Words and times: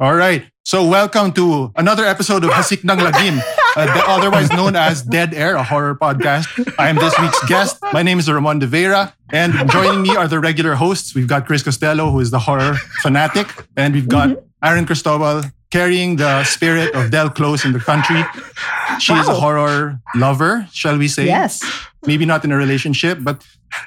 All 0.00 0.14
right. 0.14 0.44
So 0.64 0.86
welcome 0.86 1.32
to 1.32 1.72
another 1.76 2.04
episode 2.06 2.44
of 2.44 2.50
Hasik 2.50 2.84
ng 2.84 2.98
Lagim, 3.04 3.36
uh, 3.76 3.84
the- 3.86 4.04
otherwise 4.08 4.48
known 4.52 4.76
as 4.76 5.02
Dead 5.02 5.34
Air, 5.34 5.56
a 5.56 5.62
horror 5.64 5.94
podcast. 5.96 6.46
I 6.78 6.88
am 6.88 6.96
this 6.96 7.12
week's 7.18 7.42
guest. 7.46 7.76
My 7.92 8.02
name 8.02 8.18
is 8.18 8.30
Ramon 8.30 8.60
de 8.60 8.66
Vera, 8.66 9.12
and 9.32 9.52
joining 9.70 10.00
me 10.02 10.14
are 10.16 10.28
the 10.28 10.38
regular 10.40 10.74
hosts. 10.76 11.12
We've 11.14 11.26
got 11.26 11.44
Chris 11.46 11.62
Costello, 11.62 12.10
who 12.10 12.20
is 12.20 12.30
the 12.30 12.38
horror 12.38 12.74
fanatic, 13.02 13.48
and 13.76 13.92
we've 13.94 14.08
got 14.08 14.36
Aaron 14.62 14.86
Cristobal, 14.86 15.42
carrying 15.70 16.16
the 16.16 16.44
spirit 16.44 16.94
of 16.94 17.10
Del 17.10 17.28
Close 17.28 17.64
in 17.64 17.72
the 17.72 17.80
country. 17.80 18.22
She 19.00 19.12
is 19.12 19.26
a 19.28 19.34
horror 19.34 19.98
lover, 20.14 20.68
shall 20.72 20.96
we 20.96 21.08
say? 21.08 21.26
Yes. 21.26 21.60
Maybe 22.06 22.24
not 22.24 22.44
in 22.44 22.52
a 22.52 22.56
relationship, 22.56 23.18
but 23.20 23.42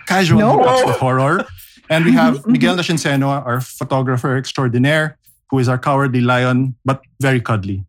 casual 0.05 0.39
No. 0.39 0.57
hookups 0.59 0.85
with 0.85 0.97
horror. 0.97 1.45
And 1.89 2.05
we 2.05 2.11
have 2.13 2.37
Mhm, 2.43 2.51
Miguel 2.53 2.75
Nascinceno, 2.77 3.27
our 3.29 3.61
photographer 3.61 4.35
extraordinaire, 4.37 5.17
who 5.49 5.59
is 5.59 5.67
our 5.69 5.77
cowardly 5.77 6.21
lion, 6.21 6.75
but 6.85 7.01
very 7.21 7.41
cuddly. 7.41 7.85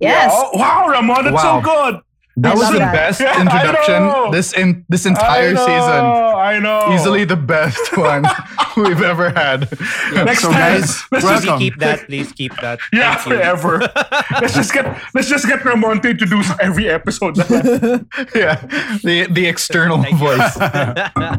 Yes. 0.00 0.30
Oh, 0.34 0.50
wow, 0.54 0.86
Ramon, 0.88 1.24
that's 1.24 1.34
Wow. 1.34 1.60
so 1.62 1.64
good. 1.64 2.00
That 2.40 2.52
I 2.52 2.54
was 2.54 2.70
the 2.70 2.78
that. 2.78 2.92
best 2.94 3.20
introduction 3.42 3.98
know. 4.06 4.30
this 4.30 4.52
in 4.52 4.84
this 4.88 5.06
I 5.06 5.08
entire 5.10 5.54
know, 5.54 5.66
season. 5.66 6.04
I 6.38 6.58
know. 6.60 6.94
Easily 6.94 7.24
the 7.24 7.34
best 7.34 7.96
one 7.96 8.22
we've 8.76 9.02
ever 9.02 9.30
had. 9.30 9.66
Next 10.14 10.42
So 10.42 10.52
time, 10.52 10.78
guys, 10.78 11.02
let's 11.10 11.24
welcome. 11.24 11.46
just 11.46 11.58
Keep 11.58 11.78
that, 11.80 12.06
please 12.06 12.30
keep 12.30 12.54
that. 12.60 12.78
yeah 12.92 13.16
Thank 13.16 13.26
forever. 13.42 13.80
let's 14.40 14.54
just 14.54 14.72
get 14.72 14.86
let's 15.14 15.28
just 15.28 15.48
get 15.48 15.64
Ramon 15.64 16.00
to 16.02 16.14
do 16.14 16.40
every 16.60 16.88
episode. 16.88 17.36
yeah, 17.38 18.54
the 19.02 19.26
the 19.28 19.46
external 19.50 20.00
Thank 20.00 20.20
you. 20.20 20.26
voice. 20.30 20.54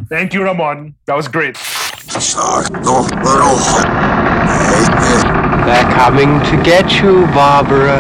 Thank 0.10 0.34
you, 0.34 0.44
Ramon. 0.44 0.96
That 1.08 1.16
was 1.16 1.30
great. 1.30 1.56
They're 5.70 5.92
coming 5.94 6.40
to 6.50 6.64
get 6.64 7.00
you, 7.00 7.28
Barbara. 7.28 8.00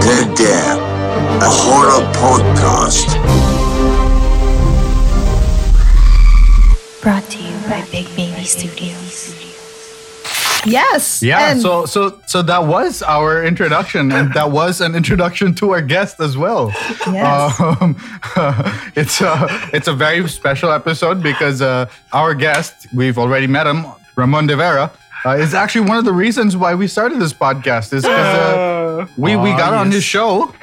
Dead 0.00 0.34
Dad, 0.34 0.78
a 1.42 1.50
horror 1.60 2.00
podcast. 2.14 3.08
Brought 7.02 7.24
to 7.24 7.42
you 7.42 7.54
by 7.68 7.84
Big 7.92 8.06
Baby 8.16 8.44
Studios. 8.44 9.34
Yes. 10.64 11.22
Yeah, 11.22 11.50
And 11.50 11.60
so 11.60 11.84
so 11.84 12.18
so 12.26 12.40
that 12.42 12.64
was 12.66 13.02
our 13.02 13.44
introduction, 13.44 14.12
and 14.12 14.32
that 14.32 14.50
was 14.60 14.80
an 14.80 14.94
introduction 14.94 15.54
to 15.56 15.72
our 15.72 15.82
guest 15.82 16.20
as 16.20 16.38
well. 16.38 16.70
yes. 17.06 17.60
Um, 17.60 17.96
it's 18.96 19.20
a 19.20 19.46
it's 19.74 19.88
a 19.88 19.92
very 19.92 20.26
special 20.28 20.70
episode 20.72 21.22
because 21.22 21.60
uh, 21.60 21.86
our 22.14 22.34
guest 22.34 22.86
we've 22.94 23.18
already 23.18 23.46
met 23.48 23.66
him, 23.66 23.84
Ramon 24.16 24.46
de 24.46 24.56
Vera, 24.56 24.90
uh, 25.24 25.30
is 25.36 25.54
actually 25.54 25.88
one 25.88 25.98
of 25.98 26.04
the 26.04 26.12
reasons 26.12 26.56
why 26.56 26.74
we 26.74 26.86
started 26.86 27.18
this 27.20 27.32
podcast. 27.32 27.92
Is 27.92 28.02
because 28.02 28.36
uh, 28.46 29.06
we 29.16 29.36
we 29.36 29.50
got 29.50 29.72
on 29.74 29.86
yes. 29.86 29.94
his 29.96 30.04
show, 30.04 30.54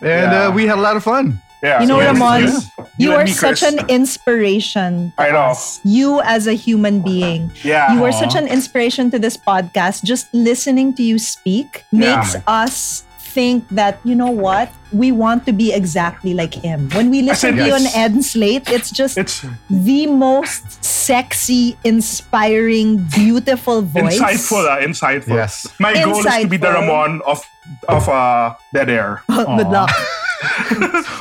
and 0.00 0.32
Yeah. 0.32 0.46
uh, 0.48 0.50
we 0.52 0.66
had 0.66 0.78
a 0.78 0.80
lot 0.82 0.96
of 0.96 1.02
fun. 1.04 1.40
yeah, 1.62 1.80
you 1.80 1.86
know, 1.88 1.98
so 2.00 2.06
Ramon, 2.12 2.42
yes, 2.42 2.70
you 2.98 3.12
and 3.12 3.20
are 3.20 3.24
me, 3.24 3.32
such 3.32 3.62
an 3.62 3.78
inspiration. 3.88 5.12
to 5.16 5.22
I 5.22 5.30
know. 5.32 5.50
us. 5.52 5.80
You 5.84 6.20
as 6.22 6.46
a 6.46 6.52
human 6.54 7.00
being. 7.02 7.50
yeah. 7.62 7.94
You 7.94 8.04
are 8.04 8.12
Aw. 8.12 8.20
such 8.20 8.34
an 8.36 8.46
inspiration 8.48 9.10
to 9.10 9.18
this 9.18 9.36
podcast. 9.36 10.04
Just 10.04 10.28
listening 10.34 10.92
to 10.94 11.02
you 11.02 11.18
speak 11.18 11.84
makes 11.92 12.36
us 12.46 13.04
think 13.36 13.68
that, 13.68 14.00
you 14.04 14.14
know 14.14 14.30
what? 14.30 14.72
We 14.92 15.12
want 15.12 15.44
to 15.46 15.52
be 15.52 15.72
exactly 15.72 16.32
like 16.34 16.54
him. 16.54 16.88
When 16.96 17.10
we 17.10 17.20
listen 17.22 17.56
said 17.56 17.60
to 17.60 17.66
you 17.68 17.74
on. 17.74 17.84
Ed 17.94 18.12
and 18.12 18.24
Slate, 18.24 18.68
it's 18.70 18.90
just 18.90 19.16
It's 19.18 19.44
the 19.68 20.06
most 20.06 20.84
sexy, 21.06 21.78
inspiring, 21.84 22.98
beautiful 23.14 23.82
voice. 23.82 24.18
insightful, 24.18 24.66
uh, 24.66 24.82
insightful. 24.82 25.38
Yes. 25.38 25.70
My 25.78 25.94
goal 25.94 26.18
is 26.18 26.26
to 26.26 26.48
be 26.48 26.56
the 26.58 26.66
Insightful. 26.66 26.82
Ramon 26.82 27.22
of 27.22 27.38
of 27.86 28.08
uh, 28.10 28.58
Dead 28.74 28.90
Air. 28.90 29.22
Good 29.30 29.70
luck. 29.70 29.90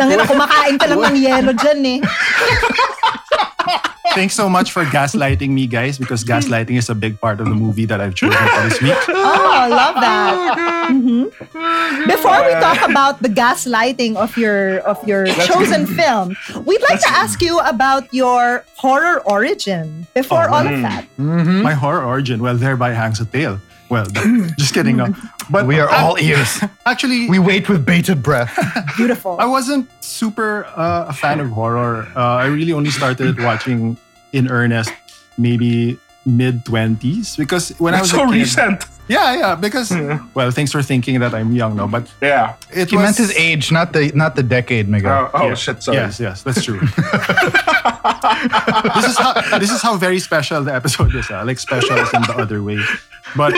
Tangina, 0.02 0.26
kumakain 0.26 0.76
ka 0.82 0.90
lang 0.90 1.14
ng 1.14 1.18
yelo 1.22 1.54
dyan 1.54 1.80
eh. 1.86 2.00
Thanks 4.16 4.34
so 4.34 4.48
much 4.48 4.72
for 4.72 4.86
gaslighting 4.86 5.50
me, 5.50 5.68
guys, 5.68 5.98
because 6.00 6.24
gaslighting 6.24 6.78
is 6.78 6.88
a 6.88 6.96
big 6.96 7.20
part 7.20 7.42
of 7.42 7.50
the 7.52 7.56
movie 7.56 7.84
that 7.84 8.00
I've 8.00 8.16
chosen 8.16 8.38
for 8.40 8.62
this 8.64 8.80
week. 8.82 8.96
Oh, 9.12 9.52
I 9.52 9.68
love 9.68 9.96
that. 10.00 10.88
Mhm. 10.92 11.28
Before 12.08 12.40
we 12.46 12.52
talk 12.64 12.80
about 12.88 13.20
the 13.22 13.28
gaslighting 13.28 14.16
of 14.16 14.38
your 14.38 14.80
of 14.88 15.02
your 15.08 15.26
chosen 15.50 15.84
film, 15.90 16.38
we'd 16.64 16.82
like 16.88 17.02
to 17.02 17.10
ask 17.12 17.42
you 17.42 17.60
about 17.60 18.08
your 18.14 18.64
horror 18.78 19.20
origin. 19.28 20.08
Before 20.14 20.48
Oh, 20.48 20.54
all 20.62 20.68
of 20.68 20.80
that, 20.86 21.04
Mm-hmm. 21.20 21.64
My 21.66 21.74
horror 21.74 22.04
origin, 22.06 22.40
well, 22.40 22.56
thereby 22.56 22.94
hangs 22.96 23.20
a 23.20 23.26
tale. 23.26 23.60
Well, 23.90 24.06
just 24.58 24.74
kidding. 24.74 24.98
No. 24.98 25.14
But 25.50 25.68
We 25.68 25.80
are 25.80 25.88
ac- 25.88 25.96
all 25.96 26.18
ears. 26.20 26.64
actually. 26.86 27.30
We 27.30 27.38
wait 27.40 27.70
with 27.70 27.86
bated 27.86 28.24
breath. 28.24 28.58
beautiful. 28.98 29.38
I 29.40 29.46
wasn't 29.46 29.88
super 30.04 30.66
uh, 30.76 31.06
a 31.10 31.14
fan 31.14 31.40
of 31.40 31.50
horror. 31.52 32.08
Uh, 32.16 32.20
I 32.44 32.46
really 32.48 32.74
only 32.74 32.90
started 32.90 33.40
watching 33.40 33.98
in 34.34 34.50
earnest 34.50 34.92
maybe 35.38 36.00
mid 36.26 36.66
twenties 36.66 37.36
because 37.38 37.70
when 37.78 37.94
I 37.94 38.02
was 38.02 38.10
so 38.10 38.24
a 38.24 38.28
kid, 38.28 38.34
recent. 38.34 38.86
yeah, 39.08 39.36
yeah. 39.38 39.54
Because 39.56 39.92
Yeah. 39.92 40.18
well, 40.34 40.50
thanks 40.50 40.72
for 40.72 40.82
thinking 40.82 41.20
that 41.20 41.34
I'm 41.36 41.54
young 41.54 41.76
now, 41.76 41.86
but 41.86 42.10
Yeah. 42.22 42.56
it 42.74 42.90
He 42.90 42.96
was 42.98 43.04
meant 43.06 43.18
his 43.18 43.32
age, 43.38 43.72
not 43.72 43.94
the 43.94 44.12
not 44.16 44.36
the 44.36 44.42
decade, 44.42 44.90
Miguel. 44.90 45.30
Oh, 45.32 45.42
oh 45.44 45.48
Yeah. 45.50 45.54
shit. 45.56 45.84
Sorry. 45.84 45.98
Yes, 45.98 46.20
yes, 46.20 46.42
that's 46.42 46.64
true. 46.66 46.80
this 48.96 49.06
is 49.06 49.18
how 49.18 49.34
this 49.60 49.72
is 49.72 49.82
how 49.82 49.96
very 49.98 50.20
special 50.20 50.64
the 50.64 50.74
episode 50.74 51.14
is. 51.16 51.30
Uh, 51.30 51.44
like 51.46 51.60
special 51.60 51.98
is 51.98 52.10
in 52.14 52.22
the 52.24 52.36
other 52.38 52.64
way. 52.64 52.80
But 53.36 53.54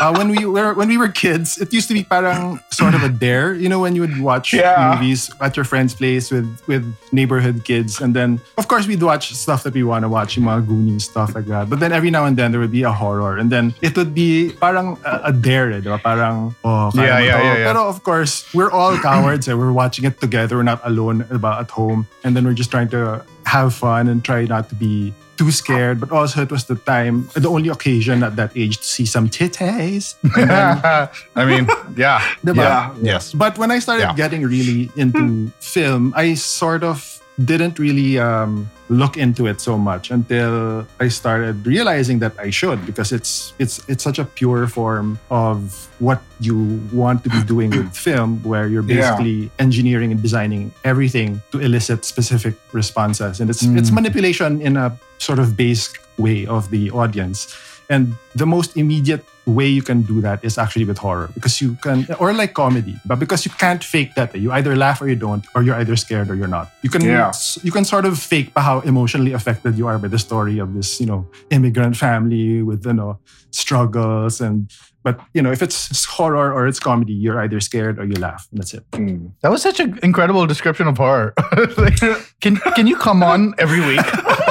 uh, 0.00 0.14
when 0.16 0.28
we 0.28 0.44
were 0.46 0.72
when 0.74 0.88
we 0.88 0.96
were 0.96 1.08
kids, 1.08 1.58
it 1.58 1.72
used 1.72 1.88
to 1.88 1.94
be 1.94 2.04
parang 2.04 2.60
sort 2.70 2.94
of 2.94 3.02
a 3.02 3.08
dare. 3.08 3.52
You 3.54 3.68
know, 3.68 3.80
when 3.80 3.94
you 3.94 4.00
would 4.02 4.20
watch 4.20 4.52
Yeah. 4.52 4.94
movies 4.94 5.28
at 5.40 5.56
your 5.56 5.64
friend's 5.64 5.94
place 5.94 6.30
with 6.30 6.48
with 6.66 6.84
neighborhood 7.12 7.64
kids, 7.64 8.00
and 8.00 8.14
then 8.16 8.40
of 8.56 8.68
course 8.68 8.86
we'd 8.86 9.02
watch 9.02 9.32
stuff 9.34 9.64
that 9.64 9.74
we 9.74 9.82
want 9.82 10.04
to 10.04 10.08
watch, 10.08 10.36
yung 10.36 10.46
mga 10.46 10.66
Goonies 10.68 11.04
stuff 11.04 11.34
like 11.34 11.46
that. 11.46 11.68
But 11.68 11.80
then 11.80 11.92
every 11.92 12.10
now 12.10 12.24
and 12.24 12.36
then 12.36 12.52
there 12.52 12.60
would 12.60 12.72
be 12.72 12.82
a 12.84 12.92
horror, 12.92 13.36
and 13.36 13.50
then 13.52 13.74
it 13.82 13.96
would 13.96 14.14
be 14.14 14.52
parang 14.60 14.96
a, 15.04 15.28
a 15.28 15.32
dare, 15.32 15.72
eh, 15.72 15.80
di? 15.80 15.90
Parang 16.00 16.54
oh, 16.64 16.88
kaya 16.94 17.04
Yeah, 17.04 17.18
yeah, 17.20 17.38
yeah, 17.42 17.56
yeah. 17.58 17.72
Pero 17.72 17.88
of 17.88 18.02
course, 18.04 18.48
we're 18.54 18.70
all 18.72 18.96
cowards 18.98 19.48
and 19.48 19.58
we're 19.58 19.72
watching 19.76 20.04
it 20.04 20.20
together. 20.20 20.56
We're 20.56 20.68
not 20.68 20.80
alone 20.84 21.26
about 21.28 21.60
at 21.60 21.70
home. 21.70 22.06
And 22.24 22.36
then 22.36 22.44
we're 22.44 22.56
just 22.56 22.70
trying 22.70 22.88
to 22.96 23.24
have 23.44 23.74
fun 23.74 24.08
and 24.08 24.24
try 24.24 24.44
not 24.46 24.68
to 24.70 24.74
be 24.78 25.12
too 25.42 25.50
scared. 25.50 25.98
But 25.98 26.12
also, 26.12 26.42
it 26.42 26.50
was 26.50 26.64
the 26.64 26.76
time, 26.76 27.28
the 27.34 27.48
only 27.48 27.68
occasion 27.68 28.22
at 28.22 28.36
that 28.36 28.52
age 28.56 28.78
to 28.78 28.84
see 28.84 29.06
some 29.06 29.28
titties. 29.28 30.14
Then, 30.22 30.48
I 31.36 31.44
mean, 31.44 31.66
yeah. 31.96 32.20
Diba? 32.44 32.56
yeah. 32.56 32.94
Yes. 33.02 33.34
but 33.34 33.58
when 33.58 33.70
I 33.70 33.80
started 33.80 34.02
Yeah. 34.02 34.14
getting 34.14 34.42
really 34.46 34.90
into 34.96 35.18
hmm. 35.18 35.46
film, 35.58 36.12
I 36.16 36.34
sort 36.34 36.84
of 36.84 37.11
didn't 37.38 37.78
really 37.78 38.18
um, 38.18 38.68
look 38.88 39.16
into 39.16 39.46
it 39.46 39.60
so 39.60 39.78
much 39.78 40.10
until 40.10 40.86
I 41.00 41.08
started 41.08 41.66
realizing 41.66 42.18
that 42.20 42.32
I 42.38 42.50
should 42.50 42.84
because 42.84 43.10
it's 43.10 43.54
it's 43.58 43.80
it's 43.88 44.04
such 44.04 44.18
a 44.18 44.24
pure 44.24 44.66
form 44.68 45.18
of 45.30 45.88
what 45.98 46.20
you 46.40 46.78
want 46.92 47.24
to 47.24 47.30
be 47.30 47.42
doing 47.54 47.70
with 47.70 47.96
film 47.96 48.42
where 48.44 48.68
you're 48.68 48.84
Yeah. 48.84 48.96
basically 49.16 49.50
engineering 49.58 50.12
and 50.12 50.20
designing 50.20 50.72
everything 50.84 51.40
to 51.52 51.58
elicit 51.60 52.04
specific 52.04 52.54
responses 52.72 53.40
and 53.40 53.48
it's 53.48 53.62
it's 53.62 53.90
Mm. 53.90 53.94
manipulation 53.94 54.60
in 54.60 54.76
a 54.76 54.92
sort 55.18 55.38
of 55.38 55.56
basic 55.56 56.00
way 56.18 56.44
of 56.46 56.68
the 56.70 56.90
audience 56.90 57.48
and 57.90 58.14
the 58.34 58.46
most 58.46 58.76
immediate 58.76 59.24
way 59.44 59.66
you 59.66 59.82
can 59.82 60.02
do 60.02 60.20
that 60.20 60.44
is 60.44 60.56
actually 60.56 60.84
with 60.84 60.98
horror 60.98 61.28
because 61.34 61.60
you 61.60 61.74
can, 61.82 62.06
or 62.20 62.32
like 62.32 62.54
comedy, 62.54 62.94
but 63.04 63.18
because 63.18 63.44
you 63.44 63.50
can't 63.58 63.82
fake 63.82 64.14
that. 64.14 64.34
You 64.36 64.52
either 64.52 64.76
laugh 64.76 65.02
or 65.02 65.08
you 65.08 65.16
don't, 65.16 65.44
or 65.54 65.62
you're 65.64 65.74
either 65.74 65.96
scared 65.96 66.30
or 66.30 66.36
you're 66.36 66.46
not. 66.46 66.70
You 66.82 66.90
can, 66.90 67.02
Yeah. 67.02 67.32
you 67.62 67.72
can 67.72 67.84
sort 67.84 68.04
of 68.04 68.18
fake 68.18 68.52
how 68.56 68.80
emotionally 68.80 69.32
affected 69.32 69.76
you 69.76 69.88
are 69.88 69.98
by 69.98 70.08
the 70.08 70.18
story 70.18 70.58
of 70.60 70.74
this, 70.74 71.00
you 71.00 71.06
know, 71.06 71.26
immigrant 71.50 71.96
family 71.96 72.62
with, 72.62 72.86
you 72.86 72.92
know, 72.92 73.18
struggles 73.50 74.40
and, 74.40 74.70
but 75.04 75.18
you 75.34 75.42
know, 75.42 75.50
if 75.50 75.60
it's 75.62 76.04
horror 76.04 76.52
or 76.52 76.68
it's 76.68 76.78
comedy, 76.78 77.12
you're 77.12 77.40
either 77.40 77.58
scared 77.58 77.98
or 77.98 78.04
you 78.04 78.14
laugh. 78.14 78.46
And 78.52 78.60
that's 78.60 78.72
it. 78.74 78.84
Hmm. 78.94 79.26
That 79.40 79.50
was 79.50 79.60
such 79.60 79.80
an 79.80 79.98
incredible 80.04 80.46
description 80.46 80.86
of 80.86 80.96
horror. 80.96 81.34
Like, 81.76 81.98
can 82.40 82.56
can 82.76 82.86
you 82.86 82.96
come 82.96 83.22
on 83.24 83.54
every 83.58 83.80
week? 83.80 84.00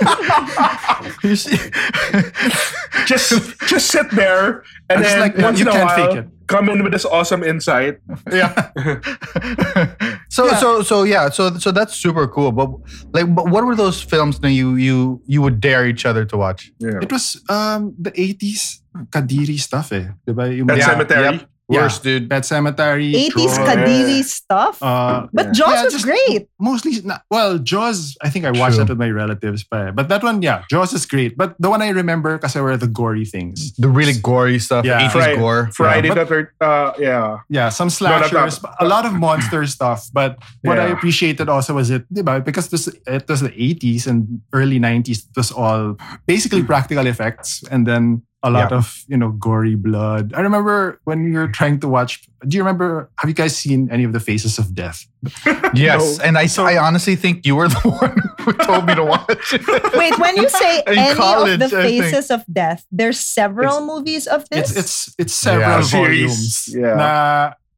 You 1.22 1.36
see- 1.36 1.56
just 3.06 3.32
just 3.66 3.86
sit 3.90 4.10
there 4.12 4.62
and 4.90 4.98
I'm 4.98 5.02
then 5.02 5.20
like 5.20 5.36
once 5.38 5.58
You 5.58 5.66
in 5.66 5.68
a 5.68 5.72
can't 5.72 5.86
while 5.88 5.96
fake 6.14 6.16
it. 6.24 6.26
come 6.46 6.68
in 6.68 6.82
with 6.82 6.92
this 6.92 7.04
awesome 7.04 7.42
insight. 7.42 7.98
yeah. 8.30 8.70
so 10.30 10.48
so 10.58 10.82
so 10.82 11.02
yeah. 11.04 11.28
So 11.30 11.54
so 11.58 11.70
that's 11.72 11.94
super 11.94 12.26
cool. 12.28 12.52
But 12.52 12.70
like, 13.12 13.32
but 13.34 13.48
what 13.50 13.64
were 13.64 13.74
those 13.76 14.02
films 14.02 14.38
that 14.40 14.50
you 14.52 14.76
you 14.76 15.22
you 15.26 15.42
would 15.42 15.60
dare 15.60 15.86
each 15.86 16.04
other 16.06 16.24
to 16.26 16.36
watch? 16.36 16.70
Yeah. 16.78 16.98
It 17.02 17.10
was 17.10 17.40
um, 17.48 17.94
the 17.98 18.10
80s 18.12 18.80
Kadiri 19.10 19.58
stuff 19.58 19.92
eh. 19.92 20.08
Diba? 20.26 20.50
Yung 20.56 20.66
Pet 20.68 20.78
mga- 20.78 20.84
Cemetery. 20.84 21.24
Yep. 21.38 21.48
Yeah. 21.68 21.88
Dude. 22.02 22.28
Pet 22.28 22.42
Sematary, 22.42 23.12
80s 23.14 23.32
Troy, 23.32 23.64
Kadiri 23.64 24.20
stuff. 24.24 24.82
Uh, 24.82 25.26
but 25.32 25.52
Jaws 25.52 25.72
Yeah, 25.72 25.84
was 25.84 26.04
great. 26.04 26.48
mostly 26.60 27.00
not, 27.02 27.22
well 27.30 27.58
jaws 27.58 28.14
i 28.22 28.28
think 28.30 28.44
i 28.44 28.50
watched 28.50 28.76
True. 28.76 28.84
that 28.84 28.88
with 28.92 28.98
my 28.98 29.08
relatives 29.10 29.64
but, 29.64 29.94
but 29.96 30.08
that 30.08 30.22
one 30.22 30.42
yeah 30.42 30.62
jaws 30.70 30.92
is 30.92 31.06
great 31.06 31.36
but 31.36 31.56
the 31.58 31.70
one 31.70 31.80
i 31.82 31.88
remember 31.88 32.36
because 32.38 32.54
I 32.54 32.60
were 32.60 32.76
the 32.76 32.86
gory 32.86 33.24
things 33.24 33.72
The 33.78 33.88
really 33.88 34.12
gory 34.14 34.58
stuff, 34.58 34.84
Yeah. 34.84 35.08
80s 35.08 35.12
Fri- 35.12 35.36
gore. 35.36 35.70
Friday 35.72 36.08
but- 36.08 36.18
the 36.22 36.26
third. 36.26 36.46
Uh, 36.60 36.92
yeah. 36.98 37.38
yeah 37.48 37.68
some 37.70 37.86
No, 37.86 37.90
slashers 37.90 38.58
that. 38.60 38.74
a 38.80 38.86
lot 38.86 39.06
of 39.06 39.12
monster 39.14 39.66
stuff 39.66 40.06
but 40.12 40.38
what 40.62 40.78
i 40.78 40.86
appreciated 40.92 41.48
also 41.48 41.74
was 41.74 41.90
it 41.90 42.04
because 42.44 42.68
this 42.68 42.86
it 43.06 43.24
was 43.28 43.40
the 43.40 43.50
80s 43.54 44.06
and 44.06 44.40
early 44.52 44.78
90s 44.78 45.24
it 45.30 45.34
was 45.36 45.50
all 45.50 45.96
basically 46.26 46.62
practical 46.62 47.06
effects 47.06 47.62
and 47.70 47.86
then 47.86 48.22
a 48.42 48.50
lot 48.50 48.70
Yeah. 48.70 48.78
of 48.78 49.04
you 49.06 49.16
know 49.16 49.30
gory 49.38 49.74
blood 49.78 50.32
i 50.34 50.40
remember 50.42 50.98
when 51.04 51.22
we 51.24 51.32
were 51.32 51.46
trying 51.48 51.78
to 51.80 51.88
watch 51.88 52.26
do 52.46 52.56
you 52.56 52.62
remember 52.62 53.08
have 53.18 53.28
you 53.30 53.34
guys 53.38 53.54
seen 53.56 53.86
any 53.90 54.02
of 54.02 54.12
the 54.12 54.18
faces 54.20 54.58
of 54.58 54.74
death 54.74 55.06
Yes, 55.74 56.18
No. 56.18 56.24
and 56.26 56.34
I, 56.36 56.44
I 56.58 56.76
honestly 56.76 57.14
think 57.16 57.46
you 57.46 57.54
were 57.56 57.68
the 57.78 57.80
one 57.88 58.18
who 58.42 58.52
told 58.66 58.84
me 58.90 58.94
to 58.98 59.04
watch 59.06 59.54
it. 59.54 59.62
Wait, 59.96 60.18
when 60.18 60.34
you 60.36 60.48
say 60.50 60.82
any 60.86 61.14
college, 61.14 61.62
of 61.62 61.70
the 61.70 61.70
faces 61.70 62.28
of 62.30 62.42
death, 62.50 62.84
there's 62.90 63.16
several 63.22 63.86
movies 63.86 64.26
of 64.26 64.44
this. 64.50 64.74
It's 64.74 64.76
it's 64.76 64.94
it's 65.18 65.34
several 65.34 65.80
Yeah. 65.80 65.94
volumes 65.94 66.68
yeah. 66.74 66.94
na 66.98 67.10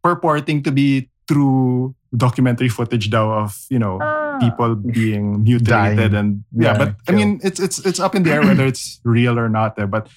purporting 0.03 0.65
to 0.65 0.73
be 0.73 1.13
true 1.29 1.95
documentary 2.17 2.69
footage 2.73 3.11
though 3.11 3.33
of 3.33 3.55
you 3.71 3.79
know 3.79 3.99
Ah. 4.01 4.39
people 4.41 4.75
being 4.75 5.43
mutilated 5.45 6.13
Dying. 6.13 6.15
and 6.15 6.29
yeah, 6.57 6.73
Yeah, 6.73 6.79
but 6.79 6.91
I 7.09 7.13
mean 7.13 7.41
it's 7.45 7.61
it's 7.61 7.79
it's 7.85 8.01
up 8.01 8.15
in 8.17 8.23
the 8.25 8.33
air 8.33 8.43
whether 8.43 8.65
it's 8.67 9.01
real 9.05 9.39
or 9.39 9.49
not 9.53 9.77
there 9.77 9.87
but 9.91 10.09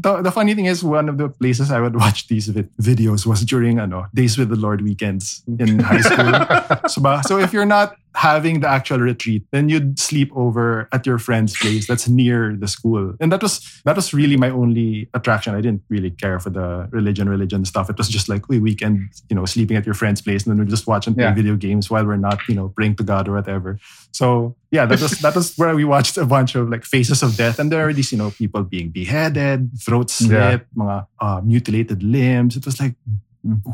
the, 0.00 0.22
the 0.22 0.30
funny 0.30 0.54
thing 0.54 0.66
is 0.66 0.84
one 0.84 1.08
of 1.08 1.18
the 1.18 1.28
places 1.28 1.70
I 1.70 1.80
would 1.80 1.96
watch 2.04 2.28
these 2.28 2.48
vid- 2.48 2.70
videos 2.76 3.26
was 3.26 3.44
during 3.44 3.78
ano 3.78 4.06
days 4.14 4.38
with 4.38 4.48
the 4.48 4.56
Lord 4.56 4.82
weekends 4.82 5.42
in 5.58 5.80
high 5.80 6.00
school. 6.00 6.32
So, 6.88 7.02
so 7.26 7.38
if 7.38 7.52
you're 7.52 7.66
not 7.66 7.96
having 8.16 8.60
the 8.60 8.68
actual 8.68 8.98
retreat, 8.98 9.44
then 9.52 9.68
you'd 9.68 9.98
sleep 10.00 10.32
over 10.34 10.88
at 10.90 11.04
your 11.04 11.18
friend's 11.18 11.54
place 11.54 11.86
that's 11.86 12.08
near 12.08 12.56
the 12.56 12.66
school. 12.66 13.14
And 13.20 13.30
that 13.30 13.42
was 13.42 13.60
that 13.84 13.94
was 13.94 14.14
really 14.14 14.36
my 14.38 14.48
only 14.48 15.08
attraction. 15.12 15.54
I 15.54 15.60
didn't 15.60 15.82
really 15.90 16.10
care 16.10 16.40
for 16.40 16.48
the 16.48 16.88
religion, 16.90 17.28
religion 17.28 17.64
stuff. 17.66 17.90
It 17.90 17.98
was 17.98 18.08
just 18.08 18.28
like 18.28 18.48
we 18.48 18.58
weekend, 18.58 19.00
you 19.28 19.36
know, 19.36 19.44
sleeping 19.44 19.76
at 19.76 19.84
your 19.84 19.94
friend's 19.94 20.22
place 20.22 20.46
and 20.46 20.50
then 20.52 20.64
we 20.64 20.70
just 20.70 20.86
watch 20.86 21.06
and 21.06 21.14
play 21.14 21.24
Yeah. 21.28 21.34
video 21.34 21.56
games 21.56 21.90
while 21.90 22.06
we're 22.06 22.16
not, 22.16 22.40
you 22.48 22.54
know, 22.54 22.68
praying 22.70 22.96
to 22.96 23.04
God 23.04 23.28
or 23.28 23.34
whatever. 23.36 23.78
So 24.12 24.56
yeah, 24.70 24.86
that 24.86 25.00
was 25.00 25.12
that 25.20 25.34
was 25.36 25.54
where 25.60 25.76
we 25.76 25.84
watched 25.84 26.16
a 26.16 26.24
bunch 26.24 26.54
of 26.56 26.70
like 26.72 26.84
faces 26.88 27.22
of 27.22 27.36
death. 27.36 27.58
And 27.60 27.70
there 27.70 27.84
are 27.86 27.92
these, 27.92 28.12
you 28.12 28.18
know, 28.18 28.30
people 28.30 28.62
being 28.64 28.88
beheaded, 28.88 29.70
throats 29.84 30.14
slit, 30.24 30.32
Yeah. 30.32 30.58
mga 30.82 31.06
uh, 31.20 31.40
mutilated 31.44 32.00
limbs. 32.02 32.56
It 32.56 32.64
was 32.64 32.80
like 32.80 32.94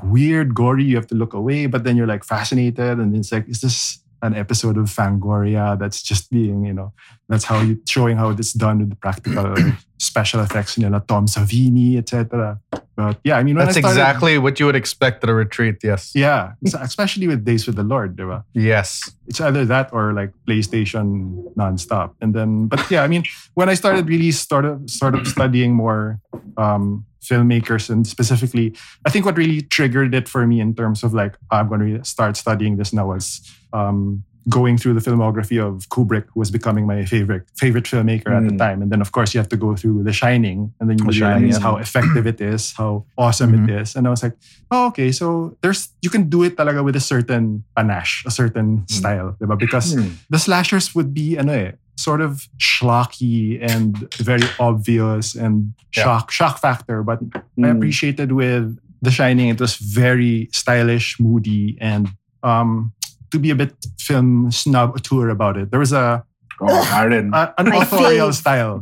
weird, 0.03 0.55
gory. 0.55 0.85
You 0.85 0.97
have 0.97 1.07
to 1.09 1.15
look 1.15 1.33
away, 1.33 1.67
but 1.67 1.85
then 1.85 1.97
you're 1.97 2.07
like 2.07 2.25
fascinated, 2.25 2.99
and 2.99 3.15
it's 3.17 3.33
like, 3.33 3.49
is 3.49 3.61
this 3.61 4.02
an 4.23 4.35
episode 4.35 4.79
of 4.79 4.87
Fangoria 4.87 5.79
that's 5.79 6.01
just 6.03 6.31
being, 6.31 6.65
you 6.65 6.73
know, 6.73 6.93
that's 7.29 7.45
how 7.45 7.61
you 7.61 7.81
showing 7.87 8.17
how 8.17 8.31
it's 8.31 8.53
done 8.53 8.79
with 8.79 8.91
the 8.91 8.97
practical 8.97 9.55
special 9.99 10.41
effects, 10.41 10.79
you 10.79 10.89
know, 10.89 11.01
Tom 11.01 11.27
Savini, 11.27 11.99
etc. 11.99 12.61
But 12.95 13.19
yeah, 13.25 13.37
I 13.37 13.43
mean, 13.43 13.57
That's 13.57 13.77
I 13.77 13.81
started, 13.81 13.99
exactly 13.99 14.39
what 14.39 14.61
you 14.61 14.67
would 14.67 14.77
expect 14.77 15.25
at 15.25 15.31
a 15.31 15.35
retreat. 15.35 15.77
Yes. 15.83 16.13
yeah, 16.15 16.53
especially 16.81 17.27
with 17.27 17.45
Days 17.45 17.67
with 17.67 17.77
the 17.77 17.83
Lord, 17.83 18.17
diba? 18.17 18.45
Yes. 18.55 19.11
it's 19.27 19.41
either 19.41 19.65
that 19.65 19.93
or 19.93 20.13
like 20.13 20.31
PlayStation 20.47 21.53
nonstop. 21.55 22.15
And 22.21 22.35
then, 22.35 22.67
but 22.67 22.89
yeah, 22.91 23.03
I 23.03 23.09
mean, 23.09 23.25
when 23.55 23.69
I 23.69 23.75
started 23.75 24.09
really 24.09 24.31
started 24.31 24.91
sort 24.91 25.15
of 25.15 25.27
studying 25.27 25.75
more 25.75 26.21
um, 26.57 27.07
filmmakers 27.23 27.89
and 27.91 28.07
specifically, 28.07 28.75
I 29.07 29.11
think 29.11 29.25
what 29.25 29.37
really 29.37 29.63
triggered 29.63 30.15
it 30.15 30.29
for 30.29 30.47
me 30.47 30.61
in 30.61 30.75
terms 30.75 31.03
of 31.03 31.15
like 31.15 31.37
I'm 31.51 31.69
going 31.69 31.99
to 31.99 32.05
start 32.05 32.37
studying 32.37 32.77
this 32.77 32.93
now 32.93 33.07
was 33.09 33.41
um, 33.73 34.25
going 34.51 34.75
through 34.77 34.93
the 34.93 35.01
filmography 35.01 35.63
of 35.63 35.87
Kubrick, 35.89 36.27
who 36.35 36.41
was 36.43 36.51
becoming 36.51 36.85
my 36.85 37.05
favorite 37.07 37.47
favorite 37.55 37.85
filmmaker 37.87 38.35
at 38.35 38.43
the 38.43 38.51
Mm. 38.51 38.59
time. 38.59 38.83
And 38.83 38.91
then 38.91 38.99
of 39.01 39.13
course 39.15 39.31
you 39.35 39.39
have 39.39 39.49
to 39.55 39.57
go 39.57 39.77
through 39.79 40.03
The 40.03 40.11
Shining, 40.13 40.75
and 40.83 40.91
then 40.91 40.99
you 40.99 41.07
The 41.07 41.15
realize 41.15 41.39
Shining, 41.39 41.53
yeah. 41.55 41.63
how 41.63 41.77
effective 41.79 42.27
it 42.27 42.41
is, 42.43 42.75
how 42.75 43.07
awesome 43.17 43.55
it 43.55 43.71
is. 43.71 43.95
And 43.95 44.03
I 44.07 44.11
was 44.11 44.23
like, 44.27 44.35
oh, 44.75 44.91
okay, 44.91 45.13
so 45.15 45.55
there's 45.63 45.95
you 46.03 46.11
can 46.11 46.27
do 46.29 46.43
it 46.43 46.59
talaga 46.59 46.83
with 46.83 46.99
a 46.99 47.05
certain 47.15 47.63
panache, 47.79 48.27
a 48.27 48.33
certain 48.35 48.83
style, 48.91 49.39
diba? 49.39 49.55
Because 49.55 49.95
Hmm. 49.95 50.19
the 50.27 50.43
slashers 50.43 50.91
would 50.91 51.15
be 51.15 51.39
ano 51.39 51.53
eh, 51.55 51.71
sort 51.97 52.21
of 52.21 52.49
schlocky 52.59 53.59
and 53.63 53.97
very 54.19 54.47
obvious 54.59 55.35
and 55.35 55.75
Yeah. 55.97 56.05
shock 56.05 56.31
shock 56.31 56.59
factor. 56.59 57.03
But 57.03 57.21
I 57.37 57.69
Mm. 57.69 57.77
appreciated 57.77 58.33
with 58.33 58.79
The 59.03 59.11
Shining, 59.11 59.49
it 59.51 59.61
was 59.61 59.77
very 59.77 60.49
stylish, 60.53 61.19
moody, 61.21 61.77
and 61.81 62.09
um, 62.43 62.93
to 63.31 63.39
be 63.39 63.51
a 63.51 63.55
bit 63.57 63.75
film 63.99 64.51
snob 64.51 65.01
tour 65.03 65.29
about 65.29 65.57
it. 65.57 65.71
There 65.71 65.81
was 65.81 65.93
a, 65.93 66.25
Oh, 66.61 66.91
Aaron. 66.95 67.35
a 67.35 67.53
an 67.59 67.69
My 67.71 67.83
authorial 67.83 68.29
fave. 68.31 68.35
style, 68.35 68.77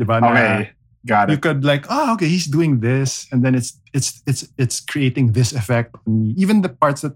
diba? 0.00 0.20
na 0.20 0.28
okay. 0.32 0.70
Got 1.06 1.30
you 1.30 1.38
could 1.38 1.64
like, 1.64 1.86
oh, 1.88 2.12
okay, 2.14 2.26
he's 2.28 2.46
doing 2.46 2.80
this, 2.80 3.26
and 3.32 3.44
then 3.44 3.54
it's 3.54 3.78
it's 3.94 4.20
it's 4.26 4.48
it's 4.58 4.80
creating 4.80 5.32
this 5.32 5.52
effect. 5.54 5.94
Even 6.36 6.60
the 6.62 6.68
parts 6.68 7.00
that 7.06 7.14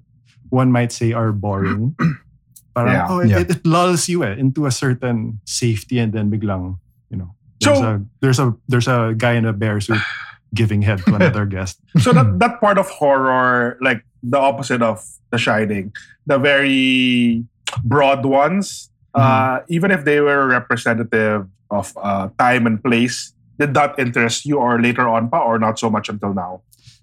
one 0.50 0.70
might 0.70 0.92
say 0.92 1.12
are 1.12 1.32
boring, 1.32 1.96
parang, 2.74 2.92
Yeah. 2.94 3.06
oh, 3.10 3.18
it, 3.20 3.28
Yeah. 3.30 3.38
it, 3.40 3.50
it 3.50 3.62
lulls 3.66 4.08
you 4.08 4.24
eh, 4.24 4.34
into 4.36 4.66
a 4.66 4.70
certain 4.70 5.40
safety, 5.44 5.98
and 5.98 6.12
then 6.12 6.30
biglang, 6.30 6.78
you 7.10 7.16
know, 7.16 7.34
there's 7.60 7.78
So- 7.78 7.84
a 7.84 8.00
there's 8.20 8.38
a 8.38 8.54
there's 8.68 8.88
a 8.88 9.14
guy 9.16 9.32
in 9.34 9.44
a 9.44 9.52
bear 9.52 9.80
suit 9.80 10.00
giving 10.54 10.82
head 10.82 10.98
to 11.06 11.14
another 11.14 11.46
guest. 11.46 11.80
So 12.00 12.12
that 12.12 12.38
that 12.40 12.60
part 12.60 12.76
of 12.78 12.88
horror, 12.90 13.78
like 13.80 14.04
the 14.22 14.38
opposite 14.38 14.82
of 14.82 15.00
The 15.30 15.38
Shining, 15.38 15.92
the 16.26 16.38
very 16.38 17.44
broad 17.84 18.24
ones, 18.28 18.90
uh, 19.14 19.60
even 19.68 19.90
if 19.90 20.04
they 20.04 20.20
were 20.20 20.46
representative 20.46 21.48
of 21.70 21.92
uh, 21.96 22.28
time 22.38 22.66
and 22.66 22.82
place, 22.84 23.32
did 23.58 23.72
that 23.74 23.96
interest 23.98 24.44
you 24.44 24.58
or 24.60 24.76
later 24.80 25.08
on 25.08 25.28
pa 25.32 25.40
or 25.40 25.58
not 25.58 25.78
so 25.78 25.88
much 25.88 26.08
until 26.08 26.34
now? 26.34 26.60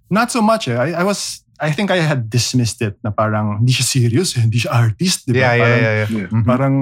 Not 0.10 0.32
so 0.32 0.42
much. 0.42 0.68
Eh. 0.68 0.78
I, 0.78 1.02
I 1.02 1.04
was. 1.04 1.44
I 1.62 1.72
think 1.72 1.92
I 1.92 2.00
had 2.00 2.30
dismissed 2.30 2.82
it 2.82 2.98
na 3.04 3.12
parang 3.12 3.60
hindi 3.60 3.74
siya 3.76 3.84
serious, 3.84 4.38
eh, 4.38 4.42
hindi 4.48 4.60
siya 4.60 4.72
artist. 4.72 5.28
Diba? 5.28 5.44
Yeah, 5.44 5.54
yeah, 5.54 5.60
Parang- 5.60 5.82
yeah, 5.84 5.94
yeah. 5.94 6.08
Yeah. 6.10 6.28
Mhm. 6.32 6.46
Parang 6.48 6.76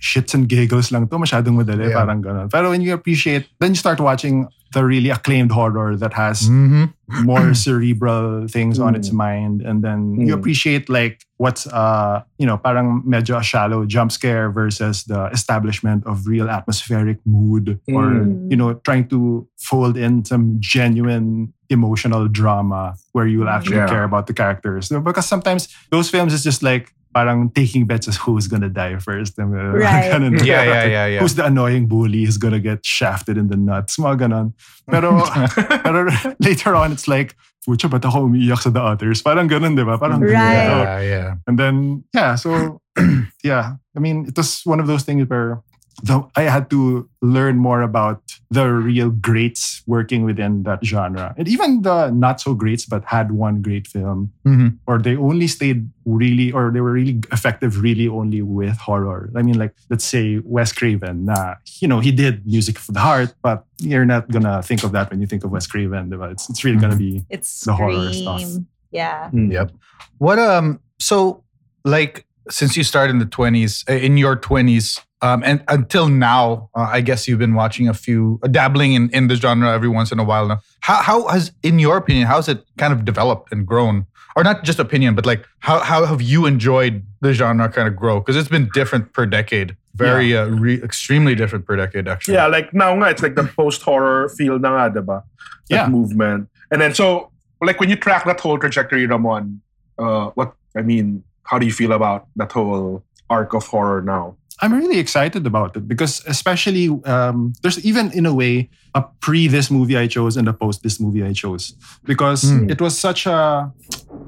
shits 0.00 0.32
and 0.34 0.48
giggles 0.48 0.88
lang 0.90 1.06
to. 1.08 1.16
Masyadong 1.20 1.56
madali. 1.60 1.88
Yeah. 1.92 2.00
Parang 2.00 2.22
ganun. 2.24 2.48
Pero 2.50 2.70
when 2.72 2.80
you 2.80 2.92
appreciate, 2.96 3.46
then 3.60 3.76
you 3.76 3.80
start 3.80 4.00
watching 4.00 4.48
the 4.72 4.80
really 4.80 5.12
acclaimed 5.12 5.52
horror 5.52 6.00
that 6.00 6.16
has 6.16 6.48
Mhm. 6.48 6.96
more 7.28 7.52
cerebral 7.64 8.48
things 8.48 8.80
on 8.80 8.96
its 8.96 9.12
Mm. 9.12 9.20
mind. 9.20 9.56
And 9.60 9.84
then 9.84 10.16
you 10.16 10.32
Mm. 10.32 10.40
appreciate 10.40 10.88
like 10.88 11.20
what's, 11.36 11.68
uh, 11.68 12.24
you 12.40 12.48
know, 12.48 12.56
parang 12.56 13.04
medyo 13.04 13.36
a 13.36 13.44
shallow 13.44 13.84
jump 13.84 14.08
scare 14.16 14.48
versus 14.48 15.04
the 15.04 15.28
establishment 15.28 16.08
of 16.08 16.24
real 16.24 16.48
atmospheric 16.48 17.20
mood 17.28 17.76
or, 17.92 18.24
Mm. 18.24 18.48
you 18.48 18.56
know, 18.56 18.80
trying 18.80 19.12
to 19.12 19.44
fold 19.60 20.00
in 20.00 20.24
some 20.24 20.56
genuine 20.56 21.52
emotional 21.68 22.28
drama 22.28 22.96
where 23.12 23.26
you 23.28 23.40
will 23.44 23.48
actually 23.52 23.76
Yeah. 23.76 23.88
care 23.92 24.04
about 24.04 24.21
the 24.26 24.34
characters. 24.34 24.88
Because 24.88 25.26
sometimes 25.26 25.68
those 25.90 26.10
films 26.10 26.32
is 26.32 26.42
just 26.42 26.62
like 26.62 26.92
parang 27.14 27.50
taking 27.52 27.84
bets 27.86 28.08
as 28.08 28.16
who's 28.16 28.48
gonna 28.48 28.68
die 28.70 28.96
first. 28.98 29.36
Right. 29.38 30.10
Ganun. 30.10 30.40
Yeah, 30.44 30.64
yeah, 30.64 30.84
yeah, 30.84 31.06
yeah. 31.06 31.20
Who's 31.20 31.34
the 31.34 31.44
annoying 31.44 31.86
bully 31.86 32.24
who's 32.24 32.38
gonna 32.38 32.60
get 32.60 32.84
shafted 32.84 33.36
in 33.36 33.48
the 33.48 33.56
nuts? 33.56 33.96
Mga 33.98 34.28
ganon. 34.28 34.52
Pero, 34.88 35.20
pero 35.84 36.08
later 36.40 36.74
on, 36.74 36.92
it's 36.92 37.06
like, 37.06 37.36
pucha, 37.68 37.88
ba't 37.90 38.04
ako 38.04 38.26
umiiyak 38.28 38.58
sa 38.58 38.70
the 38.70 38.80
others? 38.80 39.22
Parang 39.22 39.48
ganon, 39.48 39.76
di 39.76 39.84
ba? 39.84 39.98
Parang 39.98 40.20
Right. 40.20 40.32
ganito. 40.32 40.76
Yeah, 40.84 41.00
yeah. 41.00 41.28
And 41.46 41.58
then, 41.58 42.04
yeah, 42.14 42.34
so, 42.34 42.80
yeah. 43.44 43.76
I 43.96 44.00
mean, 44.00 44.26
it 44.26 44.36
was 44.36 44.62
one 44.64 44.80
of 44.80 44.86
those 44.86 45.04
things 45.04 45.28
where 45.28 45.60
the, 46.02 46.26
I 46.36 46.42
had 46.42 46.70
to 46.70 47.08
learn 47.20 47.58
more 47.58 47.82
about 47.82 48.22
the 48.50 48.66
real 48.72 49.10
greats 49.10 49.82
working 49.86 50.24
within 50.24 50.62
that 50.64 50.84
genre. 50.84 51.34
And 51.38 51.46
even 51.48 51.82
the 51.82 52.10
not 52.10 52.40
so 52.40 52.54
greats, 52.54 52.84
but 52.86 53.04
had 53.04 53.30
one 53.32 53.62
great 53.62 53.86
film, 53.86 54.32
Mhm. 54.46 54.78
or 54.86 54.98
they 54.98 55.16
only 55.16 55.46
stayed 55.46 55.88
really, 56.04 56.50
or 56.50 56.70
they 56.72 56.80
were 56.80 56.92
really 56.92 57.20
effective 57.30 57.80
really 57.82 58.08
only 58.08 58.42
with 58.42 58.76
horror. 58.78 59.30
I 59.36 59.42
mean, 59.42 59.58
like, 59.58 59.74
let's 59.90 60.04
say 60.04 60.40
Wes 60.44 60.72
Craven, 60.72 61.24
nah, 61.26 61.54
you 61.80 61.86
know, 61.88 62.00
he 62.00 62.10
did 62.10 62.46
music 62.46 62.78
for 62.78 62.92
the 62.92 63.00
heart, 63.00 63.34
but 63.42 63.64
you're 63.78 64.04
not 64.06 64.30
gonna 64.30 64.62
think 64.62 64.82
of 64.84 64.92
that 64.92 65.10
when 65.10 65.20
you 65.20 65.26
think 65.26 65.44
of 65.44 65.50
Wes 65.50 65.66
Craven. 65.66 66.10
diba? 66.10 66.32
It's, 66.32 66.48
it's 66.50 66.64
really 66.64 66.78
gonna 66.78 66.96
be 66.96 67.24
It's 67.30 67.60
The 67.64 67.74
horror 67.74 68.12
stuff. 68.12 68.40
Scream. 68.40 68.66
Yeah. 68.90 69.30
Yep. 69.32 69.72
What 70.18 70.38
um 70.38 70.80
so 70.98 71.42
like 71.84 72.26
since 72.50 72.76
you 72.76 72.84
started 72.84 73.10
in 73.10 73.18
the 73.18 73.26
20s 73.26 73.88
uh, 73.88 73.92
in 73.94 74.16
your 74.16 74.36
20s 74.36 75.00
um 75.20 75.42
and 75.44 75.62
until 75.68 76.08
now 76.08 76.68
uh, 76.74 76.88
I 76.98 77.00
guess 77.00 77.28
you've 77.28 77.38
been 77.38 77.54
watching 77.54 77.88
a 77.88 77.94
few 77.94 78.40
uh, 78.42 78.48
dabbling 78.48 78.92
in 78.94 79.10
in 79.10 79.28
the 79.28 79.36
genre 79.36 79.70
every 79.72 79.88
once 79.88 80.10
in 80.12 80.18
a 80.18 80.24
while 80.24 80.46
now. 80.48 80.58
How 80.80 80.96
how 81.02 81.28
has 81.28 81.52
in 81.62 81.78
your 81.78 81.96
opinion 81.96 82.26
how 82.26 82.36
has 82.36 82.48
it 82.48 82.64
kind 82.78 82.92
of 82.92 83.04
developed 83.04 83.52
and 83.52 83.66
grown? 83.66 84.06
Or 84.34 84.42
not 84.42 84.64
just 84.64 84.78
opinion 84.78 85.14
but 85.14 85.24
like 85.26 85.46
how 85.60 85.78
how 85.80 86.04
have 86.06 86.20
you 86.22 86.46
enjoyed 86.46 87.04
the 87.20 87.32
genre 87.32 87.68
kind 87.68 87.86
of 87.86 87.94
grow 87.96 88.18
because 88.20 88.36
it's 88.36 88.48
been 88.48 88.68
different 88.74 89.12
per 89.12 89.26
decade. 89.26 89.76
Very 89.94 90.34
uh, 90.36 90.46
re- 90.46 90.82
extremely 90.82 91.34
different 91.34 91.66
per 91.66 91.76
decade 91.76 92.08
actually. 92.08 92.34
Yeah, 92.34 92.46
like 92.46 92.72
now 92.72 92.94
nga, 92.96 93.10
it's 93.10 93.22
like 93.22 93.34
the 93.36 93.44
post 93.44 93.82
horror 93.82 94.30
feel 94.30 94.58
na 94.58 94.70
nga, 94.88 95.00
diba? 95.00 95.22
That 95.68 95.76
Yeah. 95.76 95.88
movement. 95.88 96.48
And 96.70 96.80
then 96.80 96.94
so 96.94 97.30
like 97.60 97.78
when 97.78 97.90
you 97.90 97.96
track 97.96 98.24
that 98.24 98.40
whole 98.40 98.58
trajectory, 98.58 99.06
Ramon, 99.06 99.60
uh, 99.98 100.30
what 100.34 100.54
I 100.74 100.80
mean, 100.82 101.22
how 101.44 101.58
do 101.58 101.66
you 101.66 101.72
feel 101.72 101.92
about 101.92 102.26
that 102.36 102.52
whole 102.52 103.04
arc 103.30 103.54
of 103.54 103.66
horror 103.66 104.02
now? 104.02 104.36
I'm 104.60 104.72
really 104.72 104.98
excited 104.98 105.44
about 105.46 105.76
it 105.76 105.88
because, 105.88 106.22
especially, 106.26 106.88
um, 107.04 107.52
there's 107.62 107.84
even 107.84 108.12
in 108.12 108.26
a 108.26 108.34
way 108.34 108.70
a 108.94 109.02
pre 109.20 109.48
this 109.48 109.70
movie 109.70 109.96
I 109.96 110.06
chose 110.06 110.36
and 110.36 110.46
a 110.46 110.52
post 110.52 110.82
this 110.82 111.00
movie 111.00 111.24
I 111.24 111.32
chose 111.32 111.74
because 112.04 112.42
Hmm. 112.48 112.70
it 112.70 112.80
was 112.80 112.96
such 112.96 113.26
a 113.26 113.72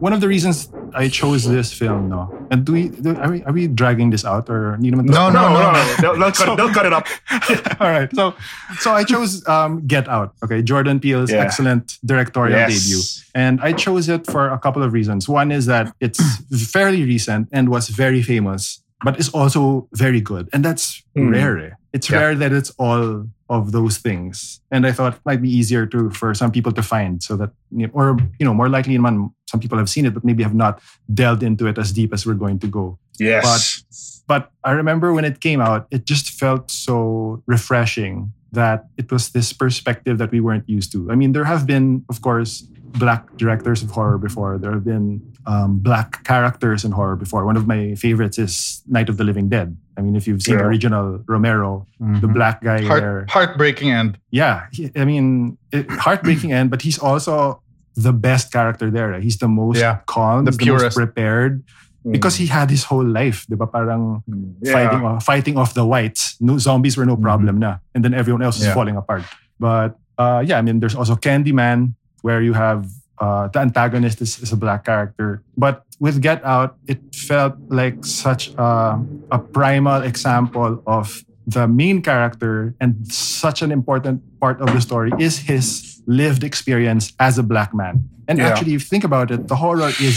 one 0.01 0.13
of 0.13 0.21
the 0.21 0.29
reasons 0.29 0.69
I 0.95 1.09
chose 1.09 1.45
this 1.49 1.73
film. 1.73 2.09
No, 2.09 2.31
and 2.51 2.65
do 2.65 2.73
we 2.73 2.89
do, 2.89 3.17
are 3.17 3.31
we 3.31 3.43
are 3.45 3.53
we 3.53 3.67
dragging 3.67 4.11
this 4.11 4.25
out 4.25 4.49
or 4.49 4.77
need 4.79 4.91
to- 4.95 5.03
No, 5.03 5.31
No, 5.31 5.49
no, 5.49 5.53
no, 5.53 5.73
no. 5.73 5.73
no. 5.73 5.95
They'll, 6.01 6.17
they'll 6.19 6.33
cut, 6.33 6.57
they'll 6.57 6.73
cut 6.73 6.87
it 6.87 6.93
up. 6.93 7.07
All 7.81 7.91
right, 7.91 8.09
so 8.15 8.35
so 8.79 8.93
I 8.93 9.05
chose 9.05 9.47
um, 9.49 9.87
Get 9.87 10.09
Out. 10.09 10.35
Okay, 10.45 10.63
Jordan 10.63 11.01
Peele's 11.01 11.31
Yeah. 11.31 11.43
excellent 11.45 11.99
directorial 12.05 12.59
Yes. 12.59 12.73
debut. 12.85 13.03
And 13.35 13.61
I 13.61 13.73
chose 13.73 14.09
it 14.09 14.27
for 14.27 14.49
a 14.51 14.59
couple 14.59 14.83
of 14.83 14.93
reasons. 14.93 15.29
One 15.29 15.51
is 15.51 15.67
that 15.67 15.93
it's 16.01 16.21
fairly 16.73 17.03
recent 17.05 17.49
and 17.53 17.69
was 17.69 17.89
very 17.89 18.23
famous, 18.23 18.81
but 19.05 19.19
it's 19.19 19.31
also 19.31 19.89
very 19.95 20.21
good. 20.21 20.49
And 20.53 20.65
that's 20.65 21.03
Mm. 21.17 21.31
rare. 21.33 21.59
eh. 21.59 21.71
It's 21.93 22.11
Yeah. 22.11 22.19
rare 22.19 22.35
that 22.35 22.53
it's 22.53 22.71
all 22.79 23.27
of 23.55 23.73
those 23.73 23.99
things. 23.99 24.61
And 24.71 24.87
I 24.87 24.93
thought 24.93 25.15
it 25.15 25.21
might 25.25 25.43
be 25.43 25.51
easier 25.51 25.87
to 25.87 26.11
for 26.11 26.35
some 26.35 26.51
people 26.51 26.73
to 26.73 26.83
find 26.83 27.23
so 27.23 27.37
that 27.37 27.51
or 27.93 28.17
you 28.39 28.45
know, 28.45 28.55
more 28.55 28.69
likely 28.69 28.99
man, 28.99 29.31
some 29.47 29.61
people 29.61 29.79
have 29.79 29.89
seen 29.89 30.07
it, 30.07 30.15
but 30.15 30.25
maybe 30.25 30.43
have 30.43 30.55
not 30.55 30.81
delved 31.13 31.43
into 31.43 31.67
it 31.67 31.79
as 31.79 31.93
deep 31.93 32.13
as 32.13 32.27
we're 32.27 32.35
going 32.35 32.59
to 32.61 32.67
go. 32.67 32.99
Yes. 33.19 34.23
But 34.27 34.51
I 34.65 34.73
remember 34.73 35.13
when 35.13 35.25
it 35.25 35.41
came 35.41 35.61
out, 35.61 35.87
it 35.91 36.07
just 36.07 36.31
felt 36.31 36.71
so 36.71 37.43
refreshing 37.47 38.33
that 38.53 38.87
it 38.97 39.11
was 39.13 39.31
this 39.31 39.53
perspective 39.53 40.19
that 40.19 40.31
we 40.31 40.41
weren't 40.41 40.69
used 40.69 40.93
to. 40.93 41.11
I 41.11 41.15
mean, 41.15 41.33
there 41.33 41.45
have 41.45 41.67
been, 41.67 42.05
of 42.09 42.23
course, 42.23 42.63
black 42.99 43.37
directors 43.37 43.83
of 43.83 43.91
horror 43.91 44.19
before. 44.19 44.57
There 44.59 44.73
have 44.73 44.85
been 44.85 45.21
um, 45.47 45.79
black 45.79 46.25
characters 46.25 46.85
in 46.85 46.93
horror 46.93 47.17
before. 47.17 47.45
One 47.45 47.57
of 47.57 47.67
my 47.67 47.95
favorites 47.97 48.39
is 48.39 48.83
Night 48.87 49.09
of 49.09 49.17
the 49.17 49.25
Living 49.25 49.49
Dead. 49.49 49.77
I 49.97 50.03
mean, 50.03 50.17
if 50.17 50.27
you've 50.27 50.43
seen 50.43 50.57
the 50.59 50.63
Yeah. 50.65 50.69
original 50.69 51.23
Romero, 51.27 51.87
the 52.01 52.27
Mhm. 52.27 52.35
black 52.35 52.63
guy 52.63 52.81
there. 52.83 52.89
Heart, 52.89 53.31
heartbreaking 53.31 53.91
end. 53.91 54.19
Yeah, 54.31 54.67
he, 54.73 54.91
I 54.97 55.05
mean, 55.05 55.57
it, 55.71 55.87
heartbreaking 55.91 56.53
end, 56.53 56.71
but 56.71 56.83
he's 56.83 56.99
also 56.99 57.63
the 57.95 58.13
best 58.13 58.51
character 58.53 58.91
there. 58.91 59.15
He's 59.21 59.39
the 59.39 59.47
most 59.49 59.79
Yeah, 59.79 59.99
calm, 60.07 60.45
the 60.47 60.51
the 60.51 60.67
most 60.67 60.97
prepared, 60.99 61.63
because 62.11 62.35
he 62.37 62.47
had 62.51 62.71
his 62.71 62.83
whole 62.91 63.07
life, 63.07 63.47
di 63.47 63.55
ba? 63.55 63.67
Parang 63.71 64.23
Mm. 64.27 64.55
Yeah. 64.61 64.73
fighting 64.75 65.03
off, 65.07 65.23
fighting 65.25 65.57
off 65.57 65.75
the 65.79 65.87
whites. 65.87 66.35
No 66.43 66.59
zombies 66.59 66.97
were 66.99 67.07
no 67.07 67.17
problem 67.17 67.59
na, 67.63 67.79
and 67.95 68.03
then 68.05 68.13
everyone 68.15 68.43
else 68.43 68.59
is 68.61 68.67
falling 68.75 68.97
apart. 68.99 69.23
But 69.63 69.95
uh, 70.19 70.43
yeah, 70.47 70.59
I 70.59 70.63
mean, 70.63 70.79
there's 70.83 70.95
also 70.99 71.15
Candyman, 71.15 71.95
where 72.23 72.43
you 72.43 72.55
have 72.55 72.87
uh, 73.23 73.47
the 73.47 73.61
antagonist 73.63 74.19
is, 74.21 74.43
is 74.43 74.51
a 74.51 74.59
black 74.59 74.83
character. 74.85 75.39
But 75.57 75.87
with 76.03 76.19
Get 76.21 76.43
Out, 76.45 76.75
it 76.91 76.99
felt 77.27 77.55
like 77.69 78.05
such 78.05 78.53
a, 78.59 79.01
a 79.31 79.39
primal 79.39 80.03
example 80.03 80.83
of 80.87 81.25
the 81.47 81.69
main 81.69 82.01
character 82.03 82.75
and 82.81 82.95
such 83.13 83.63
an 83.63 83.71
important 83.73 84.23
part 84.41 84.61
of 84.61 84.73
the 84.73 84.81
story 84.81 85.11
is 85.19 85.39
his 85.39 86.01
lived 86.07 86.43
experience 86.45 87.13
as 87.21 87.39
a 87.39 87.43
black 87.43 87.75
man. 87.75 88.09
And 88.29 88.39
Yeah. 88.39 88.49
actually, 88.49 88.75
if 88.75 88.83
you 88.85 88.89
think 88.89 89.05
about 89.05 89.31
it, 89.31 89.49
the 89.49 89.57
horror 89.57 89.91
is 90.01 90.17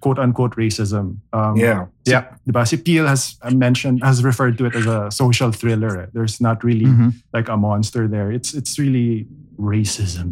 quote 0.00 0.18
unquote 0.18 0.56
racism. 0.56 1.16
Um, 1.32 1.56
Yeah. 1.56 1.86
Yeah. 2.04 2.24
Diba? 2.48 2.64
Si 2.66 2.76
Peele 2.76 3.06
has 3.06 3.36
mentioned, 3.52 4.00
has 4.04 4.24
referred 4.24 4.56
to 4.58 4.64
it 4.66 4.74
as 4.76 4.86
a 4.86 5.10
social 5.10 5.52
thriller. 5.52 6.08
There's 6.14 6.40
not 6.40 6.64
really 6.64 6.86
Mhm. 6.86 7.12
like 7.36 7.48
a 7.52 7.56
monster 7.56 8.08
there. 8.08 8.30
It's 8.32 8.54
it's 8.54 8.78
really 8.78 9.26
racism. 9.60 10.28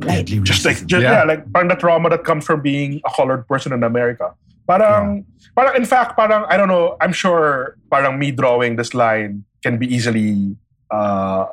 Deadly 0.00 0.40
just 0.40 0.64
like 0.64 0.76
racism. 0.76 0.86
just, 0.86 1.02
yeah. 1.02 1.12
Yeah. 1.12 1.24
like 1.24 1.52
parang 1.52 1.68
the 1.68 1.74
trauma 1.76 2.08
that 2.10 2.24
comes 2.24 2.44
from 2.44 2.60
being 2.62 3.00
a 3.04 3.10
colored 3.14 3.46
person 3.46 3.72
in 3.72 3.82
America. 3.82 4.34
Parang 4.66 5.24
parang 5.54 5.76
in 5.76 5.84
fact 5.84 6.16
parang 6.16 6.44
I 6.48 6.56
don't 6.56 6.68
know, 6.68 6.96
I'm 7.00 7.12
sure 7.12 7.76
parang 7.90 8.18
me 8.18 8.30
drawing 8.32 8.76
this 8.76 8.94
line 8.94 9.44
can 9.62 9.78
be 9.78 9.86
easily 9.86 10.56
uh 10.90 11.46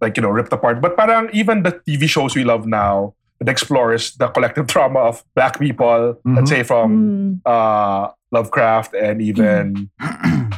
like 0.00 0.16
you 0.16 0.22
know 0.22 0.30
ripped 0.30 0.52
apart. 0.52 0.80
But 0.80 0.96
parang 0.96 1.28
even 1.32 1.62
the 1.62 1.72
TV 1.86 2.08
shows 2.08 2.34
we 2.36 2.44
love 2.44 2.66
now 2.66 3.14
that 3.40 3.48
explores 3.48 4.14
the 4.16 4.28
collective 4.28 4.66
trauma 4.72 5.00
of 5.00 5.24
black 5.34 5.58
people, 5.58 6.18
let's 6.24 6.50
say 6.50 6.62
from 6.62 6.88
Mm. 6.92 7.40
uh 7.48 8.12
Lovecraft 8.30 8.92
and 8.92 9.22
even 9.24 9.88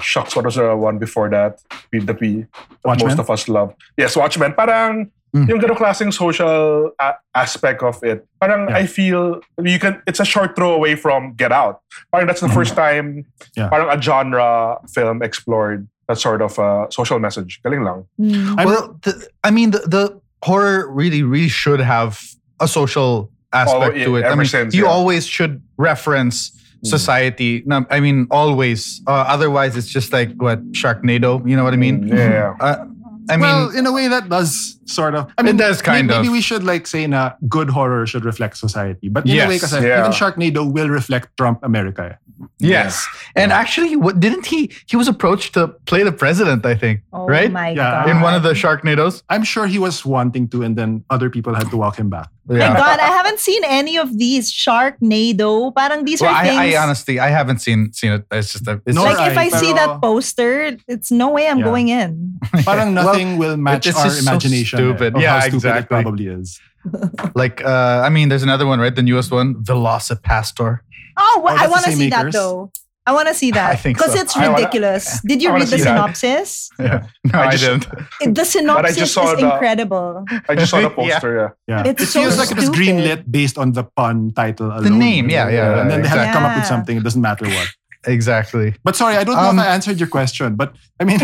shucks, 0.02 0.34
what 0.34 0.44
was 0.44 0.56
the 0.58 0.74
one 0.74 0.98
before 0.98 1.30
that? 1.30 1.62
We- 1.92 2.00
That 2.02 2.18
we 2.18 2.42
that 2.42 2.84
Watchmen? 2.84 3.08
most 3.14 3.18
of 3.22 3.30
us 3.30 3.46
love. 3.46 3.74
Yes, 3.96 4.16
Watchmen. 4.18 4.54
Parang 4.58 5.12
Mm. 5.30 5.46
yung 5.46 5.60
ganong 5.62 5.78
klaseng 5.78 6.10
social 6.12 6.90
a- 6.98 7.14
aspect 7.38 7.82
of 7.86 8.02
it. 8.02 8.26
Parang 8.42 8.66
Yeah. 8.66 8.82
I 8.82 8.86
feel 8.90 9.38
you 9.62 9.78
can 9.78 10.02
it's 10.06 10.18
a 10.18 10.26
short 10.26 10.56
throw 10.58 10.74
away 10.74 10.98
from 10.98 11.34
Get 11.38 11.52
Out. 11.54 11.80
Parang 12.10 12.26
that's 12.26 12.42
the 12.42 12.50
first 12.50 12.74
time 12.74 13.24
Yeah. 13.54 13.70
parang 13.70 13.94
a 13.94 13.98
genre 14.02 14.82
film 14.90 15.22
explored 15.22 15.86
that 16.10 16.18
sort 16.18 16.42
of 16.42 16.58
uh, 16.58 16.90
social 16.90 17.22
message. 17.22 17.62
Galing 17.62 17.86
lang. 17.86 18.10
Mm. 18.18 18.58
Well, 18.66 18.98
the, 19.06 19.14
I 19.46 19.54
mean, 19.54 19.70
the, 19.70 19.86
the 19.86 20.04
horror 20.42 20.90
really, 20.90 21.22
really 21.22 21.46
should 21.46 21.78
have 21.78 22.18
a 22.58 22.66
social 22.66 23.30
aspect 23.54 23.94
Oh, 24.02 24.04
to 24.04 24.16
it. 24.18 24.24
I 24.26 24.34
mean, 24.34 24.46
since, 24.50 24.74
you 24.74 24.84
yeah. 24.84 24.90
always 24.90 25.26
should 25.30 25.62
reference 25.78 26.50
Mm. 26.82 26.88
society. 26.96 27.62
No, 27.68 27.84
I 27.92 28.00
mean, 28.00 28.24
always. 28.32 29.04
Uh, 29.06 29.28
otherwise, 29.28 29.76
it's 29.76 29.86
just 29.92 30.16
like 30.16 30.32
what 30.40 30.64
Sharknado. 30.72 31.44
You 31.46 31.54
know 31.54 31.62
what 31.62 31.74
I 31.74 31.76
mean? 31.76 32.08
Yeah. 32.08 32.56
Uh, 32.58 32.88
I 33.30 33.36
mean, 33.36 33.40
well, 33.42 33.70
in 33.76 33.86
a 33.86 33.92
way, 33.92 34.08
that 34.08 34.28
does 34.28 34.76
sort 34.86 35.14
of. 35.14 35.32
I 35.38 35.42
mean, 35.42 35.56
does 35.56 35.80
kind 35.82 36.06
maybe, 36.06 36.16
of. 36.16 36.22
Maybe 36.22 36.32
we 36.32 36.40
should 36.40 36.64
like 36.64 36.86
say 36.86 37.06
na 37.06 37.32
good 37.48 37.70
horror 37.70 38.06
should 38.06 38.24
reflect 38.24 38.56
society. 38.58 39.08
But 39.08 39.24
in 39.26 39.38
a 39.38 39.46
way, 39.48 39.54
Yes, 39.54 39.62
kasi 39.62 39.86
yeah. 39.86 40.00
even 40.00 40.12
Sharknado 40.12 40.66
will 40.70 40.88
reflect 40.88 41.36
Trump 41.36 41.60
America. 41.62 42.18
eh. 42.18 42.46
yes. 42.58 43.06
And 43.36 43.52
actually, 43.52 43.96
what, 43.96 44.18
didn't 44.20 44.46
he? 44.46 44.70
He 44.88 44.96
was 44.96 45.08
approached 45.08 45.54
to 45.54 45.68
play 45.86 46.02
the 46.02 46.12
president. 46.12 46.64
I 46.66 46.74
think. 46.74 47.00
Oh 47.12 47.26
right? 47.26 47.52
my 47.52 47.68
Yeah, 47.70 48.04
god. 48.04 48.08
In 48.10 48.20
one 48.20 48.34
of 48.34 48.42
the 48.42 48.52
Sharknadoes. 48.52 49.22
I'm 49.28 49.44
sure 49.44 49.66
he 49.66 49.78
was 49.78 50.04
wanting 50.04 50.48
to, 50.48 50.62
and 50.62 50.76
then 50.76 51.04
other 51.10 51.28
people 51.30 51.54
had 51.54 51.70
to 51.70 51.76
walk 51.76 51.96
him 51.98 52.08
back. 52.10 52.28
My 52.58 52.74
God, 52.76 52.98
I 52.98 53.06
haven't 53.06 53.38
seen 53.38 53.62
any 53.64 53.96
of 53.96 54.18
these. 54.18 54.50
Sharknado. 54.52 55.74
Parang 55.74 56.04
these 56.04 56.20
Well, 56.20 56.34
are 56.34 56.42
things. 56.42 56.56
I, 56.58 56.72
I 56.74 56.82
honestly, 56.82 57.20
I 57.20 57.28
haven't 57.28 57.58
seen 57.60 57.92
seen 57.92 58.12
it. 58.12 58.24
It's 58.32 58.52
just 58.52 58.66
a, 58.66 58.82
it's 58.84 58.94
Nor 58.96 59.04
like 59.04 59.16
just- 59.18 59.30
if 59.30 59.38
I 59.38 59.48
see 59.50 59.72
that 59.72 60.00
poster, 60.02 60.76
it's 60.88 61.10
no 61.10 61.30
way 61.30 61.48
I'm 61.48 61.58
Yeah. 61.58 61.64
going 61.64 61.88
in. 61.88 62.38
Parang 62.64 62.94
Well, 62.94 63.04
nothing 63.06 63.38
will 63.38 63.56
match 63.56 63.86
our 63.86 63.92
just 63.92 64.02
so 64.02 64.18
imagination. 64.30 64.78
eh, 64.78 64.82
stupid. 64.82 65.14
of 65.16 65.22
Yeah, 65.22 65.34
how 65.34 65.40
stupid 65.40 65.54
exactly. 65.56 65.98
it 65.98 66.02
probably 66.02 66.26
is. 66.26 66.60
like 67.34 67.62
uh, 67.64 68.02
I 68.04 68.08
mean, 68.08 68.28
there's 68.30 68.42
another 68.42 68.66
one, 68.66 68.80
right? 68.80 68.94
The 68.94 69.02
newest 69.02 69.30
one, 69.30 69.54
Velocipastor. 69.62 70.80
Oh, 71.16 71.40
well, 71.44 71.54
Oh, 71.54 71.62
I 71.64 71.66
want 71.68 71.84
to 71.84 71.90
same 71.90 71.98
see 71.98 72.10
that 72.10 72.32
though. 72.32 72.72
I 73.06 73.12
want 73.12 73.28
to 73.28 73.34
see 73.34 73.50
that 73.52 73.70
I 73.72 73.76
think 73.76 73.96
because 73.98 74.12
so. 74.14 74.20
it's 74.20 74.36
I 74.36 74.40
wanna- 74.48 74.58
ridiculous. 74.58 75.20
Did 75.24 75.42
you 75.42 75.52
read 75.52 75.62
the 75.62 75.78
see 75.78 75.84
that. 75.84 75.96
synopsis? 75.96 76.68
Yeah. 76.78 77.06
No, 77.24 77.38
I 77.38 77.46
I, 77.46 77.50
just- 77.56 77.64
didn't. 77.64 77.86
It- 78.20 78.34
The 78.34 78.44
synopsis 78.54 78.96
just 78.96 79.14
saw 79.14 79.32
is 79.32 79.40
the- 79.40 79.52
incredible. 79.52 80.24
I 80.48 80.54
just 80.54 80.70
saw 80.70 80.80
the 80.80 80.90
poster, 80.90 81.54
yeah. 81.66 81.82
Yeah. 81.84 81.90
It's 81.90 82.02
it 82.02 82.06
so 82.06 82.20
feels 82.22 82.38
like 82.38 82.50
it 82.50 82.56
was 82.56 82.70
greenlit 82.70 83.24
based 83.30 83.56
on 83.58 83.72
the 83.72 83.84
pun 83.84 84.32
title 84.32 84.66
alone. 84.68 84.84
The 84.84 84.90
name, 84.90 85.30
yeah, 85.30 85.48
yeah, 85.48 85.80
And 85.80 85.90
then 85.90 86.02
they 86.02 86.08
had 86.08 86.26
to 86.26 86.32
come 86.32 86.44
up 86.44 86.56
with 86.56 86.66
something. 86.66 86.96
It 86.96 87.02
doesn't 87.02 87.22
matter 87.22 87.46
what. 87.46 87.68
Exactly. 88.06 88.74
But 88.84 88.96
sorry, 88.96 89.16
I 89.16 89.24
don't 89.24 89.36
know 89.36 89.50
Um, 89.50 89.58
if 89.58 89.64
I 89.66 89.74
answered 89.74 89.98
your 90.00 90.08
question. 90.08 90.56
But 90.56 90.74
I 91.00 91.04
mean, 91.04 91.20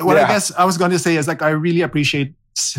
what 0.00 0.16
I 0.16 0.26
guess 0.28 0.50
I 0.56 0.64
was 0.64 0.78
going 0.78 0.90
to 0.92 0.98
say 0.98 1.16
is 1.16 1.26
like 1.28 1.42
I 1.42 1.50
really 1.50 1.82
appreciate 1.82 2.34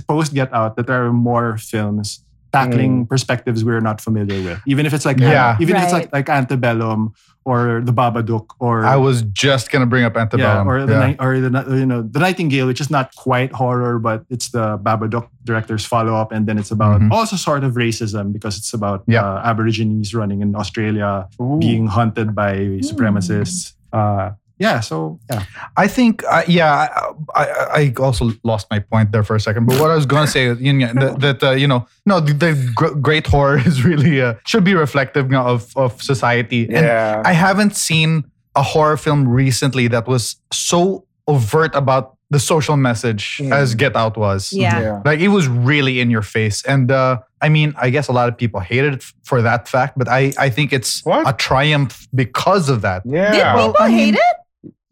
post 0.07 0.33
Get 0.33 0.51
Out 0.53 0.75
that 0.77 0.87
there 0.87 1.05
are 1.05 1.13
more 1.13 1.57
films 1.57 2.23
tackling 2.51 3.05
perspectives 3.07 3.63
we're 3.63 3.79
not 3.81 4.01
familiar 4.01 4.41
with. 4.43 4.59
Even 4.65 4.85
if 4.85 4.93
it's 4.93 5.05
like 5.05 5.19
Yeah. 5.19 5.57
even 5.59 5.75
if 5.75 5.83
it's 5.83 5.93
like 5.93 6.11
like 6.13 6.29
Antebellum 6.29 7.13
or 7.45 7.81
The 7.83 7.93
Babadook 7.93 8.47
or 8.59 8.85
I 8.85 8.95
was 8.97 9.21
just 9.33 9.71
gonna 9.71 9.85
bring 9.85 10.03
up 10.03 10.15
yeah, 10.15 10.21
Antebellum. 10.21 10.67
or 10.67 10.85
the 10.85 10.93
Yeah. 10.93 11.15
Or 11.25 11.39
the 11.39 11.49
you 11.77 11.85
know 11.85 12.01
the 12.01 12.19
Nightingale, 12.19 12.67
which 12.67 12.81
is 12.81 12.89
not 12.89 13.15
quite 13.15 13.51
horror, 13.53 13.97
but 13.99 14.25
it's 14.29 14.49
the 14.49 14.77
Babadook 14.77 15.27
director's 15.45 15.85
follow 15.85 16.13
up, 16.15 16.31
and 16.31 16.45
then 16.47 16.57
it's 16.57 16.71
about 16.71 17.01
Mhm. 17.01 17.11
also 17.11 17.35
sort 17.35 17.63
of 17.63 17.73
racism 17.73 18.33
because 18.33 18.57
it's 18.57 18.73
about 18.73 19.03
Yeah. 19.07 19.23
uh, 19.25 19.41
Aborigines 19.49 20.13
running 20.13 20.41
in 20.41 20.55
Australia 20.55 21.27
being 21.59 21.87
hunted 21.87 22.35
by 22.35 22.81
supremacists. 22.81 23.73
Uh, 23.91 24.31
yeah, 24.59 24.79
so 24.81 25.19
yeah, 25.31 25.43
I 25.77 25.87
think, 25.87 26.23
uh, 26.29 26.43
yeah, 26.47 26.87
I, 27.35 27.43
I, 27.43 27.81
I 27.81 27.93
also 28.01 28.31
lost 28.43 28.67
my 28.69 28.79
point 28.79 29.11
there 29.11 29.23
for 29.23 29.35
a 29.35 29.39
second. 29.39 29.65
But 29.67 29.79
what 29.79 29.89
I 29.91 29.95
was 29.95 30.05
going 30.05 30.25
to 30.25 30.31
say 30.31 30.45
is 30.45 30.59
you 30.61 30.73
know, 30.73 30.93
that, 30.93 31.19
that 31.21 31.43
uh, 31.43 31.51
you 31.51 31.67
know, 31.67 31.87
no, 32.05 32.19
the, 32.19 32.33
the 32.33 32.53
great 33.01 33.25
horror 33.27 33.57
is 33.65 33.83
really 33.83 34.21
uh, 34.21 34.33
should 34.45 34.63
be 34.63 34.75
reflective 34.75 35.25
you 35.27 35.31
know, 35.31 35.45
of 35.47 35.75
of 35.77 36.01
society. 36.01 36.63
And 36.65 36.85
Yeah. 36.85 37.21
I 37.25 37.33
haven't 37.33 37.75
seen 37.75 38.23
a 38.55 38.63
horror 38.63 38.97
film 38.97 39.27
recently 39.27 39.87
that 39.89 40.07
was 40.07 40.35
so 40.51 41.05
overt 41.27 41.73
about 41.75 42.15
the 42.31 42.39
social 42.39 42.77
message 42.77 43.37
Mm. 43.41 43.51
as 43.53 43.73
Get 43.75 43.95
Out 43.95 44.15
was. 44.17 44.51
Yeah. 44.53 44.81
yeah. 44.81 45.01
Like 45.05 45.19
it 45.19 45.29
was 45.29 45.47
really 45.47 45.99
in 45.99 46.11
your 46.11 46.21
face. 46.21 46.63
And 46.65 46.91
uh, 46.91 47.19
I 47.41 47.49
mean, 47.49 47.73
I 47.77 47.89
guess 47.89 48.07
a 48.07 48.11
lot 48.11 48.29
of 48.29 48.37
people 48.37 48.59
hated 48.59 48.93
it 48.95 49.03
for 49.23 49.41
that 49.41 49.67
fact, 49.67 49.97
but 49.97 50.07
I, 50.07 50.31
I 50.37 50.49
think 50.49 50.71
it's 50.73 51.03
What? 51.05 51.27
a 51.27 51.33
triumph 51.33 52.07
because 52.13 52.69
of 52.69 52.81
that. 52.81 53.01
Yeah. 53.05 53.31
Did 53.31 53.41
Well, 53.55 53.67
people 53.73 53.85
I 53.85 53.87
mean- 53.89 53.97
hate 53.97 54.15
it? 54.15 54.35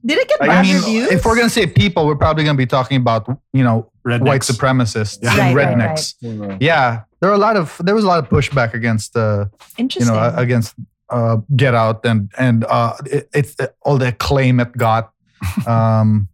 Did 0.06 0.20
it 0.20 0.27
get 0.27 0.42
I 0.42 0.48
bad 0.48 0.58
I 0.66 0.68
mean, 0.68 0.75
reviews? 0.75 1.12
if 1.12 1.25
we're 1.25 1.36
gonna 1.36 1.50
say 1.50 1.68
people, 1.68 2.06
we're 2.06 2.16
probably 2.16 2.44
gonna 2.44 2.58
be 2.58 2.66
talking 2.68 2.98
about 2.98 3.27
you 3.54 3.63
know 3.63 3.92
rednecks. 4.06 4.22
white 4.25 4.42
supremacists 4.42 5.18
Yeah. 5.22 5.32
and 5.32 5.56
Right, 5.56 5.68
right, 5.68 5.77
rednecks. 5.77 6.58
Yeah, 6.62 7.01
there 7.20 7.30
were 7.30 7.36
a 7.36 7.39
lot 7.39 7.58
of 7.58 7.75
there 7.84 7.96
was 7.96 8.04
a 8.04 8.08
lot 8.08 8.20
of 8.20 8.30
pushback 8.30 8.74
against 8.74 9.16
uh, 9.18 9.46
you 9.77 10.06
know 10.06 10.16
uh, 10.16 10.34
against 10.38 10.75
uh, 11.10 11.38
Get 11.56 11.74
Out 11.74 12.06
and 12.06 12.32
and 12.38 12.63
uh, 12.66 12.94
it, 13.06 13.27
it's 13.34 13.56
all 13.82 13.98
the 13.98 14.10
acclaim 14.10 14.60
it 14.60 14.72
got. 14.77 15.12
Um, 15.68 16.27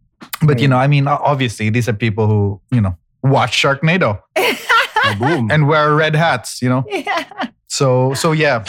but 0.46 0.60
you 0.60 0.68
know, 0.68 0.78
I 0.78 0.88
mean, 0.88 1.08
obviously 1.08 1.70
these 1.70 1.88
are 1.90 1.94
people 1.94 2.28
who 2.28 2.62
you 2.72 2.82
know 2.82 2.98
watch 3.24 3.52
Sharknado 3.62 4.20
and 5.52 5.68
wear 5.68 5.96
red 5.96 6.16
hats. 6.16 6.62
You 6.62 6.70
know, 6.70 6.86
yeah. 6.90 7.48
so 7.68 8.14
so 8.14 8.32
yeah. 8.34 8.64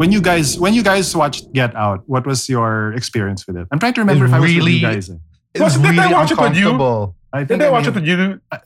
When 0.00 0.10
you 0.12 0.20
guys 0.30 0.58
when 0.58 0.72
you 0.72 0.82
guys 0.82 1.14
watched 1.14 1.52
Get 1.52 1.76
Out, 1.76 2.00
what 2.06 2.24
was 2.26 2.48
your 2.48 2.94
experience 3.00 3.46
with 3.46 3.56
it? 3.60 3.66
I'm 3.70 3.78
trying 3.78 3.92
to 3.98 4.00
remember 4.00 4.24
It 4.24 4.28
if 4.28 4.34
I 4.34 4.40
was 4.40 4.48
with 4.48 4.56
really- 4.56 4.72
you 4.80 4.80
guys. 4.80 5.10
It 5.52 5.60
was 5.60 5.74
Did 5.74 5.82
they 5.84 5.90
really 5.90 6.12
watch 6.14 6.30
it 6.30 6.38
with 6.40 6.56
you? 6.56 6.68
uncomfortable. 6.72 7.16
I 7.32 7.44
think 7.44 7.60
they 7.60 7.66
I 7.68 7.70
watch 7.76 7.84
may 7.84 7.90
it 7.90 7.94
with 7.96 8.06
you? 8.06 8.40
I 8.50 8.58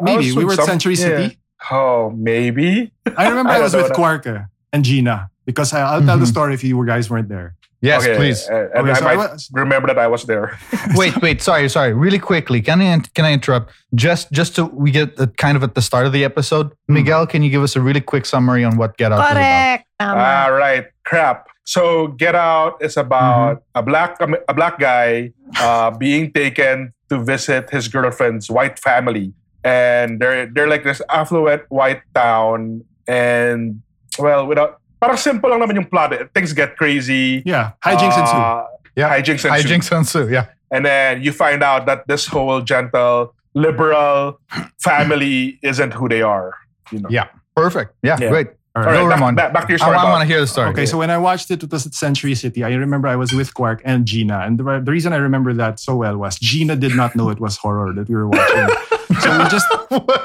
Maybe 0.00 0.32
we 0.32 0.44
were 0.44 0.52
at 0.52 0.56
some- 0.58 0.66
Century 0.72 0.94
yeah. 0.96 1.06
City. 1.06 1.38
Oh, 1.70 2.10
maybe. 2.30 2.90
I 3.16 3.28
remember 3.28 3.52
I 3.52 3.58
I, 3.58 3.60
was 3.60 3.72
with 3.74 3.88
that. 3.88 3.94
Quark 4.00 4.26
eh, 4.26 4.40
and 4.72 4.84
Gina 4.84 5.28
because 5.46 5.72
I, 5.72 5.80
I'll 5.82 6.02
tell 6.08 6.18
the 6.18 6.24
Mhm. 6.24 6.34
story 6.36 6.52
if 6.58 6.64
you 6.64 6.74
guys 6.92 7.08
weren't 7.08 7.28
there. 7.36 7.54
Yes, 7.80 8.02
okay, 8.02 8.16
please. 8.16 8.40
uh, 8.48 8.68
and 8.74 8.88
Okay, 8.88 8.90
I 8.92 8.98
so 9.00 9.06
I 9.06 9.14
might 9.16 9.32
was- 9.32 9.50
remember 9.52 9.86
that 9.92 9.98
I 9.98 10.08
was 10.08 10.22
there. 10.24 10.58
wait, 11.00 11.14
wait, 11.22 11.38
sorry, 11.42 11.68
sorry. 11.68 11.92
Really 11.92 12.18
quickly, 12.30 12.60
can 12.68 12.80
I 12.80 12.88
can 13.16 13.24
I 13.30 13.32
interrupt? 13.38 13.70
Just 13.94 14.32
just 14.32 14.56
to 14.56 14.64
we 14.84 14.90
get 14.90 15.08
uh, 15.20 15.26
kind 15.44 15.56
of 15.56 15.62
at 15.62 15.72
the 15.76 15.82
start 15.82 16.04
of 16.08 16.12
the 16.16 16.24
episode. 16.24 16.66
Hmm. 16.88 16.94
Miguel, 16.98 17.26
can 17.32 17.42
you 17.44 17.50
give 17.50 17.62
us 17.62 17.76
a 17.76 17.80
really 17.88 18.00
quick 18.12 18.24
summary 18.26 18.64
on 18.64 18.76
what 18.80 18.96
Get 18.96 19.12
Out 19.12 19.20
is 19.20 19.30
about? 19.30 19.34
Correct. 19.34 19.83
Tama. 20.00 20.20
Ah, 20.20 20.46
right. 20.48 20.86
Crap. 21.04 21.46
So 21.64 22.08
Get 22.08 22.34
Out 22.34 22.76
is 22.82 22.96
about 22.96 23.62
Mm-hmm. 23.74 23.78
a 23.78 23.82
black 23.82 24.10
a 24.48 24.54
black 24.54 24.78
guy 24.78 25.32
uh, 25.60 25.90
being 25.92 26.32
taken 26.32 26.92
to 27.08 27.22
visit 27.22 27.70
his 27.70 27.88
girlfriend's 27.88 28.50
white 28.50 28.78
family, 28.78 29.32
and 29.62 30.20
they're 30.20 30.46
they're 30.46 30.68
like 30.68 30.84
this 30.84 31.00
affluent 31.08 31.62
white 31.70 32.02
town, 32.14 32.84
and 33.08 33.80
well, 34.18 34.46
without 34.46 34.80
parang 35.00 35.16
simple 35.16 35.48
lang 35.50 35.60
naman 35.60 35.76
yung 35.76 35.88
plot. 35.88 36.12
Things 36.34 36.52
get 36.52 36.76
crazy. 36.76 37.42
Yeah, 37.46 37.72
hijinks 37.84 38.18
ensue. 38.18 38.36
Uh, 38.36 38.64
Yeah. 38.96 39.10
Hijinks 39.10 39.42
ensue. 39.42 39.50
Hijinks 39.68 39.88
ensue. 39.90 40.28
Yeah. 40.30 40.46
And 40.70 40.84
then 40.86 41.22
you 41.22 41.32
find 41.32 41.62
out 41.62 41.86
that 41.86 42.06
this 42.06 42.26
whole 42.30 42.60
gentle 42.62 43.34
liberal 43.54 44.38
family 44.82 45.58
isn't 45.62 45.92
who 45.94 46.08
they 46.08 46.22
are. 46.22 46.54
You 46.92 47.00
know. 47.00 47.08
Yeah. 47.10 47.26
Perfect. 47.56 47.94
Yeah. 48.02 48.16
Yeah. 48.20 48.28
Great. 48.30 48.48
All 48.76 48.82
All 48.82 48.88
right. 48.88 49.06
right, 49.06 49.18
Go, 49.20 49.20
back, 49.26 49.36
back, 49.36 49.52
back 49.52 49.66
to 49.66 49.72
your 49.72 49.78
story. 49.78 49.94
I, 49.94 49.98
story. 50.00 50.10
want 50.12 50.22
to 50.22 50.26
hear 50.26 50.40
the 50.40 50.46
story. 50.48 50.70
Okay, 50.70 50.84
so 50.84 50.98
when 50.98 51.08
I 51.08 51.16
watched 51.18 51.48
it, 51.52 51.62
it 51.62 51.70
was 51.70 51.86
at 51.86 51.94
Century 51.94 52.34
City. 52.34 52.64
I 52.64 52.72
remember 52.74 53.06
I 53.06 53.14
was 53.14 53.32
with 53.32 53.54
Quark 53.54 53.80
and 53.84 54.04
Gina, 54.04 54.40
and 54.40 54.58
the, 54.58 54.64
the 54.80 54.90
reason 54.90 55.12
I 55.12 55.16
remember 55.18 55.54
that 55.54 55.78
so 55.78 55.94
well 55.94 56.16
was 56.16 56.36
Gina 56.40 56.74
did 56.74 56.96
not 56.96 57.14
know 57.14 57.30
it 57.30 57.38
was 57.38 57.56
horror 57.56 57.92
that 57.92 58.08
we 58.08 58.16
were 58.16 58.28
watching. 58.28 58.68
so 59.20 59.38
we 59.38 59.48
just 59.48 59.66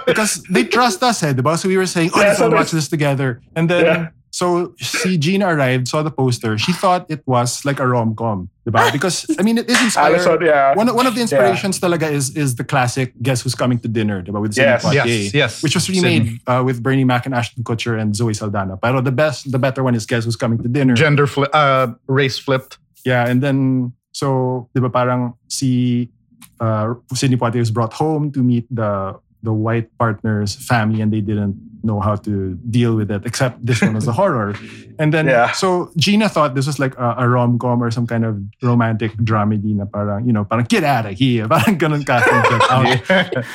because 0.08 0.42
they 0.50 0.64
trust 0.64 1.04
us, 1.04 1.22
eh, 1.22 1.34
diba? 1.34 1.60
So 1.60 1.68
we 1.70 1.78
were 1.78 1.86
saying, 1.86 2.10
"Oh, 2.16 2.22
Yeah, 2.22 2.28
let's 2.30 2.40
so 2.40 2.50
watch 2.50 2.72
this 2.72 2.88
together." 2.88 3.40
And 3.56 3.70
then 3.70 3.86
Yeah. 3.86 4.08
So 4.32 4.74
see 4.80 5.18
Gina 5.18 5.48
arrived, 5.48 5.88
saw 5.88 6.04
the 6.04 6.12
poster. 6.12 6.58
She 6.58 6.72
thought 6.74 7.06
it 7.10 7.22
was 7.26 7.66
like 7.66 7.80
a 7.80 7.88
rom 7.88 8.16
com, 8.16 8.50
diba? 8.66 8.92
Because 8.92 9.26
I 9.40 9.44
mean, 9.44 9.58
it 9.58 9.70
is 9.70 9.82
inspired. 9.88 10.16
Alison, 10.22 10.46
yeah. 10.46 10.76
One, 10.76 10.94
one 10.96 11.08
of 11.08 11.16
the 11.16 11.22
inspirations 11.22 11.80
talaga 11.80 12.10
is 12.12 12.36
is 12.38 12.56
the 12.56 12.64
classic 12.64 13.14
Guess 13.22 13.42
Who's 13.42 13.56
Coming 13.56 13.80
to 13.80 13.88
Dinner, 13.88 14.22
diba? 14.22 14.40
With 14.42 14.56
Yes. 14.56 14.82
Sidney 14.84 14.96
yes. 14.96 15.06
Poitier, 15.08 15.34
Yes. 15.34 15.64
which 15.64 15.76
was 15.76 15.90
remade 15.90 16.40
uh, 16.48 16.62
with 16.66 16.82
Bernie 16.84 17.04
Mac 17.06 17.26
and 17.26 17.34
Ashton 17.34 17.64
Kutcher 17.64 18.00
and 18.00 18.16
Zoe 18.16 18.34
Saldana. 18.34 18.78
But 18.78 19.02
the 19.02 19.12
best, 19.12 19.52
the 19.52 19.60
better 19.60 19.84
one 19.84 19.96
is 19.96 20.06
Guess 20.06 20.26
Who's 20.26 20.36
Coming 20.36 20.62
to 20.62 20.68
Dinner. 20.70 20.94
Gender 20.94 21.26
flip, 21.28 21.50
uh, 21.54 21.88
race 22.08 22.38
flipped. 22.38 22.78
Yeah, 23.06 23.28
and 23.28 23.42
then 23.42 23.94
so, 24.12 24.70
di 24.76 24.82
ba 24.82 24.90
parang 24.90 25.34
si 25.48 26.10
uh, 26.60 26.94
Sidney 27.14 27.38
Poitier 27.38 27.60
was 27.64 27.72
brought 27.72 27.94
home 27.94 28.32
to 28.34 28.44
meet 28.44 28.68
the 28.70 29.16
the 29.44 29.54
white 29.54 29.88
partner's 29.98 30.56
family, 30.56 31.02
and 31.02 31.14
they 31.14 31.22
didn't 31.22 31.56
know 31.82 32.02
how 32.04 32.16
to 32.16 32.56
deal 32.70 32.94
with 32.96 33.10
it. 33.10 33.24
Except 33.26 33.56
this 33.66 33.82
one 33.82 33.94
was 33.96 34.08
a 34.08 34.12
horror, 34.20 34.54
and 35.00 35.14
then 35.14 35.28
Yeah. 35.28 35.52
so 35.56 35.92
Gina 35.96 36.28
thought 36.28 36.56
this 36.56 36.68
was 36.68 36.78
like 36.80 36.92
a, 37.00 37.16
a 37.24 37.30
rom 37.30 37.58
com 37.58 37.82
or 37.82 37.90
some 37.92 38.06
kind 38.06 38.26
of 38.26 38.36
romantic 38.62 39.16
dramedy 39.24 39.72
na 39.76 39.86
parang 39.88 40.28
you 40.28 40.34
know 40.36 40.44
parang 40.44 40.66
get 40.68 40.84
out 40.84 41.06
of 41.08 41.16
here, 41.16 41.48
parang 41.54 41.80
ganun 41.80 42.04
get 42.04 42.28
out. 42.72 43.46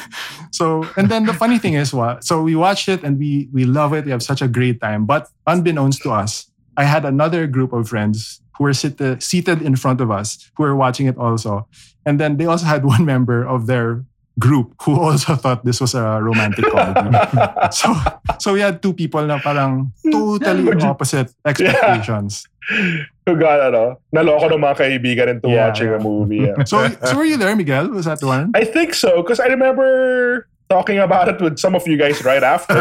So 0.51 0.89
and 0.97 1.09
then 1.09 1.27
the 1.27 1.35
funny 1.35 1.59
thing 1.59 1.75
is 1.75 1.93
what 1.93 2.25
so 2.25 2.43
we 2.43 2.57
watched 2.57 2.89
it 2.89 3.03
and 3.05 3.19
we 3.19 3.49
we 3.53 3.65
love 3.65 3.93
it. 3.93 4.05
We 4.05 4.11
have 4.11 4.23
such 4.23 4.41
a 4.43 4.49
great 4.49 4.81
time. 4.81 5.05
But 5.05 5.29
unbeknownst 5.47 6.03
to 6.03 6.11
us, 6.13 6.49
I 6.77 6.85
had 6.85 7.05
another 7.05 7.47
group 7.47 7.73
of 7.73 7.89
friends 7.89 8.41
who 8.57 8.65
were 8.65 8.73
sit, 8.75 8.97
seated 9.23 9.61
in 9.63 9.75
front 9.77 10.01
of 10.01 10.11
us 10.11 10.39
who 10.57 10.63
were 10.63 10.77
watching 10.77 11.07
it 11.07 11.19
also. 11.19 11.67
And 12.07 12.21
then 12.21 12.37
they 12.37 12.47
also 12.47 12.67
had 12.67 12.85
one 12.85 13.05
member 13.05 13.43
of 13.45 13.67
their 13.67 14.05
group 14.39 14.75
who 14.83 14.99
also 15.07 15.35
thought 15.37 15.65
this 15.65 15.81
was 15.81 15.95
a 15.95 16.19
romantic 16.23 16.65
comedy. 16.67 17.15
so 17.71 17.95
so 18.39 18.53
we 18.53 18.61
had 18.61 18.83
two 18.83 18.93
people 18.93 19.23
na 19.27 19.39
parang 19.39 19.93
totally 20.11 20.67
opposite 20.83 21.31
expectations. 21.47 22.47
Who 23.25 23.37
got 23.37 23.61
ano, 23.61 24.01
naloko 24.13 24.49
ng 24.53 24.61
mga 24.61 24.77
kaibigan 24.77 25.29
into 25.37 25.49
Yeah, 25.49 25.69
watching 25.69 25.93
a 25.93 26.01
movie. 26.01 26.49
yeah. 26.49 26.65
So 26.65 26.89
so 27.05 27.17
were 27.17 27.29
you 27.29 27.37
there, 27.37 27.53
Miguel? 27.57 27.89
Was 27.93 28.05
that 28.09 28.21
the 28.21 28.27
one? 28.29 28.53
I 28.57 28.65
think 28.65 28.93
so, 28.97 29.21
because 29.21 29.41
I 29.41 29.49
remember 29.53 30.49
talking 30.69 30.97
about 30.99 31.29
it 31.29 31.41
with 31.41 31.61
some 31.61 31.77
of 31.77 31.85
you 31.89 31.97
guys 31.97 32.25
right 32.25 32.43
after. 32.43 32.77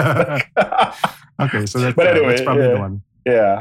okay, 1.40 1.66
so 1.68 1.80
that's, 1.80 1.96
But 1.96 2.08
uh, 2.08 2.10
anyway, 2.12 2.30
that's 2.36 2.44
probably 2.48 2.64
yeah. 2.64 2.74
the 2.76 2.80
one. 2.80 2.96
yeah. 3.28 3.56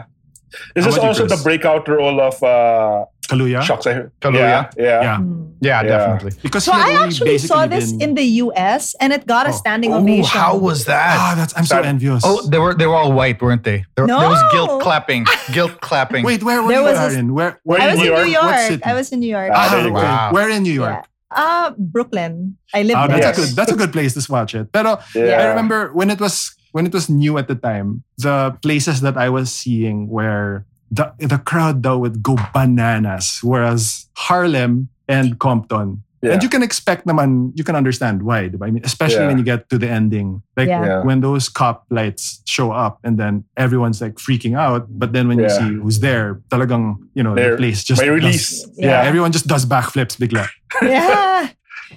Is 0.75 0.85
this 0.85 0.95
about 0.95 1.03
you, 1.03 1.09
also 1.09 1.27
the 1.27 1.41
breakout 1.43 1.89
role 1.89 2.21
of 2.21 2.39
uh, 2.43 3.07
Kaluuya? 3.33 3.61
Shocks? 3.65 3.87
I- 3.89 4.07
Kaluuya? 4.21 4.41
Yeah. 4.41 4.69
Yeah. 4.77 5.01
Yeah. 5.03 5.17
Hmm. 5.17 5.43
Yeah, 5.63 5.81
Yeah. 5.83 5.89
definitely. 5.89 6.33
Because 6.43 6.65
So 6.65 6.73
I 6.75 6.93
actually 7.07 7.39
saw 7.39 7.67
this 7.67 7.93
been- 7.93 8.03
in 8.03 8.11
the 8.15 8.27
US 8.45 8.95
and 9.01 9.13
it 9.13 9.27
got 9.27 9.47
a 9.47 9.55
Oh. 9.55 9.63
standing 9.63 9.93
Oh, 9.95 9.99
ovation. 10.05 10.27
how 10.39 10.59
was 10.59 10.85
that? 10.91 11.17
Ah, 11.19 11.33
that's 11.39 11.55
I'm 11.57 11.65
so 11.65 11.81
envious. 11.81 12.23
Oh, 12.27 12.43
they 12.51 12.59
were 12.59 12.75
they 12.75 12.87
were 12.87 12.99
all 12.99 13.13
white, 13.17 13.41
weren't 13.41 13.65
they? 13.65 13.85
There, 13.97 14.07
there 14.07 14.29
was 14.29 14.43
guilt 14.53 14.83
clapping. 14.83 15.25
Guilt 15.57 15.81
clapping. 15.81 16.23
Wait, 16.27 16.43
where 16.43 16.61
were 16.63 16.69
There 16.69 16.83
you 16.85 16.93
was 16.93 17.15
in? 17.15 17.33
Where, 17.33 17.61
Where 17.65 17.81
I 17.81 17.95
was 17.95 17.99
in 18.03 18.11
New 18.11 18.13
What 18.13 18.29
York. 18.29 18.81
I 18.85 18.93
was 18.95 19.07
in 19.15 19.19
New 19.25 19.33
York. 19.33 19.51
Ah, 19.55 19.59
Ah, 19.59 19.67
there 19.73 19.87
you 19.87 19.93
Wow. 19.95 20.31
Where 20.35 20.49
in 20.51 20.63
New 20.67 20.75
York? 20.75 21.01
Yeah. 21.07 21.09
Uh, 21.33 21.71
Brooklyn. 21.79 22.59
I 22.75 22.83
live 22.83 22.97
Ah, 22.99 23.07
there. 23.07 23.17
that's 23.23 23.39
Yes. 23.39 23.39
a 23.39 23.41
good. 23.41 23.51
That's 23.57 23.73
a 23.73 23.79
good 23.79 23.93
place 23.95 24.13
to 24.19 24.23
watch 24.33 24.53
it. 24.59 24.69
Pero 24.75 24.99
Yeah. 25.15 25.41
I 25.41 25.45
remember 25.55 25.89
when 25.95 26.11
it 26.11 26.21
was 26.21 26.53
when 26.73 26.85
it 26.89 26.93
was 26.97 27.09
new 27.13 27.37
at 27.37 27.49
the 27.49 27.55
time, 27.55 28.01
the 28.17 28.57
places 28.65 29.01
that 29.05 29.17
I 29.21 29.29
was 29.29 29.53
seeing 29.53 30.09
where 30.09 30.65
the 30.93 31.09
the 31.19 31.39
crowd 31.41 31.83
though 31.83 31.97
would 31.99 32.23
go 32.23 32.37
bananas, 32.53 33.41
whereas 33.43 34.07
Harlem 34.29 34.89
and 35.09 35.39
Compton. 35.41 36.05
Yeah. 36.23 36.35
And 36.39 36.43
you 36.45 36.49
can 36.49 36.63
expect 36.63 37.03
naman, 37.03 37.51
you 37.59 37.65
can 37.67 37.75
understand 37.75 38.23
why, 38.23 38.47
diba? 38.47 38.63
I 38.69 38.71
mean, 38.71 38.85
especially 38.87 39.27
Yeah. 39.27 39.35
when 39.35 39.39
you 39.39 39.47
get 39.49 39.67
to 39.75 39.77
the 39.79 39.91
ending. 39.91 40.39
Like 40.55 40.69
Yeah. 40.71 40.85
Yeah. 40.87 41.01
when 41.03 41.19
those 41.19 41.49
cop 41.51 41.83
lights 41.91 42.43
show 42.47 42.71
up 42.71 43.03
and 43.03 43.19
then 43.19 43.43
everyone's 43.59 43.99
like 43.99 44.23
freaking 44.23 44.55
out. 44.55 44.87
But 44.87 45.11
then 45.13 45.27
when 45.27 45.43
you 45.43 45.51
see 45.51 45.83
who's 45.83 45.99
there, 45.99 46.39
talagang, 46.47 47.03
you 47.19 47.25
know, 47.27 47.35
They're- 47.35 47.59
the 47.59 47.67
place 47.67 47.83
just 47.83 47.99
May 48.01 48.07
does- 48.23 48.63
yeah. 48.79 49.03
Yeah. 49.03 49.09
everyone 49.11 49.33
just 49.35 49.49
does 49.51 49.67
backflips 49.67 50.15
bigla. 50.15 50.47
yeah. 50.83 51.51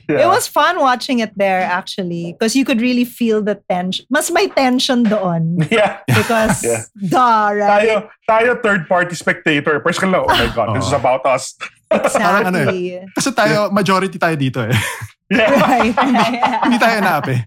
Yeah. 0.10 0.26
It 0.26 0.30
was 0.30 0.48
fun 0.48 0.80
watching 0.80 1.20
it 1.20 1.34
there 1.38 1.62
actually 1.62 2.34
because 2.38 2.56
you 2.56 2.64
could 2.66 2.82
really 2.82 3.06
feel 3.06 3.42
the 3.42 3.58
tension. 3.70 4.06
Mas 4.10 4.30
may 4.32 4.48
tension 4.48 5.04
doon 5.04 5.66
Yeah. 5.72 6.00
because 6.06 6.64
Yeah. 6.64 6.84
duh, 6.98 7.50
right? 7.58 7.88
Tayo, 7.90 7.96
tayo 8.30 8.50
third 8.62 8.88
party 8.88 9.16
spectator. 9.16 9.80
Person 9.80 10.12
lang, 10.12 10.26
oh 10.28 10.34
my 10.34 10.50
God, 10.54 10.74
this 10.78 10.86
is 10.88 10.94
Oh. 10.94 11.02
about 11.02 11.26
us. 11.26 11.56
Parang 11.90 12.50
ano 12.54 12.60
Exactly. 12.70 13.02
Kasi 13.16 13.30
tayo, 13.32 13.72
majority 13.72 14.18
tayo 14.20 14.36
dito 14.36 14.62
eh. 14.66 14.76
Yeah. 15.26 15.58
right. 15.58 15.90
Hindi 16.62 16.78
tayo 16.78 16.98
naap 17.02 17.26
eh. 17.34 17.42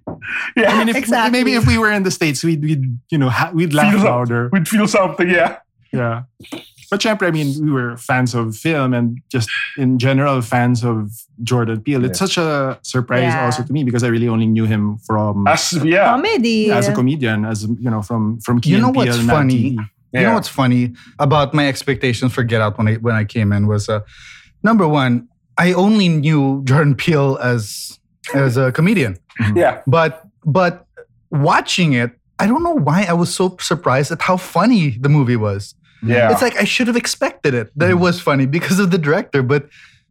yeah. 0.58 0.74
I 0.74 0.82
mean, 0.82 0.90
if, 0.90 0.98
Exactly. 0.98 1.30
maybe 1.30 1.54
if 1.54 1.62
we 1.62 1.78
were 1.78 1.94
in 1.94 2.02
the 2.02 2.10
States, 2.10 2.42
we'd, 2.42 2.58
we'd 2.58 2.82
you 3.10 3.18
know, 3.18 3.30
ha- 3.30 3.54
we'd 3.54 3.70
laugh 3.70 3.94
Feel 3.94 4.02
some- 4.02 4.10
louder. 4.10 4.50
We'd 4.50 4.66
feel 4.66 4.88
something, 4.90 5.30
yeah. 5.30 5.62
Yeah. 5.94 6.26
But 6.90 7.00
syempre, 7.00 7.26
I 7.28 7.30
mean, 7.30 7.52
we 7.64 7.70
were 7.70 7.96
fans 7.98 8.34
of 8.34 8.56
film 8.56 8.94
and 8.94 9.20
just 9.30 9.50
in 9.76 9.98
general 9.98 10.40
fans 10.40 10.82
of 10.84 11.10
Jordan 11.42 11.82
Peele. 11.82 12.04
It's 12.06 12.18
such 12.18 12.38
a 12.38 12.78
surprise 12.82 13.22
Yeah. 13.34 13.44
also 13.44 13.62
to 13.62 13.72
me 13.72 13.84
because 13.84 14.02
I 14.02 14.08
really 14.08 14.28
only 14.28 14.46
knew 14.46 14.64
him 14.64 14.96
from 15.06 15.46
As, 15.46 15.72
yeah. 15.84 16.06
Comedy. 16.12 16.70
as 16.70 16.88
a 16.88 16.94
comedian, 16.94 17.44
as 17.44 17.64
you 17.64 17.90
know, 17.90 18.00
from 18.02 18.40
from 18.40 18.60
Key 18.60 18.70
You 18.70 18.80
know 18.80 18.88
what's 18.90 19.16
Peele, 19.18 19.26
funny? 19.26 19.76
TV. 19.76 19.88
You 20.14 20.22
know 20.22 20.32
what's 20.34 20.48
funny 20.48 20.94
about 21.18 21.52
my 21.52 21.68
expectations 21.68 22.32
for 22.32 22.42
Get 22.42 22.62
Out 22.62 22.78
when 22.78 22.88
I 22.88 22.94
when 22.94 23.14
I 23.14 23.24
came 23.24 23.52
in 23.52 23.66
was 23.66 23.88
uh, 23.90 24.00
number 24.62 24.88
one, 24.88 25.28
I 25.58 25.74
only 25.74 26.08
knew 26.08 26.62
Jordan 26.64 26.94
Peele 26.94 27.36
as 27.42 27.98
as 28.34 28.56
a 28.56 28.72
comedian, 28.72 29.18
Yeah. 29.54 29.82
but 29.86 30.22
but 30.46 30.86
watching 31.30 31.92
it, 31.92 32.12
I 32.38 32.46
don't 32.46 32.62
know 32.62 32.72
why 32.74 33.04
I 33.08 33.12
was 33.12 33.34
so 33.34 33.56
surprised 33.60 34.10
at 34.12 34.22
how 34.22 34.36
funny 34.38 34.96
the 35.00 35.08
movie 35.10 35.36
was. 35.36 35.74
Yeah. 36.02 36.30
It's 36.32 36.42
like 36.42 36.56
I 36.56 36.64
should 36.64 36.86
have 36.86 36.96
expected 36.96 37.54
it 37.54 37.70
that 37.76 37.90
it 37.90 37.94
was 37.98 38.20
funny 38.20 38.46
because 38.46 38.78
of 38.78 38.90
the 38.90 38.98
director, 38.98 39.42
but 39.42 39.68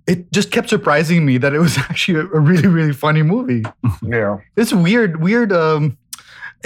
it 0.08 0.32
just 0.32 0.52
kept 0.52 0.70
surprising 0.70 1.26
me 1.26 1.38
that 1.38 1.54
it 1.54 1.60
was 1.60 1.78
actually 1.90 2.20
a, 2.20 2.24
a 2.24 2.40
really 2.40 2.68
really 2.68 2.94
funny 2.94 3.24
movie. 3.24 3.64
yeah. 4.02 4.38
It's 4.56 4.74
weird, 4.74 5.22
weird. 5.22 5.52
Um, 5.52 5.98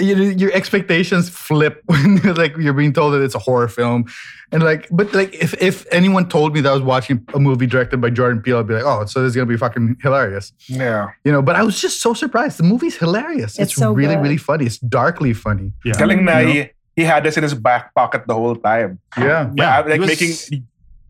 you 0.00 0.16
know, 0.16 0.22
your 0.22 0.50
expectations 0.54 1.28
flip 1.28 1.82
when 1.86 2.16
you're 2.24 2.32
like 2.34 2.56
you're 2.56 2.72
being 2.72 2.92
told 2.94 3.12
that 3.12 3.20
it's 3.22 3.34
a 3.34 3.38
horror 3.38 3.68
film, 3.68 4.06
and 4.50 4.62
like, 4.62 4.88
but 4.90 5.12
like 5.12 5.34
if 5.34 5.52
if 5.60 5.84
anyone 5.92 6.28
told 6.30 6.54
me 6.54 6.62
that 6.62 6.70
I 6.70 6.72
was 6.72 6.82
watching 6.82 7.26
a 7.34 7.38
movie 7.38 7.66
directed 7.66 8.00
by 8.00 8.08
Jordan 8.08 8.40
Peele, 8.42 8.58
I'd 8.60 8.66
be 8.66 8.74
like, 8.74 8.84
oh, 8.86 9.04
so 9.04 9.20
this 9.20 9.30
is 9.30 9.36
gonna 9.36 9.46
be 9.46 9.58
fucking 9.58 9.98
hilarious, 10.00 10.52
Yeah. 10.66 11.10
you 11.24 11.30
know. 11.30 11.42
But 11.42 11.56
I 11.56 11.62
was 11.62 11.78
just 11.78 12.00
so 12.00 12.14
surprised. 12.14 12.58
The 12.58 12.62
movie's 12.64 12.96
hilarious. 12.96 13.58
It's 13.58 13.72
It's, 13.72 13.74
so 13.74 13.92
really 13.92 14.14
good. 14.14 14.22
really 14.22 14.36
funny. 14.38 14.64
It's 14.64 14.78
darkly 14.78 15.34
funny. 15.34 15.72
Yeah. 15.84 15.92
Galing 15.98 16.24
na 16.24 16.38
You 16.38 16.64
know? 16.64 16.68
He, 16.96 17.02
he 17.02 17.06
had 17.08 17.24
this 17.24 17.36
in 17.36 17.42
his 17.42 17.54
back 17.54 17.94
pocket 17.94 18.24
the 18.26 18.34
whole 18.34 18.56
time. 18.56 18.98
Yeah. 19.16 19.50
Yeah, 19.54 19.80
like 19.80 20.00
was- 20.00 20.08
making 20.08 20.64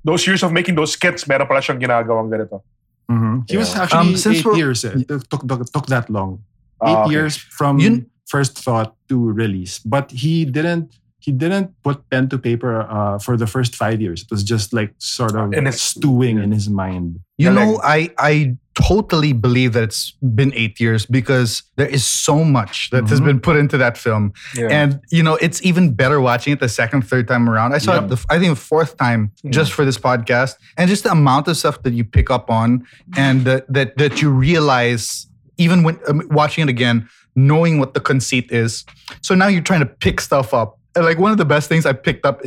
those 0.05 0.27
years 0.27 0.43
of 0.43 0.53
making 0.53 0.75
those 0.75 0.93
skits, 0.93 1.27
meron 1.29 1.47
pala 1.47 1.61
siyang 1.61 1.81
ginagawang 1.81 2.31
ganito. 2.31 2.63
Mhm. 3.11 3.51
He 3.51 3.57
was 3.57 3.75
actually 3.75 4.15
Um, 4.15 4.17
since 4.17 4.39
eight 4.47 4.57
years. 4.57 4.85
eh. 4.85 4.95
It 4.97 5.09
took, 5.09 5.47
took, 5.47 5.67
took 5.73 5.87
that 5.87 6.09
long. 6.11 6.41
Eight 6.83 6.95
Ah, 6.97 7.05
okay. 7.05 7.13
years 7.15 7.37
from 7.37 7.79
You- 7.79 8.07
first 8.27 8.59
thought 8.59 8.95
to 9.09 9.17
release. 9.33 9.79
But 9.79 10.11
he 10.11 10.45
didn't 10.45 10.99
he 11.23 11.31
didn't 11.31 11.71
put 11.87 12.03
pen 12.11 12.27
to 12.27 12.39
paper 12.39 12.83
uh, 12.83 13.15
for 13.23 13.37
the 13.39 13.47
first 13.47 13.77
five 13.79 14.01
years. 14.03 14.23
It 14.27 14.31
was 14.35 14.43
just 14.43 14.73
like 14.75 14.91
sort 14.99 15.37
of 15.39 15.55
In 15.55 15.67
his- 15.71 15.79
stewing 15.81 16.43
in 16.43 16.51
his 16.51 16.67
mind. 16.67 17.21
You 17.39 17.51
Galing. 17.55 17.55
know, 17.55 17.71
I 17.85 18.11
I 18.19 18.57
totally 18.75 19.33
believe 19.33 19.73
that 19.75 19.83
it's 19.83 20.13
been 20.35 20.53
eight 20.55 20.81
years 20.81 21.05
because 21.07 21.63
there 21.77 21.87
is 21.89 22.05
so 22.05 22.43
much 22.43 22.91
that 22.91 23.07
has 23.09 23.21
Mhm. 23.21 23.25
been 23.27 23.41
put 23.41 23.57
into 23.57 23.77
that 23.79 23.99
film. 23.99 24.33
Yeah. 24.57 24.69
And 24.71 25.01
you 25.11 25.23
know, 25.23 25.35
it's 25.37 25.63
even 25.63 25.93
better 25.95 26.21
watching 26.21 26.53
it 26.55 26.61
the 26.61 26.69
second, 26.69 27.03
third 27.03 27.29
time 27.29 27.49
around. 27.49 27.75
I 27.75 27.79
saw 27.79 27.95
Yep. 27.95 28.03
it, 28.05 28.09
the, 28.11 28.25
I 28.31 28.39
think, 28.39 28.51
the 28.51 28.57
fourth 28.61 28.97
time 28.97 29.31
Mm. 29.45 29.51
just 29.53 29.73
for 29.73 29.85
this 29.85 29.99
podcast, 29.99 30.55
and 30.79 30.89
just 30.89 31.05
the 31.05 31.11
amount 31.13 31.49
of 31.49 31.57
stuff 31.57 31.83
that 31.83 31.93
you 31.93 32.05
pick 32.05 32.31
up 32.31 32.51
on, 32.51 32.85
and 33.17 33.45
that 33.45 33.71
that 33.73 33.97
that 33.99 34.23
you 34.23 34.31
realize 34.31 35.27
even 35.59 35.83
when 35.83 35.99
um, 36.09 36.23
watching 36.31 36.63
it 36.63 36.71
again, 36.71 37.09
knowing 37.37 37.79
what 37.79 37.93
the 37.95 38.01
conceit 38.01 38.51
is. 38.51 38.85
So 39.21 39.35
now 39.35 39.49
you're 39.49 39.61
trying 39.63 39.81
to 39.81 39.87
pick 39.87 40.21
stuff 40.21 40.55
up. 40.55 40.79
Like 40.97 41.19
one 41.19 41.31
of 41.31 41.39
the 41.39 41.45
best 41.45 41.69
things 41.69 41.85
I 41.87 41.93
picked 41.93 42.25
up 42.27 42.41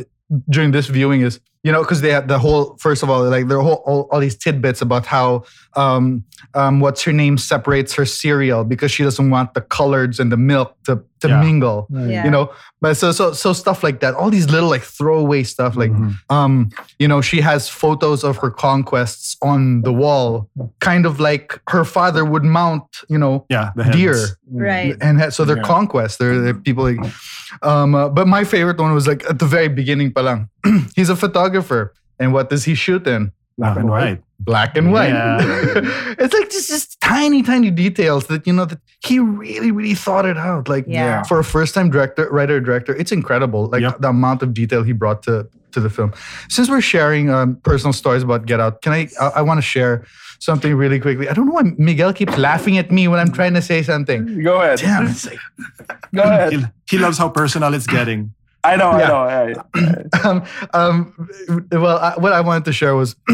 during 0.50 0.72
this 0.72 0.86
viewing 0.88 1.20
is 1.22 1.38
you 1.62 1.72
know 1.72 1.82
because 1.82 2.00
they 2.00 2.10
had 2.10 2.28
the 2.28 2.38
whole 2.38 2.76
first 2.78 3.02
of 3.02 3.10
all 3.10 3.24
like 3.28 3.48
there 3.48 3.58
are 3.58 3.62
whole, 3.62 3.82
all, 3.86 4.08
all 4.10 4.20
these 4.20 4.36
tidbits 4.36 4.80
about 4.82 5.04
how 5.06 5.42
um, 5.74 6.24
um, 6.54 6.80
what's 6.80 7.02
her 7.02 7.12
name 7.12 7.36
separates 7.38 7.92
her 7.94 8.06
cereal 8.06 8.64
because 8.64 8.90
she 8.90 9.02
doesn't 9.02 9.30
want 9.30 9.52
the 9.54 9.60
coloreds 9.60 10.18
and 10.20 10.30
the 10.32 10.36
milk 10.36 10.74
to, 10.84 11.02
to 11.20 11.28
Yeah. 11.28 11.40
mingle 11.42 11.86
Yeah. 11.90 12.24
you 12.24 12.30
know 12.30 12.50
but 12.80 12.94
so 12.96 13.10
so 13.12 13.32
so 13.32 13.52
stuff 13.52 13.82
like 13.82 14.00
that 14.00 14.14
all 14.14 14.30
these 14.30 14.48
little 14.50 14.68
like 14.70 14.82
throwaway 14.82 15.42
stuff 15.42 15.76
like 15.76 15.90
Mhm. 15.90 16.14
um 16.30 16.70
you 16.98 17.08
know 17.08 17.20
she 17.20 17.40
has 17.40 17.68
photos 17.68 18.22
of 18.24 18.36
her 18.38 18.50
conquests 18.50 19.36
on 19.42 19.82
the 19.82 19.92
wall 19.92 20.48
kind 20.80 21.04
of 21.06 21.18
like 21.20 21.58
her 21.68 21.84
father 21.84 22.24
would 22.24 22.44
mount 22.44 22.84
you 23.08 23.18
know 23.18 23.44
Yeah, 23.50 23.70
the 23.76 23.84
deer 23.84 24.16
Right. 24.50 24.96
and 25.00 25.18
ha- 25.20 25.30
so 25.30 25.44
they're 25.44 25.56
Yeah. 25.56 25.62
conquests 25.74 26.16
they're, 26.18 26.38
they're 26.40 26.54
people 26.54 26.84
like 26.84 27.00
um 27.62 27.94
uh, 27.94 28.08
but 28.08 28.26
my 28.28 28.44
favorite 28.44 28.78
one 28.78 28.92
was 28.94 29.06
like 29.06 29.24
at 29.28 29.38
the 29.38 29.46
very 29.46 29.68
beginning 29.68 30.12
palang 30.12 30.48
he's 30.96 31.08
a 31.08 31.16
photographer 31.16 31.92
and 32.18 32.32
what 32.32 32.50
does 32.50 32.64
he 32.64 32.74
shoot 32.74 33.06
in 33.06 33.32
Black 33.58 33.76
and 33.78 33.88
white. 33.88 34.22
black 34.40 34.76
and 34.76 34.92
white 34.92 35.08
Yeah. 35.08 35.38
it's 36.22 36.34
like 36.34 36.50
just 36.50 36.68
just 36.68 37.00
tiny 37.00 37.42
tiny 37.42 37.70
details 37.70 38.26
that 38.26 38.46
you 38.46 38.52
know 38.52 38.66
that 38.66 38.80
he 39.02 39.18
really 39.18 39.70
really 39.70 39.94
thought 39.94 40.26
it 40.26 40.36
out 40.36 40.68
like 40.68 40.84
Yeah. 40.86 41.22
for 41.22 41.38
a 41.38 41.44
first 41.44 41.74
time 41.74 41.88
director 41.90 42.28
writer 42.30 42.60
director 42.60 42.94
it's 42.94 43.12
incredible 43.12 43.68
like 43.72 43.80
Yep. 43.82 44.00
the 44.00 44.08
amount 44.08 44.42
of 44.42 44.52
detail 44.52 44.82
he 44.82 44.92
brought 44.92 45.22
to 45.24 45.48
to 45.72 45.80
the 45.80 45.88
film 45.88 46.12
since 46.50 46.68
we're 46.68 46.82
sharing 46.82 47.30
um, 47.30 47.56
personal 47.62 47.92
stories 47.94 48.22
about 48.22 48.44
get 48.46 48.60
out 48.60 48.82
can 48.82 48.92
i 48.92 49.08
i, 49.20 49.26
I 49.40 49.42
want 49.42 49.56
to 49.58 49.62
share 49.62 50.04
something 50.38 50.74
really 50.74 51.00
quickly 51.00 51.26
i 51.28 51.32
don't 51.32 51.46
know 51.46 51.52
why 51.56 51.64
miguel 51.78 52.12
keeps 52.12 52.36
laughing 52.36 52.76
at 52.76 52.90
me 52.92 53.08
when 53.08 53.18
i'm 53.20 53.32
trying 53.32 53.54
to 53.54 53.62
say 53.62 53.82
something 53.82 54.42
Go 54.42 54.60
ahead. 54.60 54.78
damn 54.80 55.06
it's 55.06 55.24
like 55.26 55.38
Go 56.14 56.22
ahead. 56.22 56.52
He, 56.52 56.64
he 56.90 56.98
loves 56.98 57.18
how 57.18 57.28
personal 57.28 57.74
it's 57.74 57.86
getting. 57.86 58.32
I 58.72 58.76
know, 58.76 58.98
Yeah. 58.98 59.12
I 59.12 59.52
know. 59.52 59.64
Yeah, 59.74 60.02
yeah. 60.14 60.30
um, 60.30 60.44
um, 60.74 61.28
well, 61.72 61.98
I, 61.98 62.14
what 62.18 62.32
I 62.32 62.40
wanted 62.40 62.64
to 62.66 62.72
share 62.72 62.94
was 62.94 63.14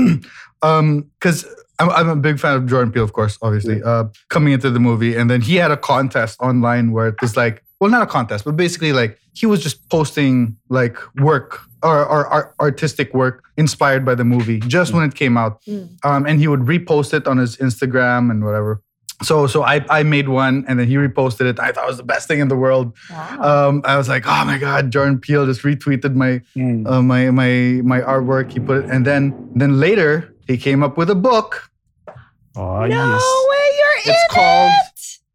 because 0.61 1.47
I'm, 1.79 1.91
I'm 1.91 2.09
a 2.09 2.17
big 2.17 2.39
fan 2.39 2.57
of 2.57 2.67
Jordan 2.67 2.93
Peele, 2.93 3.05
of 3.05 3.13
course, 3.13 3.39
obviously, 3.43 3.83
uh, 3.83 4.05
coming 4.31 4.53
into 4.53 4.71
the 4.71 4.81
movie. 4.81 5.17
And 5.17 5.31
then 5.31 5.41
he 5.41 5.57
had 5.57 5.71
a 5.71 5.77
contest 5.77 6.39
online 6.41 6.93
where 6.93 7.09
it 7.09 7.21
was 7.21 7.37
like, 7.37 7.65
well, 7.81 7.91
not 7.91 8.03
a 8.03 8.07
contest, 8.07 8.45
but 8.45 8.57
basically 8.57 8.93
like 8.93 9.19
he 9.35 9.47
was 9.47 9.63
just 9.63 9.89
posting 9.89 10.57
like 10.69 10.97
work 11.17 11.61
or, 11.83 11.99
or, 12.07 12.27
art- 12.27 12.55
artistic 12.61 13.13
work 13.13 13.43
inspired 13.57 14.05
by 14.05 14.15
the 14.15 14.25
movie 14.25 14.61
just 14.61 14.93
when 14.93 15.03
it 15.03 15.15
came 15.17 15.37
out. 15.37 15.61
Mm. 15.65 15.97
Um, 16.05 16.27
and 16.27 16.39
he 16.39 16.47
would 16.47 16.61
repost 16.61 17.13
it 17.13 17.27
on 17.27 17.39
his 17.39 17.57
Instagram 17.57 18.31
and 18.31 18.45
whatever. 18.45 18.83
So, 19.23 19.47
so 19.47 19.63
I, 19.63 19.85
I 19.89 20.03
made 20.03 20.29
one 20.29 20.65
and 20.67 20.79
then 20.81 20.89
he 20.89 20.95
reposted 20.97 21.43
it. 21.47 21.61
I 21.61 21.71
thought 21.73 21.85
it 21.85 21.89
was 21.89 21.97
the 21.99 22.03
best 22.03 22.27
thing 22.27 22.41
in 22.41 22.49
the 22.49 22.57
world. 22.57 22.93
Wow. 23.11 23.69
Um, 23.69 23.83
I 23.85 23.97
was 23.97 24.09
like, 24.09 24.25
oh 24.27 24.45
my 24.45 24.59
god, 24.59 24.91
Jordan 24.91 25.19
Peele 25.21 25.47
just 25.47 25.63
retweeted 25.63 26.15
my 26.15 26.41
Mm. 26.57 26.87
uh, 26.91 27.03
my 27.03 27.31
my 27.31 27.81
my 27.85 28.01
artwork. 28.01 28.51
He 28.53 28.59
put 28.61 28.85
it, 28.85 28.91
and 28.91 29.07
then 29.07 29.33
then 29.55 29.79
later 29.79 30.35
he 30.49 30.57
came 30.57 30.83
up 30.83 30.97
with 30.97 31.09
a 31.11 31.15
book. 31.15 31.71
Oh, 32.57 32.81
no 32.81 32.87
yes. 32.87 33.23
way 33.51 33.67
you're 33.79 33.97
in 34.05 34.11
It's 34.11 34.35
called 34.35 34.73
it. 34.73 34.89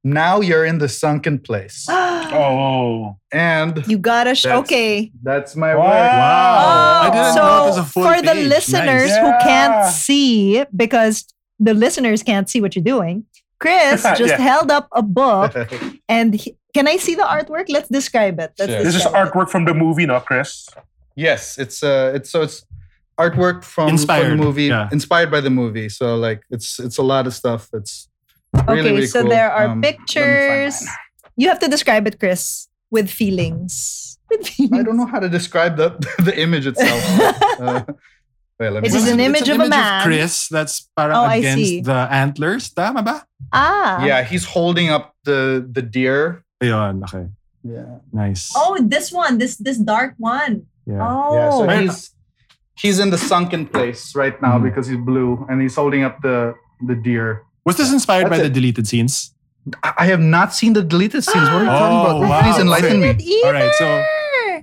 Now 0.04 0.40
You're 0.42 0.64
in 0.66 0.78
the 0.78 0.88
Sunken 0.88 1.40
Place, 1.40 1.86
Oh. 1.92 3.18
and 3.32 3.84
You 3.88 3.98
gotta 3.98 4.36
sh- 4.36 4.44
That's- 4.44 4.60
okay. 4.64 5.12
that's 5.24 5.56
my 5.56 5.76
Wow. 5.76 5.82
work. 5.84 5.90
Wow. 5.90 7.02
I 7.04 7.08
Oh, 7.08 7.14
didn't 7.14 7.34
so 7.34 7.40
know 7.42 7.64
it 7.64 7.68
was 7.70 7.78
a 7.78 7.84
full 7.84 8.04
for 8.04 8.22
the 8.22 8.34
listeners 8.36 9.10
Nice. 9.10 9.18
who 9.18 9.32
can't 9.48 9.86
see, 9.94 10.64
because 10.76 11.26
the 11.60 11.74
listeners 11.74 12.24
can't 12.24 12.50
see 12.50 12.62
what 12.62 12.76
you're 12.76 12.84
doing, 12.84 13.26
Chris 13.60 14.04
just 14.18 14.36
Yeah. 14.36 14.38
held 14.38 14.72
up 14.72 14.88
a 14.92 15.02
book, 15.02 15.54
and 16.10 16.34
he- 16.36 16.56
can 16.74 16.88
I 16.88 16.98
see 16.98 17.16
the 17.16 17.24
artwork? 17.24 17.66
Let's 17.70 17.90
describe 17.90 18.40
it. 18.40 18.52
Let's 18.60 18.72
Sure. 18.72 18.84
This 18.84 18.96
is 18.96 19.02
describe 19.04 19.28
it. 19.28 19.34
artwork 19.34 19.50
from 19.50 19.66
the 19.66 19.74
movie, 19.74 20.06
no, 20.06 20.20
Chris? 20.20 20.70
yes, 21.16 21.58
it's 21.58 21.82
uh, 21.84 22.12
it's 22.16 22.30
so 22.30 22.42
it's 22.44 22.64
artwork 23.18 23.64
from, 23.64 23.98
from 23.98 24.30
the 24.30 24.36
movie, 24.36 24.66
yeah. 24.66 24.90
inspired 24.92 25.32
by 25.32 25.42
the 25.42 25.50
movie. 25.50 25.90
So 25.90 26.16
like 26.16 26.42
it's 26.52 26.80
it's 26.80 26.98
a 27.00 27.04
lot 27.04 27.26
of 27.26 27.34
stuff. 27.34 27.70
It's 27.74 28.08
really 28.68 28.80
okay, 28.82 28.92
really 28.96 29.08
so 29.08 29.22
cool. 29.22 29.30
there 29.32 29.52
are 29.52 29.66
Um, 29.66 29.70
let 29.70 29.78
me 29.78 29.84
find 29.84 29.98
pictures. 29.98 30.88
You 31.36 31.50
have 31.50 31.60
to 31.60 31.68
describe 31.68 32.06
it, 32.08 32.20
Chris, 32.20 32.68
with 32.92 33.10
feelings. 33.10 34.04
With 34.30 34.46
feelings. 34.46 34.80
I 34.80 34.84
don't 34.84 34.98
know 34.98 35.06
how 35.06 35.20
to 35.20 35.30
describe 35.30 35.78
the 35.78 35.96
the 36.20 36.36
image 36.38 36.68
itself. 36.68 37.02
uh, 37.62 37.84
wait, 38.60 38.70
let 38.70 38.84
me 38.84 38.90
It 38.90 38.96
is 38.96 39.08
an 39.08 39.20
image 39.20 39.48
of 39.50 39.60
a 39.60 39.68
man. 39.70 40.04
Chris 40.04 40.48
that's 40.50 40.90
parang 40.96 41.16
Oh, 41.18 41.26
against 41.30 41.86
the 41.86 42.08
antlers. 42.12 42.70
Tama 42.74 43.02
ba? 43.04 43.26
Ah. 43.54 44.04
Yeah, 44.06 44.24
he's 44.24 44.46
holding 44.46 44.90
up 44.90 45.14
the 45.24 45.62
the 45.66 45.82
deer. 45.82 46.44
Ayun, 46.64 47.04
okay. 47.06 47.28
Yeah. 47.64 48.00
Nice. 48.12 48.54
Oh, 48.56 48.78
this 48.82 49.12
one, 49.12 49.38
this 49.38 49.58
this 49.58 49.78
dark 49.78 50.14
one. 50.18 50.66
yeah. 50.86 51.04
Oh. 51.04 51.36
Yeah, 51.36 51.50
so 51.52 51.62
he's 51.82 51.98
he's 52.78 52.98
in 53.00 53.10
the 53.10 53.18
sunken 53.18 53.66
place 53.68 54.16
right 54.16 54.38
now 54.42 54.58
Mhm. 54.58 54.64
because 54.72 54.88
he's 54.88 55.02
blue 55.02 55.46
and 55.50 55.62
he's 55.62 55.76
holding 55.76 56.04
up 56.04 56.22
the 56.22 56.54
the 56.86 56.96
deer. 56.96 57.44
Was 57.66 57.76
this 57.78 57.92
inspired 57.92 58.32
That's 58.32 58.40
by 58.40 58.46
it. 58.46 58.50
the 58.50 58.54
deleted 58.54 58.88
scenes? 58.88 59.34
I 59.84 59.92
I 60.04 60.06
have 60.14 60.24
not 60.24 60.56
seen 60.56 60.72
the 60.74 60.82
deleted 60.82 61.24
scenes. 61.28 61.50
What 61.52 61.62
are 61.62 61.68
you 61.68 61.74
talking 61.84 62.00
Oh, 62.00 62.24
about? 62.24 62.30
wow. 62.30 62.40
Please 62.42 62.60
enlighten 62.64 62.98
me. 63.04 63.12
Alright, 63.44 63.74
so- 63.76 64.00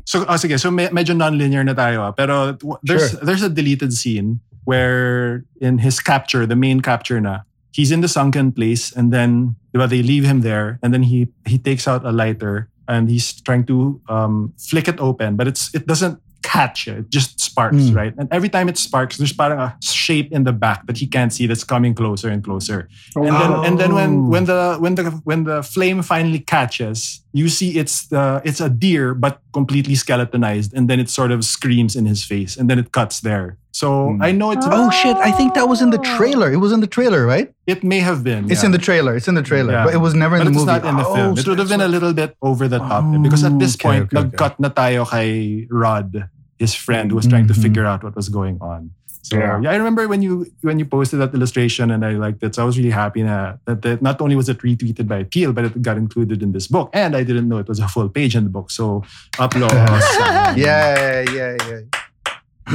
So, 0.04 0.24
oh, 0.28 0.36
sige. 0.36 0.60
So, 0.60 0.70
me- 0.70 0.92
medyo 0.92 1.16
non-linear 1.16 1.64
na 1.64 1.72
tayo. 1.74 2.04
ah. 2.04 2.12
Pero 2.12 2.56
there's 2.84 3.10
Sure. 3.16 3.20
there's 3.24 3.42
a 3.42 3.48
deleted 3.48 3.92
scene 3.92 4.40
where 4.64 5.44
in 5.60 5.78
his 5.78 6.00
capture, 6.00 6.46
the 6.46 6.56
main 6.56 6.80
capture 6.80 7.20
na, 7.20 7.44
he's 7.72 7.90
in 7.92 8.00
the 8.00 8.08
sunken 8.08 8.52
place 8.52 8.92
and 8.92 9.12
then, 9.12 9.56
di 9.72 9.80
ba, 9.80 9.86
they 9.88 10.02
leave 10.02 10.24
him 10.24 10.40
there 10.40 10.78
and 10.82 10.92
then 10.92 11.02
he 11.04 11.28
he 11.48 11.56
takes 11.58 11.88
out 11.88 12.04
a 12.04 12.12
lighter 12.12 12.68
and 12.88 13.08
he's 13.08 13.32
trying 13.40 13.64
to 13.64 14.00
um, 14.12 14.52
flick 14.60 14.88
it 14.88 15.00
open, 15.00 15.36
but 15.36 15.48
it's 15.48 15.72
it 15.74 15.88
doesn't 15.88 16.20
catch 16.54 16.86
it. 16.86 17.02
It 17.02 17.10
just 17.10 17.42
sparks, 17.42 17.90
Mm. 17.90 17.98
right? 17.98 18.14
And 18.14 18.30
every 18.30 18.46
time 18.46 18.70
it 18.70 18.78
sparks, 18.78 19.18
there's 19.18 19.34
parang 19.34 19.58
a 19.58 19.74
shape 19.82 20.30
in 20.30 20.46
the 20.46 20.54
back 20.54 20.86
that 20.86 21.02
he 21.02 21.10
can't 21.10 21.34
see 21.34 21.50
that's 21.50 21.66
coming 21.66 21.98
closer 21.98 22.30
and 22.30 22.46
closer. 22.46 22.86
And 23.18 23.34
then 23.34 23.50
and 23.66 23.74
then 23.74 23.90
when 23.98 24.10
Oh. 24.14 24.30
when 24.30 24.44
the 24.46 24.60
when 24.78 24.94
the 24.94 25.04
when 25.26 25.40
the 25.50 25.66
flame 25.66 25.98
finally 26.06 26.38
catches, 26.46 27.26
you 27.34 27.50
see 27.50 27.74
it's 27.82 28.06
the 28.06 28.38
it's 28.46 28.62
a 28.62 28.70
deer 28.70 29.18
but 29.18 29.42
completely 29.50 29.98
skeletonized, 29.98 30.70
and 30.78 30.86
then 30.86 31.02
it 31.02 31.10
sort 31.10 31.34
of 31.34 31.42
screams 31.42 31.98
in 31.98 32.06
his 32.06 32.22
face, 32.22 32.54
and 32.54 32.70
then 32.70 32.78
it 32.78 32.94
cuts 32.94 33.18
there. 33.26 33.58
So 33.74 34.14
Hmm. 34.14 34.22
I 34.22 34.30
know 34.30 34.54
it's 34.54 34.70
Oh 34.70 34.86
shit! 34.94 35.18
I 35.18 35.34
think 35.34 35.58
that 35.58 35.66
was 35.66 35.82
in 35.82 35.90
the 35.90 35.98
trailer. 36.14 36.46
It 36.54 36.62
was 36.62 36.70
in 36.70 36.78
the 36.78 36.86
trailer, 36.86 37.26
right? 37.26 37.50
it 37.66 37.80
may 37.82 37.98
have 38.04 38.20
been. 38.22 38.46
It's 38.52 38.60
yeah. 38.62 38.68
in 38.70 38.72
the 38.76 38.82
trailer. 38.82 39.16
It's 39.18 39.26
in 39.26 39.34
the 39.34 39.42
trailer, 39.42 39.72
Yeah. 39.74 39.88
but 39.88 39.96
it 39.96 40.02
was 40.04 40.12
never 40.14 40.36
in 40.38 40.44
but 40.46 40.52
the 40.52 40.54
it's 40.54 40.62
movie. 40.68 40.78
not 40.78 40.84
in 40.84 40.94
the 41.00 41.08
Oh, 41.08 41.16
film. 41.16 41.32
It 41.34 41.42
so 41.42 41.50
would 41.50 41.58
have 41.64 41.72
been 41.72 41.80
a 41.82 41.88
little 41.90 42.12
bit 42.14 42.36
over 42.44 42.68
the 42.68 42.76
top 42.78 43.02
because 43.24 43.42
at 43.42 43.56
this 43.58 43.72
Oh, 43.74 43.80
okay, 43.80 43.86
point, 43.88 44.02
okay, 44.12 44.20
okay. 44.20 44.30
nag-cut 44.30 44.54
na 44.62 44.68
tayo 44.68 45.02
kay 45.08 45.64
Rod, 45.72 46.28
his 46.58 46.74
friend 46.74 47.10
who 47.10 47.16
was 47.16 47.26
trying 47.26 47.46
to 47.48 47.54
Mhm. 47.54 47.62
figure 47.62 47.86
out 47.86 48.04
what 48.04 48.14
was 48.16 48.28
going 48.28 48.58
on. 48.60 48.90
So 49.24 49.38
Yeah. 49.40 49.56
yeah. 49.62 49.70
I 49.72 49.76
remember 49.80 50.04
when 50.06 50.20
you 50.20 50.44
when 50.60 50.76
you 50.78 50.84
posted 50.84 51.18
that 51.20 51.32
illustration 51.32 51.90
and 51.90 52.04
I 52.04 52.12
liked 52.20 52.42
it. 52.44 52.54
So 52.54 52.62
I 52.62 52.66
was 52.68 52.76
really 52.76 52.92
happy 52.92 53.22
na, 53.24 53.56
that, 53.64 53.80
that 53.82 54.02
not 54.02 54.20
only 54.20 54.36
was 54.36 54.48
it 54.52 54.58
retweeted 54.60 55.08
by 55.08 55.24
Peele, 55.24 55.52
but 55.56 55.64
it 55.64 55.80
got 55.80 55.96
included 55.96 56.42
in 56.44 56.52
this 56.52 56.66
book. 56.68 56.90
And 56.92 57.16
I 57.16 57.22
didn't 57.24 57.48
know 57.48 57.56
it 57.58 57.66
was 57.68 57.80
a 57.80 57.88
full 57.88 58.08
page 58.12 58.36
in 58.36 58.44
the 58.44 58.50
book. 58.52 58.70
So 58.70 59.02
applause. 59.38 59.72
Yeah, 60.56 61.24
yeah, 61.32 61.56
yeah. 61.68 61.80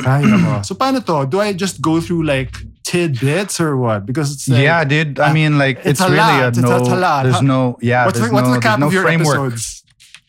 Ay, 0.06 0.22
nako. 0.26 0.66
So 0.66 0.74
paano 0.76 1.00
to? 1.06 1.26
Do 1.30 1.40
I 1.40 1.54
just 1.54 1.82
go 1.82 2.02
through 2.02 2.24
like 2.26 2.54
tidbits 2.84 3.60
or 3.62 3.78
what? 3.78 4.06
Because 4.06 4.34
it's 4.34 4.48
like, 4.50 4.62
yeah, 4.62 4.84
dude. 4.84 5.20
I 5.20 5.30
uh, 5.30 5.34
mean, 5.34 5.58
like 5.58 5.78
it's 5.86 5.98
it's, 5.98 6.02
a 6.02 6.10
really 6.10 6.18
lot. 6.18 6.44
a 6.44 6.48
It's- 6.50 6.62
no. 6.66 6.78
it's 6.78 6.90
a 6.90 6.96
lot. 6.96 7.24
There's 7.26 7.42
no. 7.42 7.78
Yeah. 7.82 8.06
what's 8.06 8.18
the, 8.18 8.26
there's 8.26 8.34
what's 8.34 8.48
no, 8.50 8.54
the 8.56 8.62
cap 8.62 8.80
there's 8.80 8.82
no 8.82 8.88
of 8.90 8.94
your 8.94 9.04
framework. 9.04 9.54
episodes? 9.54 9.84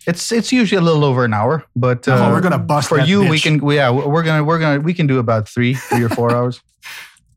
It's 0.07 0.33
it's 0.33 0.53
usually 0.53 0.79
a 0.79 0.85
little 0.85 1.05
over 1.05 1.25
an 1.25 1.35
hour, 1.35 1.65
but 1.77 2.09
uh, 2.09 2.17
Oh, 2.29 2.33
we're 2.33 2.41
gonna 2.41 2.59
bust 2.59 2.89
for 2.89 2.99
that 2.99 3.09
you. 3.09 3.29
We 3.29 3.39
can 3.39 3.59
we- 3.59 3.77
yeah, 3.77 3.91
we're 3.91 4.23
gonna 4.23 4.43
we're 4.45 4.59
gonna 4.59 4.81
we 4.81 4.95
can 4.95 5.07
do 5.07 5.19
about 5.19 5.49
three 5.49 5.75
three 5.75 6.03
or 6.03 6.09
four 6.09 6.33
hours. 6.37 6.61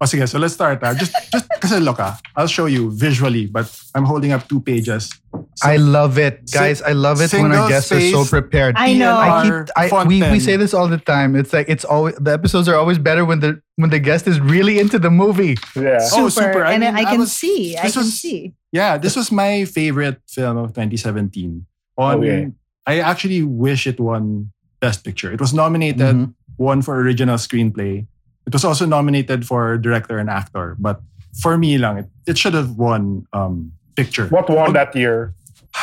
Oh, 0.01 0.05
sige, 0.05 0.27
so 0.27 0.37
let's 0.37 0.53
start. 0.53 0.83
Uh, 0.83 0.93
just, 0.95 1.15
just 1.31 1.47
kasi 1.63 1.79
look, 1.79 1.95
ah, 1.99 2.19
I'll 2.35 2.47
show 2.51 2.65
you 2.65 2.91
visually, 2.91 3.47
but 3.47 3.71
I'm 3.95 4.03
holding 4.03 4.33
up 4.33 4.49
two 4.49 4.59
pages. 4.59 5.07
So- 5.55 5.69
I 5.69 5.77
love 5.77 6.17
it, 6.17 6.43
Si- 6.49 6.57
guys. 6.59 6.81
I 6.81 6.91
love 6.91 7.21
it 7.21 7.31
when 7.31 7.53
our 7.55 7.69
guests 7.69 7.91
are 7.91 8.01
so 8.11 8.25
prepared. 8.25 8.75
I 8.75 8.91
know. 8.99 9.15
I 9.15 9.43
keep 9.43 9.53
PNR 9.53 9.69
I, 9.93 10.03
we, 10.03 10.19
we 10.31 10.39
say 10.43 10.57
this 10.57 10.73
all 10.73 10.89
the 10.89 10.97
time. 10.99 11.35
It's 11.39 11.53
like 11.53 11.69
it's 11.69 11.85
always 11.85 12.15
the 12.19 12.33
episodes 12.33 12.67
are 12.67 12.75
always 12.75 12.97
better 12.99 13.23
when 13.23 13.39
the 13.39 13.61
when 13.77 13.91
the 13.91 13.99
guest 13.99 14.27
is 14.27 14.41
really 14.43 14.79
into 14.79 14.99
the 14.99 15.11
movie. 15.11 15.55
Yeah. 15.75 15.99
Oh, 16.11 16.27
super. 16.27 16.51
super. 16.51 16.61
I 16.65 16.73
and 16.75 16.81
mean, 16.83 16.95
I 16.95 17.07
I 17.07 17.11
can 17.15 17.19
was- 17.19 17.31
see. 17.31 17.77
I 17.77 17.87
can 17.91 18.03
was- 18.03 18.19
see. 18.19 18.55
Yeah, 18.75 18.97
this 18.97 19.15
was 19.15 19.31
my 19.31 19.63
favorite 19.63 20.19
film 20.27 20.57
of 20.57 20.73
2017. 20.73 21.63
On, 21.97 22.17
Okay. 22.19 22.51
I 22.85 22.99
actually 22.99 23.43
wish 23.43 23.85
it 23.87 23.99
won 23.99 24.51
Best 24.81 25.03
Picture. 25.05 25.31
It 25.31 25.39
was 25.39 25.53
nominated, 25.53 26.15
Mhm. 26.15 26.33
won 26.57 26.81
for 26.81 26.99
original 26.99 27.37
screenplay. 27.37 28.05
It 28.45 28.51
was 28.53 28.65
also 28.65 28.85
nominated 28.85 29.45
for 29.47 29.77
director 29.77 30.17
and 30.19 30.29
actor. 30.29 30.75
But 30.79 30.99
for 31.39 31.57
me 31.57 31.77
lang, 31.77 31.97
it, 32.03 32.09
it 32.27 32.37
should 32.37 32.53
have 32.53 32.75
won 32.75 33.25
um, 33.31 33.71
picture. 33.95 34.27
What 34.27 34.49
won 34.49 34.73
that 34.73 34.95
year? 34.95 35.33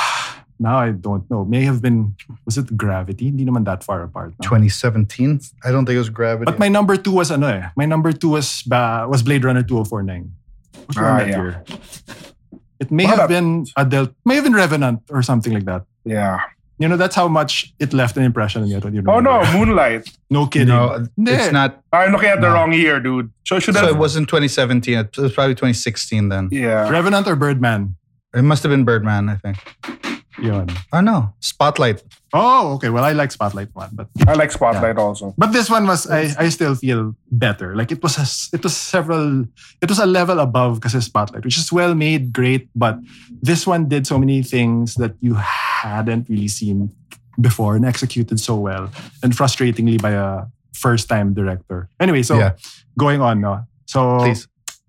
Now 0.60 0.76
I 0.76 0.92
don't 0.92 1.24
know. 1.32 1.46
May 1.48 1.64
have 1.64 1.80
been, 1.80 2.12
was 2.44 2.58
it 2.60 2.76
Gravity? 2.76 3.32
Hindi 3.32 3.46
naman 3.48 3.64
that 3.64 3.80
far 3.82 4.02
apart. 4.04 4.36
no? 4.36 4.44
2017. 4.44 5.40
I 5.64 5.72
don't 5.72 5.86
think 5.88 5.96
it 5.96 6.04
was 6.04 6.12
Gravity. 6.12 6.44
But 6.52 6.58
my 6.60 6.68
number 6.68 7.00
two 7.00 7.16
was 7.16 7.32
ano 7.32 7.48
eh. 7.48 7.72
My 7.80 7.86
number 7.88 8.12
two 8.12 8.36
was 8.36 8.60
ba, 8.68 9.06
was 9.08 9.22
Blade 9.24 9.40
Runner 9.42 9.62
2049. 9.64 10.28
Which 10.84 11.00
one 11.00 11.06
Ah, 11.06 11.16
that 11.24 11.28
yeah. 11.32 11.40
year? 11.40 11.64
It 12.76 12.92
may 12.92 13.04
What 13.08 13.16
have 13.16 13.18
about- 13.24 13.28
been 13.32 13.64
Adele, 13.76 14.08
may 14.28 14.34
have 14.36 14.44
been 14.44 14.52
Revenant 14.52 15.00
or 15.08 15.22
something 15.24 15.52
like 15.56 15.64
that. 15.64 15.88
Yeah. 16.04 16.40
You 16.78 16.88
know, 16.88 16.96
that's 16.96 17.14
how 17.14 17.28
much 17.28 17.74
it 17.78 17.92
left 17.92 18.16
an 18.16 18.22
impression 18.22 18.62
on 18.62 18.68
you. 18.68 18.80
You 18.90 19.02
Oh 19.06 19.20
no. 19.20 19.42
Moonlight. 19.52 20.08
No 20.30 20.46
kidding. 20.46 20.68
no, 20.68 21.04
it's 21.18 21.52
not. 21.52 21.82
I'm 21.92 22.10
looking 22.12 22.30
at 22.30 22.40
the 22.40 22.48
No. 22.48 22.54
wrong 22.54 22.72
year, 22.72 23.00
dude. 23.00 23.30
So 23.44 23.58
should 23.60 23.74
So 23.74 23.80
have. 23.82 23.90
it 23.90 23.96
wasn't 23.98 24.28
2017. 24.28 24.96
It 24.96 25.16
was 25.18 25.32
probably 25.34 25.54
2016 25.54 26.30
then. 26.30 26.48
yeah. 26.50 26.88
Revenant 26.88 27.26
or 27.28 27.36
Birdman? 27.36 27.96
It 28.34 28.42
must 28.42 28.62
have 28.62 28.70
been 28.70 28.84
Birdman, 28.84 29.28
I 29.28 29.36
think. 29.36 29.58
Yun. 30.40 30.68
Oh 30.92 31.00
no, 31.02 31.34
Spotlight. 31.40 32.00
Oh, 32.32 32.74
okay. 32.74 32.88
Well, 32.88 33.04
I 33.04 33.12
like 33.12 33.30
Spotlight 33.32 33.68
one, 33.74 33.90
but 33.92 34.08
I 34.26 34.32
like 34.34 34.50
Spotlight 34.52 34.96
also. 34.96 35.34
but 35.36 35.52
this 35.52 35.68
one 35.68 35.86
was 35.86 36.08
I, 36.08 36.32
I 36.38 36.48
still 36.48 36.74
feel 36.76 37.14
better. 37.30 37.76
Like 37.76 37.90
it 37.92 38.00
was 38.02 38.16
a, 38.16 38.22
s- 38.22 38.48
it 38.54 38.62
was 38.62 38.74
several 38.74 39.44
it 39.82 39.88
was 39.90 39.98
a 39.98 40.06
level 40.06 40.38
above 40.40 40.80
kasi 40.80 41.00
Spotlight, 41.00 41.44
which 41.44 41.58
is 41.58 41.70
well 41.72 41.94
made, 41.94 42.32
great, 42.32 42.70
but 42.74 42.96
this 43.42 43.66
one 43.66 43.88
did 43.88 44.06
so 44.06 44.16
many 44.18 44.42
things 44.42 44.94
that 44.94 45.12
you 45.20 45.34
hadn't 45.82 46.28
really 46.28 46.48
seen 46.48 46.90
before 47.40 47.76
and 47.76 47.84
executed 47.84 48.38
so 48.38 48.54
well 48.56 48.90
and 49.22 49.32
frustratingly 49.32 50.00
by 50.00 50.10
a 50.12 50.44
first 50.74 51.08
time 51.08 51.32
director. 51.34 51.88
Anyway, 51.98 52.22
so 52.22 52.34
Yeah. 52.38 52.52
going 52.98 53.20
on 53.20 53.40
no. 53.40 53.64
So 53.86 54.18
Please. 54.18 54.48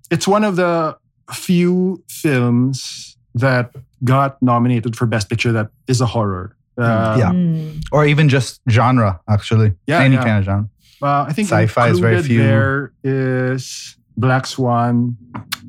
it's 0.09 0.27
one 0.27 0.43
of 0.43 0.55
the 0.55 0.97
few 1.31 2.03
films 2.09 3.17
that 3.35 3.71
got 4.03 4.41
nominated 4.41 4.95
for 4.97 5.05
Best 5.07 5.29
Picture 5.29 5.51
that 5.53 5.69
is 5.87 6.01
a 6.01 6.05
horror. 6.05 6.55
Uh, 6.77 7.15
Yeah. 7.19 7.31
Mm. 7.31 7.81
Or 7.91 8.05
even 8.05 8.27
just 8.29 8.59
genre, 8.69 9.19
actually. 9.29 9.73
Yeah, 9.87 9.99
Any 10.03 10.15
yeah. 10.15 10.23
kind 10.23 10.37
of 10.39 10.43
genre. 10.45 10.69
Uh, 11.01 11.25
I 11.29 11.33
think 11.33 11.47
Sci-fi 11.47 11.89
is 11.89 11.99
very 11.99 12.21
few. 12.21 12.39
There 12.43 12.91
is 13.03 13.95
Black 14.21 14.45
Swan, 14.45 15.17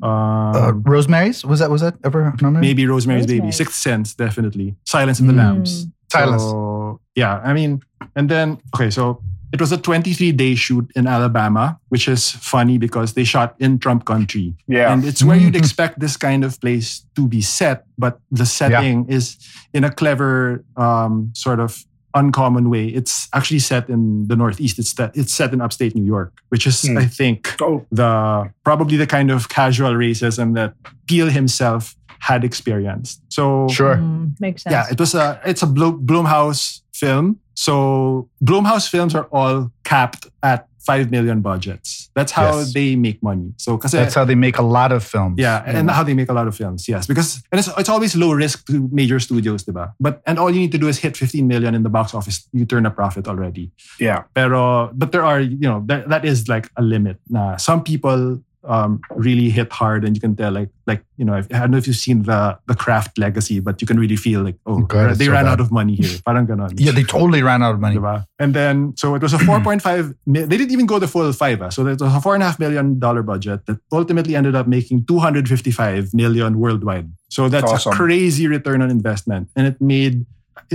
um, 0.01 0.55
Uh, 0.55 0.71
Rosemary's? 0.85 1.43
Was 1.45 1.59
that 1.59 1.69
was 1.69 1.81
that 1.81 1.95
ever 2.03 2.33
nominated? 2.41 2.61
maybe 2.61 2.85
Rosemary's 2.87 3.25
Baby, 3.27 3.51
Sixth 3.51 3.75
Sense, 3.75 4.13
definitely. 4.15 4.75
Silence 4.85 5.19
of 5.19 5.27
the 5.27 5.33
Mm. 5.33 5.37
Lambs. 5.43 5.87
Silence. 6.11 6.43
So, 6.43 6.99
yeah, 7.15 7.41
I 7.43 7.53
mean, 7.53 7.81
and 8.15 8.29
then 8.29 8.57
okay, 8.75 8.89
so 8.91 9.21
it 9.53 9.61
was 9.61 9.71
a 9.71 9.77
23 9.77 10.31
day 10.31 10.55
shoot 10.55 10.85
in 10.95 11.05
Alabama, 11.07 11.77
which 11.89 12.07
is 12.07 12.31
funny 12.31 12.77
because 12.77 13.13
they 13.13 13.23
shot 13.23 13.53
in 13.59 13.77
Trump 13.77 14.03
country. 14.05 14.53
Yeah. 14.67 14.91
And 14.91 15.05
it's 15.05 15.23
where 15.23 15.37
you'd 15.37 15.55
expect 15.55 15.99
this 15.99 16.17
kind 16.17 16.43
of 16.43 16.59
place 16.59 17.05
to 17.15 17.27
be 17.27 17.41
set, 17.41 17.85
but 17.97 18.17
the 18.31 18.45
setting 18.45 19.05
is 19.09 19.37
in 19.73 19.83
a 19.83 19.91
clever 19.91 20.63
um, 20.75 21.29
sort 21.33 21.59
of 21.59 21.85
uncommon 22.15 22.69
way. 22.69 22.87
It's 22.87 23.27
actually 23.33 23.59
set 23.59 23.89
in 23.89 24.27
the 24.27 24.35
Northeast. 24.35 24.79
It's 24.79 24.93
that 24.93 25.15
it's 25.15 25.33
set 25.33 25.53
in 25.53 25.61
upstate 25.61 25.95
New 25.95 26.05
York, 26.05 26.31
which 26.49 26.67
is, 26.67 26.81
Hmm. 26.83 26.97
I 26.97 27.05
think, 27.07 27.55
Oh, 27.61 27.85
the 27.91 28.49
probably 28.63 28.97
the 28.97 29.07
kind 29.07 29.31
of 29.31 29.49
casual 29.49 29.93
racism 29.93 30.53
that 30.55 30.73
Peele 31.07 31.29
himself 31.29 31.95
had 32.19 32.43
experienced. 32.43 33.21
So 33.29 33.67
Sure. 33.69 33.97
Mm, 33.97 34.39
makes 34.39 34.63
sense. 34.63 34.71
yeah, 34.71 34.85
it 34.91 34.99
was 34.99 35.13
a 35.15 35.39
it's 35.45 35.63
a 35.63 35.67
Blo- 35.67 35.97
Blumhouse 35.99 36.81
film. 36.93 37.39
So 37.55 38.29
Blumhouse 38.43 38.87
films 38.89 39.13
are 39.15 39.27
all 39.31 39.71
capped 39.83 40.27
at 40.41 40.67
five 40.85 41.09
million 41.11 41.41
budgets. 41.41 42.09
That's 42.13 42.31
how 42.31 42.59
Yes. 42.59 42.73
they 42.73 42.95
make 42.95 43.23
money. 43.23 43.53
So 43.57 43.77
because 43.77 43.91
That's 43.91 44.13
how 44.15 44.25
they 44.25 44.35
make 44.35 44.57
a 44.57 44.61
lot 44.61 44.91
of 44.91 45.03
films. 45.03 45.35
yeah, 45.39 45.63
and 45.65 45.89
mm. 45.89 45.93
how 45.93 46.03
they 46.03 46.13
make 46.13 46.29
a 46.29 46.33
lot 46.33 46.47
of 46.47 46.55
films. 46.55 46.87
Yes, 46.87 47.07
because 47.07 47.41
and 47.51 47.59
it's 47.59 47.69
it's 47.77 47.89
always 47.89 48.15
low 48.15 48.31
risk 48.33 48.67
to 48.67 48.89
major 48.91 49.19
studios, 49.19 49.63
diba? 49.63 49.93
But 49.99 50.21
and 50.27 50.37
all 50.37 50.51
you 50.51 50.59
need 50.59 50.71
to 50.71 50.77
do 50.77 50.87
is 50.87 50.99
hit 50.99 51.17
15 51.17 51.47
million 51.47 51.75
in 51.75 51.83
the 51.83 51.89
box 51.89 52.13
office, 52.13 52.47
you 52.51 52.65
turn 52.65 52.85
a 52.85 52.91
profit 52.91 53.27
already. 53.27 53.71
yeah. 53.99 54.23
Pero 54.35 54.91
but 54.93 55.11
there 55.11 55.23
are 55.23 55.39
you 55.39 55.67
know 55.69 55.83
that, 55.87 56.09
that 56.09 56.25
is 56.25 56.47
like 56.47 56.69
a 56.77 56.81
limit. 56.83 57.17
Nah, 57.29 57.57
some 57.57 57.83
people 57.83 58.39
um, 58.65 59.01
really 59.15 59.49
hit 59.49 59.71
hard, 59.71 60.03
and 60.05 60.15
you 60.15 60.21
can 60.21 60.35
tell 60.35 60.51
like 60.51 60.69
like 60.87 61.03
you 61.17 61.25
know 61.25 61.33
I 61.33 61.41
don't 61.41 61.71
know 61.71 61.77
if 61.77 61.87
you've 61.87 61.95
seen 61.95 62.23
the 62.23 62.57
the 62.67 62.75
Craft 62.75 63.17
Legacy, 63.17 63.59
but 63.59 63.81
you 63.81 63.87
can 63.87 63.99
really 63.99 64.15
feel 64.15 64.41
like 64.41 64.55
oh 64.65 64.79
God, 64.81 65.15
they 65.15 65.25
so 65.25 65.31
ran 65.31 65.45
bad. 65.45 65.51
out 65.53 65.59
of 65.59 65.71
money 65.71 65.95
here. 65.95 66.17
Parang 66.25 66.47
ganon. 66.47 66.73
Yeah, 66.77 66.91
they 66.91 67.03
totally 67.03 67.43
ran 67.43 67.61
out 67.63 67.75
of 67.75 67.79
money. 67.81 67.97
Diba? 67.97 68.25
And 68.39 68.53
then, 68.53 68.93
so 68.97 69.15
it 69.15 69.21
was 69.21 69.33
a 69.33 69.37
4.5, 69.37 70.15
they 70.27 70.45
didn't 70.45 70.71
even 70.71 70.85
go 70.85 70.99
the 70.99 71.07
full 71.07 71.31
five. 71.31 71.61
ah. 71.61 71.69
So 71.69 71.85
it 71.87 72.01
was 72.01 72.13
a 72.13 72.19
four 72.19 72.33
and 72.35 72.43
a 72.43 72.47
half 72.47 72.59
million 72.59 72.99
dollar 72.99 73.23
budget 73.23 73.65
that 73.67 73.79
ultimately 73.91 74.35
ended 74.35 74.53
up 74.55 74.67
making 74.67 75.05
255 75.05 76.13
million 76.13 76.59
worldwide. 76.59 77.11
So 77.29 77.47
that's 77.49 77.71
Awesome. 77.71 77.93
a 77.93 77.95
crazy 77.95 78.47
return 78.47 78.81
on 78.81 78.91
investment. 78.91 79.47
And 79.55 79.67
it 79.67 79.79
made, 79.81 80.25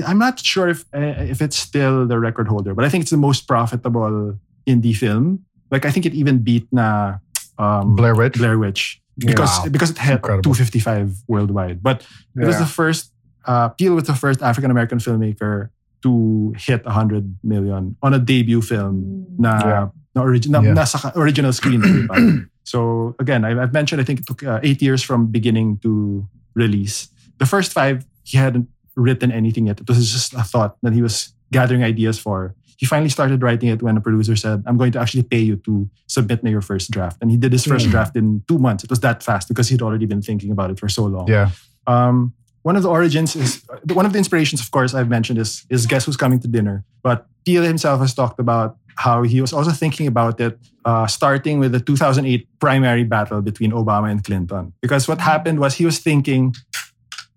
I'm 0.06 0.18
not 0.18 0.38
sure 0.40 0.68
if, 0.68 0.84
uh, 0.94 1.20
if 1.28 1.42
it's 1.42 1.56
still 1.56 2.06
the 2.06 2.18
record 2.18 2.48
holder, 2.48 2.74
but 2.74 2.84
I 2.84 2.88
think 2.88 3.02
it's 3.02 3.10
the 3.10 3.16
most 3.18 3.46
profitable 3.46 4.38
indie 4.66 4.96
film. 4.96 5.44
Like, 5.70 5.84
I 5.84 5.90
think 5.90 6.06
it 6.06 6.14
even 6.14 6.38
beat 6.38 6.66
na, 6.72 7.18
um, 7.58 7.96
Blair 7.96 8.14
Witch. 8.14 8.34
Blair 8.38 8.58
Witch 8.58 9.00
because, 9.18 9.50
Wow. 9.58 9.68
because 9.70 9.90
it 9.90 9.98
had 9.98 10.16
Incredible. 10.22 10.42
255 10.54 11.22
worldwide. 11.26 11.82
But 11.82 12.06
it 12.36 12.46
was 12.46 12.58
the 12.58 12.66
first, 12.66 13.12
uh, 13.46 13.68
Peele 13.70 13.94
was 13.94 14.04
the 14.04 14.14
first 14.14 14.42
African 14.42 14.70
American 14.70 14.98
filmmaker 14.98 15.70
to 16.02 16.54
hit 16.56 16.84
100 16.86 17.36
million 17.42 17.96
on 18.02 18.14
a 18.14 18.18
debut 18.18 18.62
film 18.62 19.26
na, 19.38 19.58
Yeah. 19.58 19.88
na, 20.14 20.22
origi- 20.22 20.48
na 20.48 20.60
Yeah. 20.62 20.74
nasa 20.74 21.00
ka- 21.02 21.12
original 21.18 21.52
screen. 21.52 21.82
so 22.64 23.16
again, 23.18 23.44
I've, 23.44 23.58
I've 23.58 23.72
mentioned, 23.72 24.00
I 24.00 24.04
think 24.04 24.20
it 24.20 24.26
took 24.26 24.42
uh, 24.46 24.60
eight 24.62 24.80
years 24.80 25.02
from 25.02 25.26
beginning 25.26 25.78
to 25.82 26.26
release. 26.54 27.08
The 27.38 27.46
first 27.46 27.72
five, 27.72 28.06
he 28.22 28.38
hadn't 28.38 28.68
written 28.94 29.32
anything 29.32 29.66
yet. 29.66 29.80
It 29.80 29.88
was 29.88 30.10
just 30.12 30.34
a 30.34 30.42
thought 30.42 30.76
that 30.82 30.92
he 30.92 31.02
was 31.02 31.34
gathering 31.50 31.82
ideas 31.82 32.18
for. 32.18 32.54
He 32.78 32.86
finally 32.86 33.10
started 33.10 33.42
writing 33.42 33.68
it 33.74 33.82
when 33.82 33.96
a 33.96 34.00
producer 34.00 34.36
said, 34.36 34.62
I'm 34.66 34.78
going 34.78 34.92
to 34.92 35.00
actually 35.00 35.24
pay 35.24 35.40
you 35.40 35.56
to 35.66 35.90
submit 36.06 36.42
me 36.44 36.50
your 36.50 36.62
first 36.62 36.90
draft. 36.90 37.18
And 37.20 37.28
he 37.30 37.36
did 37.36 37.52
his 37.52 37.64
first 37.66 37.86
Mm. 37.86 37.90
draft 37.90 38.14
in 38.16 38.42
two 38.48 38.58
months. 38.58 38.84
It 38.84 38.90
was 38.90 39.00
that 39.00 39.22
fast 39.22 39.48
because 39.48 39.68
he'd 39.68 39.82
already 39.82 40.06
been 40.06 40.22
thinking 40.22 40.50
about 40.52 40.70
it 40.70 40.78
for 40.78 40.88
so 40.88 41.04
long. 41.04 41.26
Yeah. 41.28 41.50
Um, 41.86 42.32
one 42.62 42.76
of 42.76 42.82
the 42.82 42.88
origins 42.88 43.34
is 43.34 43.62
one 43.92 44.06
of 44.06 44.12
the 44.12 44.18
inspirations, 44.18 44.60
of 44.60 44.70
course, 44.70 44.94
I've 44.94 45.08
mentioned 45.08 45.38
is 45.38 45.64
is 45.70 45.86
Guess 45.86 46.04
Who's 46.06 46.16
Coming 46.16 46.38
to 46.40 46.48
Dinner. 46.48 46.84
But 47.02 47.26
Peele 47.44 47.64
himself 47.64 47.98
has 48.00 48.14
talked 48.14 48.38
about 48.40 48.76
how 48.96 49.22
he 49.22 49.40
was 49.40 49.52
also 49.52 49.70
thinking 49.72 50.06
about 50.06 50.40
it, 50.40 50.58
uh, 50.84 51.06
starting 51.06 51.60
with 51.60 51.70
the 51.72 51.80
2008 51.80 52.46
primary 52.60 53.04
battle 53.04 53.40
between 53.42 53.70
Obama 53.72 54.10
and 54.10 54.22
Clinton. 54.22 54.72
Because 54.82 55.08
what 55.08 55.20
happened 55.20 55.58
was 55.60 55.74
he 55.78 55.86
was 55.86 55.98
thinking, 56.00 56.54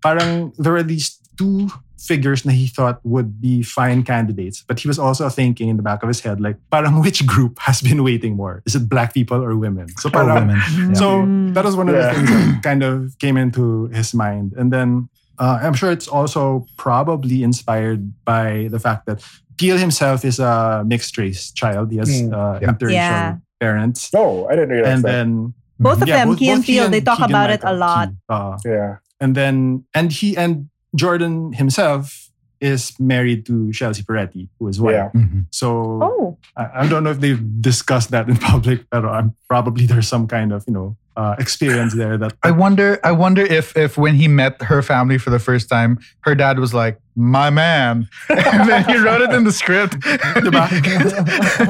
parang 0.02 0.52
there 0.58 0.74
were 0.74 0.84
these 0.84 1.18
two 1.38 1.70
figures 1.98 2.42
that 2.44 2.54
he 2.54 2.66
thought 2.68 3.00
would 3.04 3.40
be 3.40 3.62
fine 3.62 4.02
candidates, 4.04 4.64
but 4.68 4.80
he 4.80 4.88
was 4.88 4.98
also 4.98 5.30
thinking 5.30 5.70
in 5.70 5.78
the 5.78 5.84
back 5.84 6.02
of 6.02 6.08
his 6.08 6.20
head, 6.20 6.42
like, 6.42 6.58
parang 6.72 7.00
which 7.02 7.26
group 7.28 7.60
has 7.60 7.82
been 7.82 8.04
waiting 8.04 8.36
more? 8.36 8.64
Is 8.66 8.74
it 8.76 8.90
black 8.90 9.14
people 9.14 9.38
or 9.44 9.56
women? 9.56 9.88
So 10.00 10.10
Or 10.10 10.12
parang, 10.12 10.48
women. 10.48 10.58
Mm. 10.58 10.98
so 10.98 11.26
that 11.54 11.64
was 11.64 11.76
one 11.76 11.90
of 11.90 11.96
Yeah. 11.96 12.10
the 12.10 12.14
things 12.16 12.30
that 12.30 12.64
kind 12.64 12.82
of 12.84 13.18
came 13.20 13.38
into 13.38 13.86
his 13.94 14.14
mind. 14.14 14.54
And 14.58 14.74
then 14.74 15.10
uh, 15.38 15.60
I'm 15.62 15.74
sure 15.74 15.92
it's 15.92 16.08
also 16.08 16.66
probably 16.78 17.42
inspired 17.44 18.14
by 18.26 18.68
the 18.72 18.80
fact 18.80 19.06
that 19.06 19.22
Peele 19.58 19.78
himself 19.78 20.26
is 20.26 20.40
a 20.40 20.84
mixed 20.86 21.18
race 21.18 21.52
child. 21.52 21.92
He 21.92 21.98
has 21.98 22.10
Mm. 22.10 22.34
uh, 22.34 22.60
Yeah. 22.62 22.68
interracial 22.70 22.94
Yeah. 22.94 23.36
parents. 23.60 24.10
Oh, 24.16 24.46
I 24.50 24.56
didn't 24.58 24.70
realize 24.74 24.94
And 24.94 25.04
that. 25.06 25.12
then 25.12 25.54
Both 25.80 26.02
of 26.02 26.08
yeah, 26.08 26.18
them, 26.26 26.30
both- 26.34 26.40
Key 26.40 26.50
and 26.50 26.60
both 26.62 26.66
he 26.66 26.74
Peele, 26.82 26.90
they 26.90 27.02
talk 27.02 27.18
Keegan 27.22 27.30
about 27.32 27.50
it 27.50 27.62
a 27.64 27.74
lot. 27.74 28.10
Key. 28.10 28.16
Uh, 28.30 28.58
yeah. 28.66 28.96
and 29.22 29.36
then 29.38 29.86
and 29.94 30.10
he 30.12 30.34
and 30.38 30.70
Jordan 30.96 31.54
himself 31.54 32.30
is 32.60 32.94
married 33.00 33.46
to 33.48 33.72
Chelsea 33.72 34.04
Peretti, 34.04 34.48
who 34.60 34.68
is 34.68 34.80
white. 34.80 34.94
Yeah. 34.94 35.10
Mhm. 35.16 35.46
So 35.52 36.00
Oh, 36.04 36.38
I, 36.56 36.84
I 36.84 36.88
don't 36.88 37.04
know 37.04 37.10
if 37.12 37.20
they've 37.20 37.42
discussed 37.62 38.12
that 38.12 38.30
in 38.30 38.38
public, 38.52 38.86
but 38.92 39.04
I'm 39.06 39.34
probably 39.50 39.86
there's 39.88 40.08
some 40.08 40.28
kind 40.28 40.52
of 40.54 40.64
you 40.68 40.74
know 40.74 40.96
uh, 41.18 41.36
experience 41.40 41.94
there 41.96 42.18
that 42.18 42.34
I 42.44 42.52
wonder. 42.52 43.00
I 43.04 43.12
wonder 43.12 43.42
if 43.42 43.76
if 43.76 43.98
when 43.98 44.16
he 44.16 44.28
met 44.30 44.62
her 44.62 44.82
family 44.82 45.18
for 45.18 45.30
the 45.30 45.40
first 45.40 45.68
time, 45.70 45.98
her 46.22 46.36
dad 46.36 46.58
was 46.60 46.72
like, 46.74 47.00
"My 47.18 47.50
man," 47.50 48.08
and 48.30 48.70
then 48.70 48.86
he 48.86 48.96
wrote 48.98 49.20
it 49.22 49.32
in 49.34 49.44
the 49.44 49.52
script. 49.52 49.98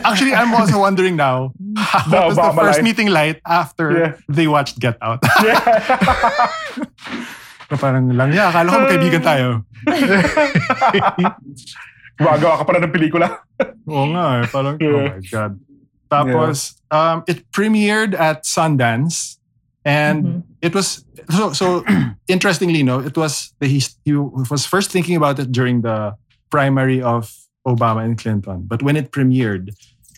Actually, 0.06 0.34
I'm 0.36 0.54
also 0.54 0.78
wondering 0.80 1.16
now, 1.16 1.54
how 1.78 2.06
The 2.10 2.28
was 2.28 2.36
the 2.36 2.52
first 2.54 2.78
line. 2.80 2.84
meeting 2.84 3.08
like 3.10 3.42
after 3.48 3.92
Yeah. 3.92 4.14
they 4.30 4.48
watched 4.48 4.78
Get 4.80 4.98
Out? 5.02 5.24
Yeah. 5.42 6.52
Na 7.72 7.80
parang 7.80 8.12
lang, 8.12 8.36
yeah, 8.36 8.52
akala 8.52 8.68
ko 8.68 8.78
magkaibigan 8.84 9.24
tayo. 9.24 9.48
Gumagawa 12.20 12.54
ka 12.62 12.64
pala 12.68 12.80
ng 12.84 12.94
pelikula. 12.94 13.28
Oo 13.90 14.12
nga 14.14 14.44
eh, 14.44 14.46
parang, 14.52 14.76
oh 14.78 14.84
Yeah. 14.84 15.16
my 15.16 15.22
God. 15.26 15.54
Tapos, 16.12 16.76
um, 16.92 17.24
it 17.26 17.48
premiered 17.56 18.12
at 18.14 18.44
Sundance 18.44 19.40
and 19.88 20.22
Mhm. 20.22 20.40
it 20.60 20.76
was, 20.76 21.08
so, 21.32 21.56
so 21.56 21.66
interestingly, 22.28 22.84
no, 22.84 23.00
it 23.00 23.16
was, 23.16 23.56
the, 23.64 23.68
he, 23.72 23.80
he 24.04 24.14
was 24.14 24.68
first 24.68 24.92
thinking 24.92 25.16
about 25.16 25.40
it 25.40 25.50
during 25.56 25.82
the 25.82 26.14
primary 26.52 27.00
of 27.02 27.32
Obama 27.66 28.04
and 28.04 28.20
Clinton. 28.20 28.68
But 28.68 28.84
when 28.84 29.00
it 29.00 29.16
premiered, 29.16 29.72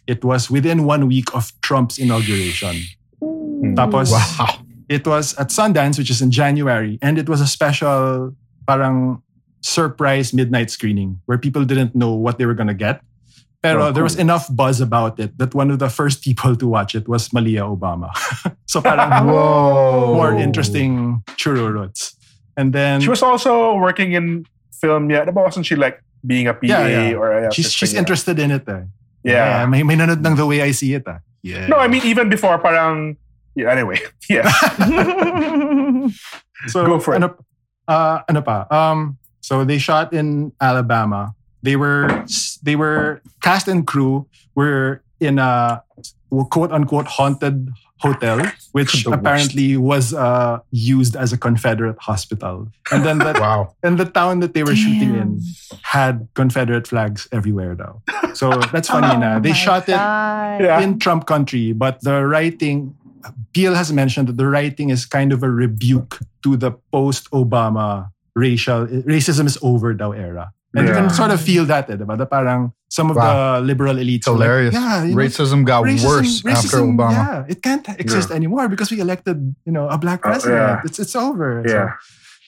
it 0.10 0.26
was 0.26 0.50
within 0.50 0.84
one 0.89 1.06
week 1.08 1.30
of 1.38 1.54
Trump's 1.62 2.02
inauguration. 2.02 2.76
Tapos, 3.78 4.10
wow. 4.12 4.50
It 4.93 5.10
was 5.10 5.34
at 5.41 5.49
Sundance, 5.49 5.97
which 5.97 6.13
is 6.13 6.21
in 6.21 6.29
January, 6.29 7.01
and 7.01 7.17
it 7.17 7.25
was 7.27 7.41
a 7.41 7.47
special, 7.49 8.36
parang 8.69 9.21
surprise 9.65 10.34
midnight 10.34 10.69
screening 10.69 11.19
where 11.25 11.38
people 11.41 11.65
didn't 11.65 11.95
know 11.95 12.13
what 12.13 12.38
they 12.38 12.45
were 12.45 12.53
gonna 12.53 12.77
get. 12.77 13.01
Pero 13.63 13.88
Oh, 13.88 13.91
there 13.95 14.03
was 14.03 14.19
enough 14.19 14.51
buzz 14.51 14.84
about 14.84 15.15
it 15.23 15.39
that 15.39 15.56
one 15.56 15.71
of 15.71 15.79
the 15.79 15.88
first 15.88 16.19
people 16.21 16.51
to 16.60 16.67
watch 16.67 16.95
it 16.99 17.08
was 17.08 17.32
Malia 17.32 17.63
Obama. 17.63 18.12
so 18.67 18.84
parang 18.84 19.08
Whoa. 19.32 20.13
more 20.19 20.36
interesting 20.36 21.23
chururuts. 21.39 22.12
And 22.60 22.75
then 22.75 22.99
She 22.99 23.08
was 23.08 23.23
also 23.23 23.79
working 23.79 24.12
in 24.19 24.43
film 24.75 25.08
yet. 25.10 25.32
But 25.32 25.47
wasn't 25.47 25.63
she 25.65 25.79
like 25.79 26.03
being 26.27 26.51
a 26.51 26.53
PA 26.53 26.67
Yeah, 26.67 26.88
yeah. 26.88 27.15
or 27.15 27.32
a 27.32 27.53
she's 27.56 27.71
she's 27.71 27.95
interested 27.95 28.36
in 28.36 28.51
it. 28.51 28.67
Eh. 28.67 28.84
Yeah. 29.23 29.63
may, 29.71 29.79
may 29.88 29.95
nanood 29.95 30.19
ng 30.19 30.36
The 30.36 30.43
Way 30.45 30.60
I 30.60 30.75
See 30.75 30.91
It. 30.93 31.08
Ah. 31.08 31.23
Yeah. 31.39 31.71
No, 31.71 31.79
I 31.79 31.88
mean 31.88 32.03
even 32.03 32.27
before 32.27 32.60
parang 32.60 33.15
yeah, 33.56 33.72
anyway. 33.72 34.00
Yeah. 34.30 34.48
So, 36.68 36.86
Go 36.86 37.00
for 37.00 37.13
it. 37.13 37.18
Ano, 37.18 37.36
uh, 37.88 38.22
ano 38.30 38.42
pa? 38.42 38.66
Um, 38.72 39.18
so 39.42 39.66
they 39.66 39.78
shot 39.78 40.13
in 40.13 40.54
Alabama. 40.62 41.36
They 41.62 41.76
were 41.76 42.24
they 42.63 42.76
were 42.76 43.22
cast 43.42 43.68
and 43.68 43.86
crew 43.86 44.28
were 44.56 45.04
in 45.20 45.39
a 45.39 45.84
quote 46.52 46.72
unquote 46.72 47.08
haunted 47.08 47.68
hotel, 48.00 48.39
which 48.72 49.04
The 49.04 49.12
worst. 49.12 49.20
apparently 49.20 49.76
was 49.78 50.13
uh, 50.13 50.60
used 50.72 51.16
as 51.16 51.32
a 51.34 51.38
Confederate 51.38 52.00
hospital. 52.00 52.68
And 52.92 53.04
then 53.04 53.18
that 53.20 53.39
Wow. 53.39 53.76
and 53.84 53.98
the 54.00 54.06
town 54.08 54.39
that 54.39 54.54
they 54.54 54.63
were 54.63 54.76
shooting 54.76 55.16
in 55.16 55.39
had 55.84 56.28
Confederate 56.36 56.88
flags 56.88 57.28
everywhere 57.32 57.76
though. 57.76 58.00
So 58.36 58.52
that's 58.72 58.88
funny 58.88 59.08
Oh 59.12 59.20
na. 59.20 59.39
They 59.39 59.52
my 59.52 59.56
shot 59.56 59.84
it 59.88 60.00
Yeah. 60.00 60.80
in 60.80 61.00
Trump 61.00 61.28
country, 61.28 61.72
but 61.76 62.00
the 62.04 62.24
writing, 62.28 62.96
Peele 63.53 63.75
has 63.75 63.91
mentioned 63.91 64.27
that 64.27 64.38
the 64.38 64.47
writing 64.47 64.89
is 64.89 65.05
kind 65.05 65.31
of 65.31 65.43
a 65.43 65.49
rebuke 65.49 66.19
to 66.43 66.57
the 66.57 66.71
post-Obama 66.91 68.09
racial 68.36 68.88
racism 69.05 69.45
is 69.45 69.57
over 69.62 69.93
daw 69.93 70.12
era. 70.12 70.51
And 70.75 70.88
you 70.88 70.93
can 70.93 71.09
sort 71.13 71.29
of 71.29 71.38
feel 71.39 71.65
that, 71.69 71.86
eh, 71.89 71.95
diba? 71.95 72.17
The 72.17 72.25
parang 72.25 72.73
some 72.89 73.12
of 73.12 73.15
Wow. 73.17 73.62
the 73.62 73.62
liberal 73.62 73.95
elites 73.95 74.25
were 74.25 74.38
like, 74.41 74.73
yeah, 74.73 75.03
you 75.05 75.13
know, 75.13 75.21
racism 75.21 75.65
got 75.65 75.83
racism- 75.86 76.05
worse 76.09 76.45
after 76.45 76.77
Obama. 76.81 77.13
Yeah, 77.13 77.45
it 77.53 77.62
can't 77.62 77.86
exist 78.01 78.31
anymore 78.31 78.67
because 78.69 78.89
we 78.89 78.99
elected, 78.99 79.38
you 79.65 79.71
know, 79.71 79.88
a 79.88 79.97
black 80.01 80.21
Oh, 80.25 80.29
president. 80.33 80.57
yeah. 80.62 80.81
It's 80.86 80.97
it's 80.97 81.15
over. 81.15 81.62
Yeah. 81.65 81.93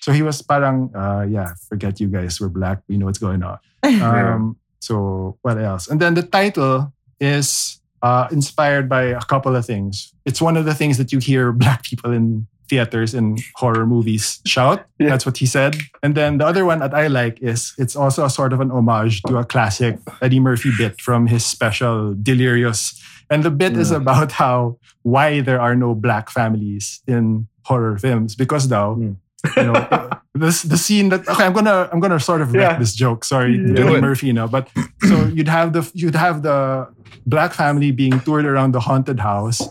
So, 0.02 0.10
so 0.10 0.12
he 0.14 0.22
was 0.26 0.42
parang, 0.42 0.90
uh, 0.98 1.26
yeah, 1.30 1.54
forget 1.70 2.00
you 2.02 2.08
guys. 2.10 2.42
We're 2.42 2.50
black. 2.50 2.82
We 2.90 2.98
know 2.98 3.06
what's 3.06 3.22
going 3.22 3.44
on. 3.46 3.58
Um, 4.02 4.58
so 4.82 5.38
what 5.46 5.58
else? 5.62 5.86
And 5.88 6.02
then 6.02 6.14
the 6.18 6.24
title 6.26 6.94
is 7.22 7.78
uh, 8.06 8.28
inspired 8.32 8.88
by 8.88 9.04
a 9.04 9.22
couple 9.22 9.56
of 9.56 9.66
things. 9.66 10.14
It's 10.26 10.40
one 10.40 10.56
of 10.58 10.66
the 10.66 10.76
things 10.76 10.98
that 11.00 11.12
you 11.12 11.18
hear 11.18 11.52
black 11.64 11.82
people 11.84 12.12
in 12.12 12.46
theaters 12.70 13.14
and 13.14 13.40
horror 13.56 13.86
movies 13.86 14.42
shout. 14.46 14.86
Yeah. 15.00 15.10
That's 15.10 15.26
what 15.26 15.38
he 15.38 15.46
said. 15.46 15.76
And 16.04 16.14
then 16.16 16.38
the 16.38 16.46
other 16.46 16.66
one 16.66 16.80
that 16.80 16.94
I 16.94 17.08
like 17.08 17.42
is 17.42 17.74
it's 17.78 17.96
also 17.96 18.26
a 18.26 18.30
sort 18.30 18.54
of 18.54 18.60
an 18.60 18.72
homage 18.72 19.22
to 19.24 19.38
a 19.38 19.46
classic 19.46 19.98
Eddie 20.22 20.40
Murphy 20.40 20.72
bit 20.78 21.02
from 21.02 21.28
his 21.28 21.46
special 21.46 22.16
Delirious. 22.22 23.02
And 23.30 23.44
the 23.44 23.52
bit 23.52 23.78
is 23.78 23.92
about 23.92 24.32
how 24.32 24.78
why 25.02 25.42
there 25.42 25.62
are 25.62 25.76
no 25.76 25.96
black 25.96 26.30
families 26.30 27.02
in 27.08 27.48
horror 27.66 27.98
films 27.98 28.36
because 28.36 28.70
now 28.70 28.94
Hmm. 28.94 29.14
You 29.58 29.64
know 29.64 30.10
this 30.34 30.64
the 30.64 30.78
scene 30.78 31.10
that 31.10 31.28
okay 31.28 31.46
I'm 31.46 31.54
gonna 31.54 31.90
I'm 31.92 32.00
gonna 32.00 32.20
sort 32.20 32.42
of 32.42 32.54
wreck 32.54 32.72
Yeah. 32.74 32.80
this 32.80 32.94
joke 32.94 33.24
sorry 33.24 33.58
Do 33.58 33.88
Eddie. 33.88 34.02
Murphy 34.02 34.28
you 34.28 34.34
know 34.34 34.48
but 34.48 34.68
so 35.08 35.26
you'd 35.36 35.48
have 35.48 35.74
the 35.74 35.90
you'd 35.94 36.16
have 36.16 36.42
the 36.42 36.88
black 37.26 37.54
family 37.54 37.92
being 37.92 38.20
toured 38.22 38.46
around 38.46 38.74
the 38.74 38.80
haunted 38.80 39.20
house 39.20 39.62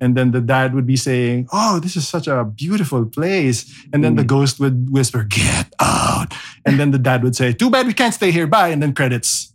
and 0.00 0.16
then 0.16 0.30
the 0.30 0.40
dad 0.40 0.74
would 0.74 0.86
be 0.86 0.96
saying 0.96 1.48
oh 1.52 1.80
this 1.80 1.96
is 1.96 2.06
such 2.06 2.26
a 2.28 2.44
beautiful 2.44 3.04
place 3.06 3.64
and 3.92 4.02
then 4.04 4.14
the 4.16 4.22
Mm. 4.22 4.26
ghost 4.34 4.60
would 4.60 4.90
whisper 4.90 5.24
get 5.24 5.72
out 5.80 6.32
and 6.64 6.78
then 6.78 6.90
the 6.90 6.98
dad 6.98 7.22
would 7.22 7.34
say 7.36 7.52
too 7.52 7.70
bad 7.70 7.86
we 7.86 7.92
can't 7.94 8.14
stay 8.14 8.30
here 8.30 8.46
bye 8.46 8.68
and 8.68 8.82
then 8.82 8.92
credits 8.94 9.47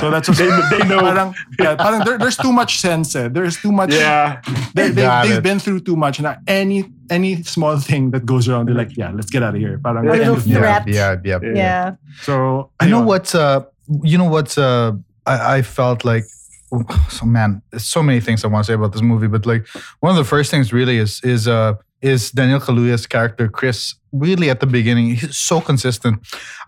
so 0.00 0.10
that's 0.10 0.28
what 0.28 0.38
They- 0.38 0.48
they 0.78 0.84
know. 0.88 1.00
parang, 1.00 1.34
yeah, 1.58 1.74
parang 1.76 2.04
there, 2.04 2.18
there's 2.18 2.36
too 2.36 2.52
much 2.52 2.78
sense 2.80 3.14
eh. 3.16 3.28
there's 3.28 3.56
too 3.56 3.72
much 3.72 3.92
Yeah. 3.92 4.40
they, 4.74 4.90
they, 4.90 5.02
Got 5.02 5.26
they've 5.26 5.38
it. 5.38 5.42
been 5.42 5.58
through 5.58 5.80
too 5.80 5.96
much. 5.96 6.20
Now 6.20 6.36
any 6.46 6.84
any 7.10 7.42
small 7.42 7.78
thing 7.78 8.10
that 8.12 8.24
goes 8.24 8.48
around, 8.48 8.66
they're 8.68 8.74
like, 8.76 8.96
yeah, 8.96 9.10
let's 9.12 9.30
get 9.30 9.42
out 9.42 9.54
of 9.54 9.60
here. 9.60 9.78
Parang 9.82 10.06
A 10.06 10.12
the 10.12 10.18
little 10.18 10.36
threat. 10.40 10.86
Yeah, 10.86 11.16
yeah, 11.24 11.38
yeah. 11.42 11.54
Yeah. 11.54 11.94
So 12.22 12.70
I 12.80 12.86
know 12.86 13.02
ayun. 13.02 13.06
what's 13.06 13.34
uh 13.34 13.64
you 14.02 14.16
know 14.18 14.28
what's 14.28 14.56
uh 14.58 14.92
I, 15.26 15.56
I 15.56 15.62
felt 15.62 16.04
like 16.04 16.24
so 17.08 17.26
man 17.26 17.62
there's 17.70 17.84
so 17.86 18.02
many 18.02 18.20
things 18.20 18.44
I 18.44 18.48
want 18.48 18.64
to 18.64 18.70
say 18.70 18.74
about 18.74 18.92
this 18.92 19.02
movie 19.02 19.26
but 19.26 19.44
like 19.44 19.66
one 20.00 20.10
of 20.10 20.16
the 20.16 20.24
first 20.24 20.50
things 20.52 20.72
really 20.72 20.98
is 20.98 21.20
is 21.24 21.48
uh 21.48 21.74
is 22.02 22.30
Daniel 22.30 22.60
Kaluuya's 22.60 23.06
character 23.06 23.48
Chris 23.48 23.94
really 24.12 24.50
at 24.50 24.60
the 24.60 24.66
beginning 24.66 25.14
he's 25.14 25.36
so 25.36 25.60
consistent 25.60 26.18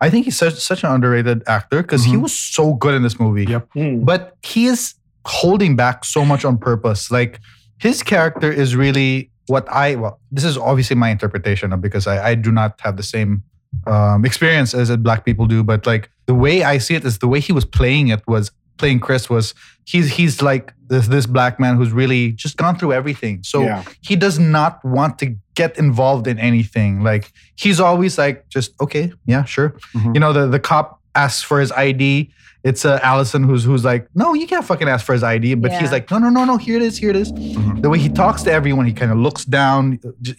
I 0.01 0.11
think 0.11 0.25
he's 0.27 0.37
such 0.37 0.55
such 0.55 0.85
an 0.85 0.91
underrated 0.91 1.43
actor 1.47 1.83
because 1.83 2.05
he 2.05 2.13
Mhm. 2.15 2.23
was 2.23 2.35
so 2.35 2.75
good 2.75 2.95
in 2.95 3.03
this 3.03 3.19
movie 3.19 3.45
Yep. 3.47 3.69
Hmm. 3.75 4.05
but 4.05 4.37
he 4.43 4.67
is 4.67 4.95
holding 5.25 5.77
back 5.77 6.05
so 6.05 6.25
much 6.25 6.45
on 6.45 6.59
purpose. 6.59 7.11
Like 7.11 7.39
his 7.79 8.03
character 8.03 8.51
is 8.51 8.75
really 8.77 9.31
what 9.47 9.67
I 9.71 9.95
well, 9.97 10.21
this 10.31 10.45
is 10.45 10.57
obviously 10.59 10.97
my 10.97 11.11
interpretation 11.11 11.73
of 11.73 11.81
because 11.81 12.07
I, 12.07 12.31
I 12.31 12.35
do 12.35 12.51
not 12.53 12.81
have 12.81 12.97
the 12.97 13.03
same 13.03 13.43
um, 13.87 14.25
experience 14.25 14.75
as 14.75 14.95
black 14.99 15.25
people 15.25 15.47
do, 15.47 15.63
but 15.65 15.87
like 15.87 16.11
the 16.27 16.35
way 16.35 16.63
I 16.63 16.79
see 16.79 16.95
it 16.95 17.05
is 17.05 17.19
the 17.19 17.27
way 17.29 17.41
he 17.41 17.53
was 17.53 17.65
playing 17.65 18.09
it 18.09 18.23
was 18.29 18.51
playing 18.83 19.01
Chris 19.07 19.25
was 19.31 19.55
he's 19.91 20.07
he's 20.19 20.43
like 20.51 20.65
this 20.91 21.07
this 21.15 21.27
black 21.37 21.55
man 21.61 21.77
who's 21.79 21.93
really 22.03 22.33
just 22.45 22.55
gone 22.63 22.75
through 22.79 22.93
everything. 23.01 23.37
So 23.53 23.63
Yeah. 23.63 23.83
he 24.09 24.15
does 24.17 24.39
not 24.39 24.73
want 24.97 25.13
to 25.23 25.27
get 25.61 25.79
involved 25.79 26.27
in 26.33 26.37
anything. 26.51 26.93
Like 27.11 27.25
he's 27.63 27.79
always 27.89 28.19
like 28.19 28.37
just 28.57 28.69
okay, 28.81 29.13
yeah, 29.33 29.45
sure. 29.45 29.71
Mhm. 29.95 30.15
You 30.15 30.21
know, 30.23 30.33
the 30.39 30.45
the 30.55 30.61
cop 30.71 30.87
asks 31.15 31.43
for 31.49 31.61
his 31.61 31.71
ID. 31.89 32.31
It's 32.65 32.85
uh, 32.85 32.99
Allison 33.11 33.43
who's 33.49 33.65
who's 33.69 33.85
like, 33.85 34.03
no, 34.15 34.27
you 34.41 34.47
can't 34.53 34.65
fucking 34.71 34.89
ask 34.95 35.03
for 35.07 35.15
his 35.19 35.23
ID. 35.35 35.55
But 35.63 35.71
Yeah. 35.71 35.81
he's 35.81 35.93
like, 35.97 36.07
no, 36.13 36.19
no, 36.25 36.29
no, 36.37 36.43
no. 36.51 36.57
Here 36.67 36.77
it 36.81 36.83
is. 36.89 36.95
Here 37.03 37.11
it 37.15 37.17
is. 37.25 37.31
Mhm. 37.33 37.83
The 37.83 37.89
way 37.93 37.99
he 38.07 38.09
talks 38.23 38.41
to 38.47 38.51
everyone, 38.59 38.87
he 38.87 38.95
kind 39.03 39.11
of 39.15 39.19
looks 39.27 39.45
down. 39.61 39.83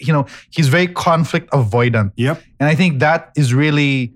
You 0.08 0.14
know, 0.16 0.26
he's 0.56 0.68
very 0.78 0.88
conflict 1.08 1.48
avoidant, 1.52 2.10
Yep. 2.16 2.36
and 2.60 2.66
I 2.74 2.76
think 2.80 2.92
that 3.06 3.20
is 3.42 3.48
really 3.64 4.14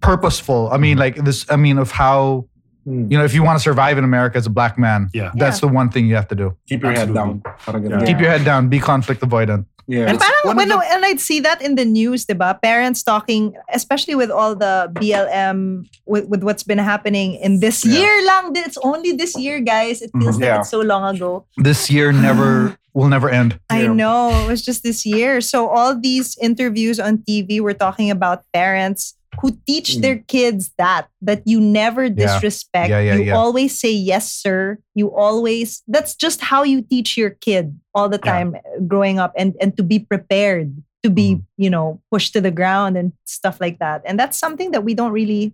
purposeful. 0.00 0.68
I 0.72 0.78
mean, 0.84 0.96
like 1.04 1.16
this. 1.24 1.38
I 1.48 1.56
mean, 1.56 1.78
of 1.78 1.90
how 1.92 2.46
Hmm. 2.84 3.10
you 3.10 3.16
know, 3.18 3.24
if 3.24 3.32
you 3.34 3.42
want 3.42 3.56
to 3.58 3.62
survive 3.62 3.96
in 3.98 4.04
America 4.04 4.36
as 4.36 4.46
a 4.46 4.50
black 4.50 4.78
man, 4.78 5.08
Yeah. 5.14 5.32
that's 5.34 5.60
the 5.60 5.68
one 5.68 5.88
thing 5.90 6.06
you 6.06 6.14
have 6.16 6.28
to 6.28 6.34
do. 6.34 6.56
Keep 6.68 6.82
your 6.82 6.92
head 6.92 7.12
down. 7.14 7.42
Yeah. 7.66 8.04
Keep 8.04 8.20
your 8.20 8.30
head 8.30 8.44
down. 8.44 8.68
Be 8.68 8.78
conflict 8.78 9.20
avoidant. 9.22 9.64
Yeah. 9.86 10.06
And 10.08 10.16
It's 10.16 10.24
parang 10.24 10.40
one 10.44 10.52
of 10.52 10.56
when, 10.56 10.68
the- 10.68 10.92
and 10.94 11.04
I'd 11.04 11.20
see 11.20 11.40
that 11.40 11.60
in 11.60 11.74
the 11.76 11.84
news, 11.84 12.24
diba? 12.24 12.60
Parents 12.62 13.02
talking, 13.02 13.52
especially 13.72 14.14
with 14.14 14.30
all 14.30 14.54
the 14.56 14.88
BLM, 14.94 15.84
with, 16.06 16.24
with 16.28 16.42
what's 16.42 16.62
been 16.62 16.78
happening 16.78 17.34
in 17.34 17.60
this 17.60 17.84
Yeah. 17.84 17.98
year 18.00 18.26
lang. 18.26 18.52
It's 18.56 18.78
only 18.82 19.12
this 19.12 19.36
year, 19.36 19.60
guys. 19.60 20.00
It 20.00 20.10
feels 20.18 20.36
Mhm. 20.36 20.40
like 20.40 20.48
Yeah. 20.48 20.60
it's 20.60 20.70
so 20.70 20.80
long 20.80 21.14
ago. 21.16 21.44
This 21.56 21.90
year 21.90 22.12
never 22.12 22.76
will 22.94 23.08
never 23.08 23.28
end. 23.28 23.58
I 23.68 23.82
Yeah. 23.82 23.92
know. 23.92 24.30
It 24.44 24.48
was 24.48 24.62
just 24.64 24.82
this 24.82 25.04
year. 25.04 25.40
So 25.40 25.68
all 25.68 25.92
these 25.98 26.36
interviews 26.40 26.98
on 27.00 27.18
TV 27.18 27.60
were 27.60 27.74
talking 27.74 28.10
about 28.10 28.42
parents 28.54 29.14
who 29.40 29.56
teach 29.66 29.96
Mm. 29.96 30.02
their 30.02 30.18
kids 30.26 30.72
that 30.78 31.08
that 31.22 31.42
you 31.46 31.60
never 31.60 32.08
disrespect. 32.08 32.90
Yeah, 32.90 33.00
yeah, 33.00 33.14
you 33.16 33.22
yeah. 33.24 33.36
always 33.36 33.78
say 33.78 33.92
yes, 33.92 34.30
sir. 34.30 34.78
You 34.94 35.14
always 35.14 35.82
that's 35.88 36.14
just 36.14 36.40
how 36.40 36.62
you 36.62 36.82
teach 36.82 37.16
your 37.16 37.30
kid 37.30 37.78
all 37.94 38.08
the 38.08 38.18
time 38.18 38.54
uh, 38.56 38.80
growing 38.86 39.18
up 39.18 39.32
and 39.36 39.54
and 39.60 39.76
to 39.76 39.82
be 39.82 39.98
prepared 39.98 40.74
to 41.02 41.10
be, 41.10 41.36
Mm. 41.36 41.44
you 41.58 41.70
know, 41.70 42.00
pushed 42.10 42.32
to 42.32 42.40
the 42.40 42.50
ground 42.50 42.96
and 42.96 43.12
stuff 43.26 43.60
like 43.60 43.78
that. 43.78 44.02
And 44.06 44.18
that's 44.18 44.38
something 44.38 44.70
that 44.72 44.84
we 44.84 44.94
don't 44.94 45.12
really 45.12 45.52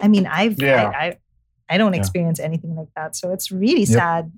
I 0.00 0.08
mean, 0.08 0.26
I've 0.26 0.60
Yeah. 0.60 0.90
I, 0.94 1.04
I 1.04 1.16
I 1.70 1.76
don't 1.76 1.92
experience 1.94 2.40
anything 2.40 2.74
like 2.74 2.88
that, 2.96 3.14
so 3.14 3.30
it's 3.32 3.50
really 3.52 3.84
Yep. 3.84 3.98
sad. 3.98 4.32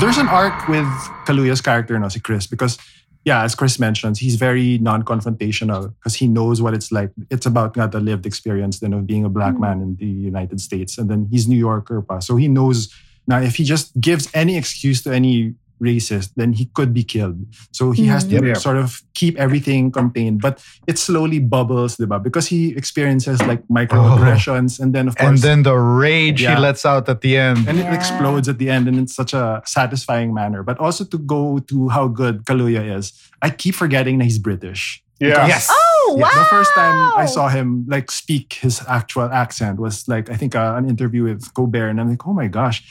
There's 0.00 0.16
an 0.16 0.28
arc 0.28 0.66
with 0.66 0.86
Kaluuya's 1.26 1.60
character, 1.60 1.98
no, 1.98 2.08
si 2.08 2.20
Chris, 2.20 2.46
because 2.46 2.78
yeah, 3.26 3.44
as 3.44 3.54
Chris 3.54 3.78
mentions, 3.78 4.18
he's 4.18 4.36
very 4.36 4.78
non-confrontational 4.78 5.92
because 5.98 6.14
he 6.14 6.26
knows 6.26 6.62
what 6.62 6.72
it's 6.72 6.90
like. 6.90 7.10
It's 7.30 7.44
about 7.44 7.76
nga 7.76 7.86
the 7.86 8.00
lived 8.00 8.24
experience 8.24 8.80
then 8.80 8.94
of 8.94 9.06
being 9.06 9.26
a 9.26 9.28
black 9.28 9.52
mm-hmm. 9.52 9.60
man 9.60 9.82
in 9.82 9.96
the 9.96 10.06
United 10.06 10.58
States, 10.58 10.96
and 10.96 11.10
then 11.10 11.28
he's 11.30 11.46
New 11.46 11.58
Yorker 11.58 12.00
pa, 12.00 12.20
so 12.20 12.36
he 12.36 12.48
knows 12.48 12.88
now 13.26 13.40
if 13.40 13.56
he 13.56 13.64
just 13.64 13.92
gives 14.00 14.30
any 14.32 14.56
excuse 14.56 15.02
to 15.02 15.12
any 15.12 15.54
racist, 15.82 16.30
then 16.36 16.52
he 16.52 16.66
could 16.74 16.92
be 16.92 17.02
killed. 17.02 17.40
So 17.72 17.90
he 17.92 18.06
has 18.06 18.24
to 18.28 18.36
Mhm. 18.36 18.46
Yep. 18.48 18.56
sort 18.58 18.76
of 18.76 19.00
keep 19.14 19.36
everything 19.38 19.90
contained, 19.90 20.40
but 20.40 20.62
it 20.86 20.98
slowly 20.98 21.38
bubbles, 21.40 21.96
diba? 21.96 22.22
Because 22.22 22.46
he 22.48 22.76
experiences 22.76 23.40
like 23.42 23.62
microaggressions, 23.68 24.80
and 24.80 24.92
then 24.94 25.08
of 25.08 25.16
course, 25.16 25.28
And 25.28 25.38
then 25.38 25.62
the 25.62 25.76
rage 25.76 26.42
Yeah. 26.42 26.54
he 26.56 26.60
lets 26.60 26.84
out 26.84 27.08
at 27.08 27.20
the 27.20 27.36
end. 27.36 27.68
and 27.68 27.78
it 27.78 27.84
Yeah. 27.84 27.94
explodes 27.94 28.48
at 28.48 28.58
the 28.58 28.68
end 28.70 28.88
and 28.88 28.96
in 28.98 29.06
such 29.06 29.32
a 29.34 29.62
satisfying 29.64 30.32
manner. 30.34 30.62
But 30.62 30.78
also 30.78 31.04
to 31.04 31.18
go 31.18 31.58
to 31.70 31.88
how 31.88 32.08
good 32.08 32.44
Kaluuya 32.44 32.96
is, 32.98 33.12
I 33.42 33.50
keep 33.50 33.74
forgetting 33.74 34.18
that 34.18 34.24
he's 34.24 34.38
British. 34.38 35.02
Yeah. 35.20 35.46
Yes. 35.46 35.68
Oh 35.70 36.16
Yeah, 36.16 36.22
wow! 36.24 36.30
The 36.42 36.48
first 36.48 36.72
time 36.74 37.12
I 37.16 37.26
saw 37.26 37.48
him 37.48 37.84
like 37.86 38.10
speak 38.10 38.54
his 38.64 38.80
actual 38.88 39.28
accent 39.30 39.78
was 39.78 40.08
like 40.08 40.30
I 40.30 40.36
think 40.36 40.56
uh, 40.56 40.74
an 40.78 40.88
interview 40.88 41.24
with 41.24 41.52
Colbert, 41.54 41.88
and 41.90 42.00
I'm 42.00 42.08
like, 42.08 42.26
oh 42.26 42.32
my 42.32 42.48
gosh. 42.48 42.82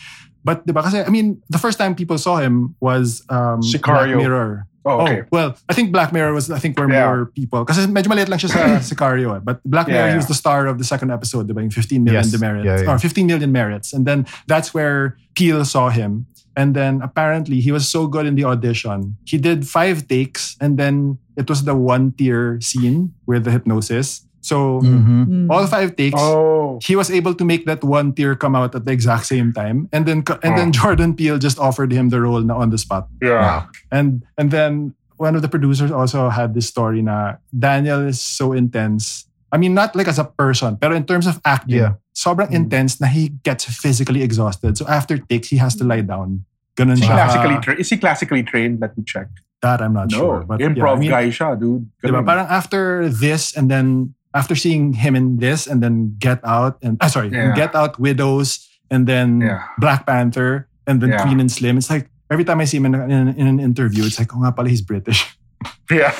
But 0.43 0.65
diba, 0.65 0.83
kasi, 0.83 1.03
I 1.03 1.09
mean, 1.09 1.41
the 1.49 1.57
first 1.57 1.77
time 1.77 1.95
people 1.95 2.17
saw 2.17 2.37
him 2.37 2.75
was 2.79 3.23
um, 3.29 3.59
Black 3.83 4.15
Mirror. 4.15 4.65
Oh, 4.85 5.01
okay. 5.03 5.23
well, 5.29 5.55
I 5.67 5.73
think 5.75 5.91
Black 5.91 6.13
Mirror 6.13 6.33
was, 6.33 6.49
I 6.49 6.57
think, 6.57 6.79
where 6.79 6.87
Yeah. 6.89 7.05
more 7.11 7.25
people, 7.35 7.65
kasi 7.67 7.85
medyo 7.91 8.07
maliit 8.07 8.29
lang 8.31 8.39
siya 8.39 8.49
sa 8.49 8.59
Sicario. 8.89 9.35
eh. 9.35 9.41
But 9.43 9.59
Black 9.67 9.87
Yeah, 9.91 10.07
Mirror, 10.07 10.09
he 10.11 10.15
was 10.23 10.27
the 10.31 10.33
star 10.39 10.65
of 10.71 10.79
the 10.79 10.87
second 10.87 11.11
episode, 11.11 11.51
diba? 11.51 11.59
Yung 11.61 11.69
15 11.69 12.01
million 12.03 12.23
Yes. 12.23 12.31
demerits. 12.31 12.65
Yeah, 12.65 12.81
yeah. 12.87 12.89
Or 12.89 12.97
15 12.97 13.27
million 13.27 13.51
merits. 13.51 13.91
And 13.91 14.07
then 14.07 14.25
that's 14.47 14.73
where 14.73 15.19
Peele 15.35 15.65
saw 15.67 15.89
him. 15.91 16.25
And 16.55 16.73
then 16.75 17.03
apparently 17.03 17.59
he 17.59 17.71
was 17.71 17.87
so 17.87 18.07
good 18.07 18.25
in 18.25 18.35
the 18.35 18.43
audition. 18.47 19.15
He 19.27 19.37
did 19.37 19.67
five 19.67 20.07
takes 20.07 20.55
and 20.59 20.79
then 20.79 21.19
it 21.35 21.47
was 21.47 21.63
the 21.63 21.75
one 21.75 22.11
tear 22.15 22.59
scene 22.59 23.13
with 23.27 23.43
the 23.43 23.51
hypnosis. 23.51 24.25
So 24.41 24.79
Mhm. 24.79 25.27
Mm. 25.27 25.47
all 25.51 25.67
five 25.67 25.95
takes, 25.99 26.15
Oh. 26.19 26.79
he 26.81 26.95
was 26.95 27.11
able 27.11 27.35
to 27.35 27.43
make 27.43 27.65
that 27.67 27.83
one 27.83 28.13
tear 28.15 28.35
come 28.35 28.55
out 28.55 28.73
at 28.75 28.85
the 28.87 28.91
exact 28.91 29.25
same 29.27 29.51
time. 29.51 29.89
And 29.91 30.05
then 30.07 30.23
and 30.43 30.55
then 30.55 30.69
Oh. 30.69 30.77
Jordan 30.79 31.13
Peele 31.13 31.37
just 31.37 31.59
offered 31.59 31.91
him 31.91 32.09
the 32.09 32.21
role 32.23 32.39
na 32.41 32.55
on 32.55 32.69
the 32.71 32.77
spot. 32.79 33.07
Yeah. 33.21 33.67
And 33.91 34.23
and 34.39 34.51
then 34.51 34.95
one 35.19 35.35
of 35.35 35.43
the 35.43 35.51
producers 35.51 35.91
also 35.91 36.31
had 36.31 36.55
this 36.55 36.67
story 36.71 37.03
na 37.03 37.35
Daniel 37.51 37.99
is 38.07 38.21
so 38.23 38.55
intense. 38.55 39.27
I 39.51 39.57
mean, 39.59 39.73
not 39.75 39.91
like 39.97 40.07
as 40.07 40.15
a 40.21 40.23
person, 40.29 40.77
but 40.79 40.93
in 40.95 41.03
terms 41.03 41.27
of 41.27 41.41
acting, 41.43 41.83
Yeah. 41.83 41.99
sobrang 42.15 42.53
Mm. 42.53 42.63
intense 42.69 43.01
na 43.03 43.07
he 43.11 43.35
gets 43.43 43.65
physically 43.67 44.23
exhausted. 44.23 44.77
So 44.79 44.87
after 44.87 45.17
takes, 45.19 45.49
he 45.51 45.57
has 45.59 45.75
to 45.81 45.83
lie 45.83 46.05
down. 46.05 46.45
Ganun 46.79 46.95
Is 46.95 47.03
he 47.03 47.09
siya. 47.11 47.17
classically 47.19 47.57
tra- 47.59 47.75
is 47.81 47.89
he 47.91 47.97
classically 47.99 48.43
trained? 48.47 48.79
Let 48.79 48.95
me 48.95 49.03
check. 49.03 49.27
that 49.59 49.83
I'm 49.83 49.91
not 49.91 50.07
sure. 50.07 50.39
No, 50.39 50.45
But 50.47 50.63
yeah, 50.63 50.71
improv 50.71 50.95
I 50.95 50.99
mean, 51.03 51.11
guy 51.11 51.27
siya, 51.35 51.59
dude. 51.59 51.83
Diba? 51.99 52.23
Parang 52.23 52.47
after 52.47 53.11
this 53.11 53.51
and 53.51 53.67
then 53.67 54.15
after 54.33 54.55
seeing 54.55 54.93
him 54.93 55.15
in 55.15 55.37
this 55.37 55.65
and 55.67 55.81
then 55.81 56.15
Get 56.19 56.39
Out 56.43 56.77
and 56.81 56.97
ah, 57.01 57.07
sorry, 57.07 57.29
Yeah. 57.29 57.55
Get 57.55 57.73
Out, 57.75 57.99
Widows, 57.99 58.67
and 58.91 59.07
then 59.07 59.41
Yeah. 59.41 59.63
Black 59.79 60.05
Panther, 60.05 60.67
and 60.87 61.01
then 61.01 61.09
Yeah. 61.09 61.21
Queen 61.23 61.39
and 61.39 61.51
Slim. 61.51 61.77
It's 61.77 61.89
like 61.89 62.09
every 62.29 62.43
time 62.45 62.59
I 62.61 62.65
see 62.65 62.77
him 62.77 62.85
in, 62.85 62.95
in, 62.95 63.27
in 63.29 63.47
an 63.47 63.59
interview, 63.59 64.03
it's 64.05 64.19
like, 64.19 64.33
oh 64.35 64.39
nga 64.39 64.55
pala, 64.55 64.69
he's 64.69 64.81
British. 64.81 65.25
yeah. 65.91 66.13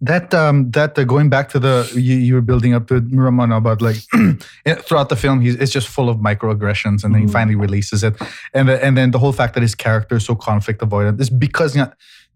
That 0.00 0.34
um 0.34 0.70
that 0.72 0.98
uh, 0.98 1.04
going 1.04 1.30
back 1.30 1.48
to 1.50 1.58
the 1.58 1.90
you, 1.94 2.16
you 2.16 2.34
were 2.34 2.42
building 2.44 2.74
up 2.74 2.88
to 2.88 3.00
Ramon 3.00 3.52
about 3.52 3.80
like 3.80 3.96
throughout 4.84 5.08
the 5.08 5.16
film 5.16 5.40
he's 5.40 5.54
it's 5.54 5.72
just 5.72 5.88
full 5.88 6.10
of 6.10 6.18
microaggressions 6.18 7.04
and 7.04 7.14
then 7.14 7.22
he 7.22 7.26
Mhm. 7.26 7.32
finally 7.32 7.54
releases 7.56 8.04
it 8.04 8.14
and 8.52 8.68
the, 8.68 8.84
and 8.84 8.98
then 8.98 9.12
the 9.12 9.18
whole 9.18 9.32
fact 9.32 9.54
that 9.54 9.62
his 9.62 9.74
character 9.74 10.16
is 10.16 10.24
so 10.26 10.34
conflict 10.34 10.80
avoidant 10.82 11.18
is 11.20 11.30
because 11.30 11.74
you 11.74 11.82
know, 11.82 11.92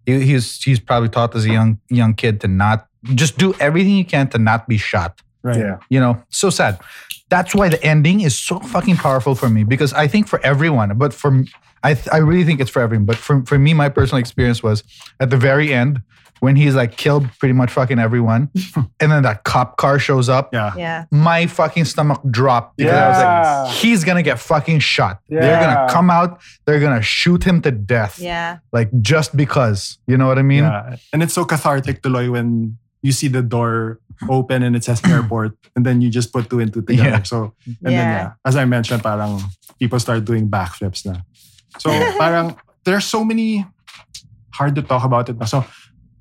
he, 0.06 0.20
he's 0.24 0.62
he's 0.62 0.80
probably 0.80 1.10
taught 1.10 1.34
as 1.34 1.44
a 1.44 1.50
young 1.52 1.78
young 1.90 2.14
kid 2.14 2.40
to 2.40 2.48
not 2.48 2.87
just 3.14 3.38
do 3.38 3.54
everything 3.60 3.94
you 3.96 4.04
can 4.04 4.28
to 4.28 4.38
not 4.38 4.68
be 4.68 4.76
shot 4.78 5.20
Right. 5.42 5.58
Yeah. 5.58 5.78
you 5.88 6.00
know 6.00 6.20
so 6.30 6.50
sad 6.50 6.80
that's 7.30 7.54
why 7.54 7.68
the 7.68 7.82
ending 7.84 8.22
is 8.22 8.36
so 8.36 8.58
fucking 8.58 8.96
powerful 8.96 9.34
for 9.36 9.48
me 9.48 9.62
because 9.62 9.92
i 9.92 10.08
think 10.08 10.26
for 10.26 10.40
everyone 10.44 10.98
but 10.98 11.14
for 11.14 11.28
m- 11.30 11.46
i 11.84 11.94
th- 11.94 12.08
i 12.12 12.16
really 12.18 12.44
think 12.44 12.58
it's 12.60 12.70
for 12.70 12.82
everyone 12.82 13.06
but 13.06 13.16
for, 13.16 13.44
for 13.46 13.56
me 13.58 13.72
my 13.72 13.88
personal 13.88 14.18
experience 14.18 14.62
was 14.64 14.82
at 15.20 15.30
the 15.30 15.36
very 15.36 15.72
end 15.72 16.02
when 16.40 16.54
he's 16.56 16.74
like 16.74 16.96
killed 16.96 17.26
pretty 17.38 17.52
much 17.52 17.70
fucking 17.70 17.98
everyone 18.00 18.48
and 19.00 19.10
then 19.12 19.22
that 19.22 19.42
cop 19.44 19.76
car 19.76 19.98
shows 19.98 20.28
up 20.28 20.52
Yeah. 20.52 20.72
Yeah. 20.76 21.04
my 21.12 21.46
fucking 21.46 21.84
stomach 21.84 22.20
dropped 22.30 22.76
because 22.76 22.94
I 22.94 23.08
was 23.08 23.68
like, 23.68 23.76
he's 23.76 24.04
gonna 24.04 24.22
get 24.22 24.38
fucking 24.38 24.78
shot. 24.80 25.20
Yeah. 25.28 25.40
They're 25.40 25.60
gonna 25.60 25.92
come 25.92 26.10
out, 26.10 26.40
they're 26.64 26.78
gonna 26.80 27.02
shoot 27.02 27.42
him 27.42 27.60
to 27.62 27.70
death. 27.72 28.18
Yeah. 28.20 28.58
Like 28.72 28.88
just 29.02 29.36
because. 29.36 29.98
You 30.06 30.16
know 30.16 30.28
what 30.28 30.38
I 30.38 30.42
mean? 30.42 30.62
yeah. 30.64 30.96
And 31.12 31.22
it's 31.24 31.34
so 31.34 31.44
cathartic 31.44 32.02
tuloy 32.02 32.30
when 32.30 32.78
you 33.02 33.12
see 33.12 33.28
the 33.28 33.42
door 33.42 34.00
open 34.28 34.62
and 34.62 34.74
it 34.74 34.82
says 34.84 35.00
airport 35.06 35.54
and 35.76 35.86
then 35.86 36.00
you 36.00 36.10
just 36.10 36.32
put 36.32 36.50
two 36.50 36.58
and 36.60 36.72
two 36.72 36.82
together. 36.82 37.22
Yeah. 37.22 37.22
So 37.22 37.54
and 37.66 37.76
then 37.80 37.92
Yeah. 37.92 38.12
yeah, 38.12 38.28
as 38.44 38.56
I 38.56 38.64
mentioned, 38.64 39.02
parang 39.02 39.38
people 39.78 39.98
start 40.00 40.24
doing 40.24 40.48
backflips 40.50 41.06
na. 41.06 41.22
So 41.78 41.90
parang 42.18 42.56
there's 42.84 43.04
so 43.06 43.22
many 43.24 43.64
hard 44.54 44.74
to 44.74 44.82
talk 44.82 45.04
about 45.04 45.28
it. 45.28 45.38
na. 45.38 45.46
So 45.46 45.64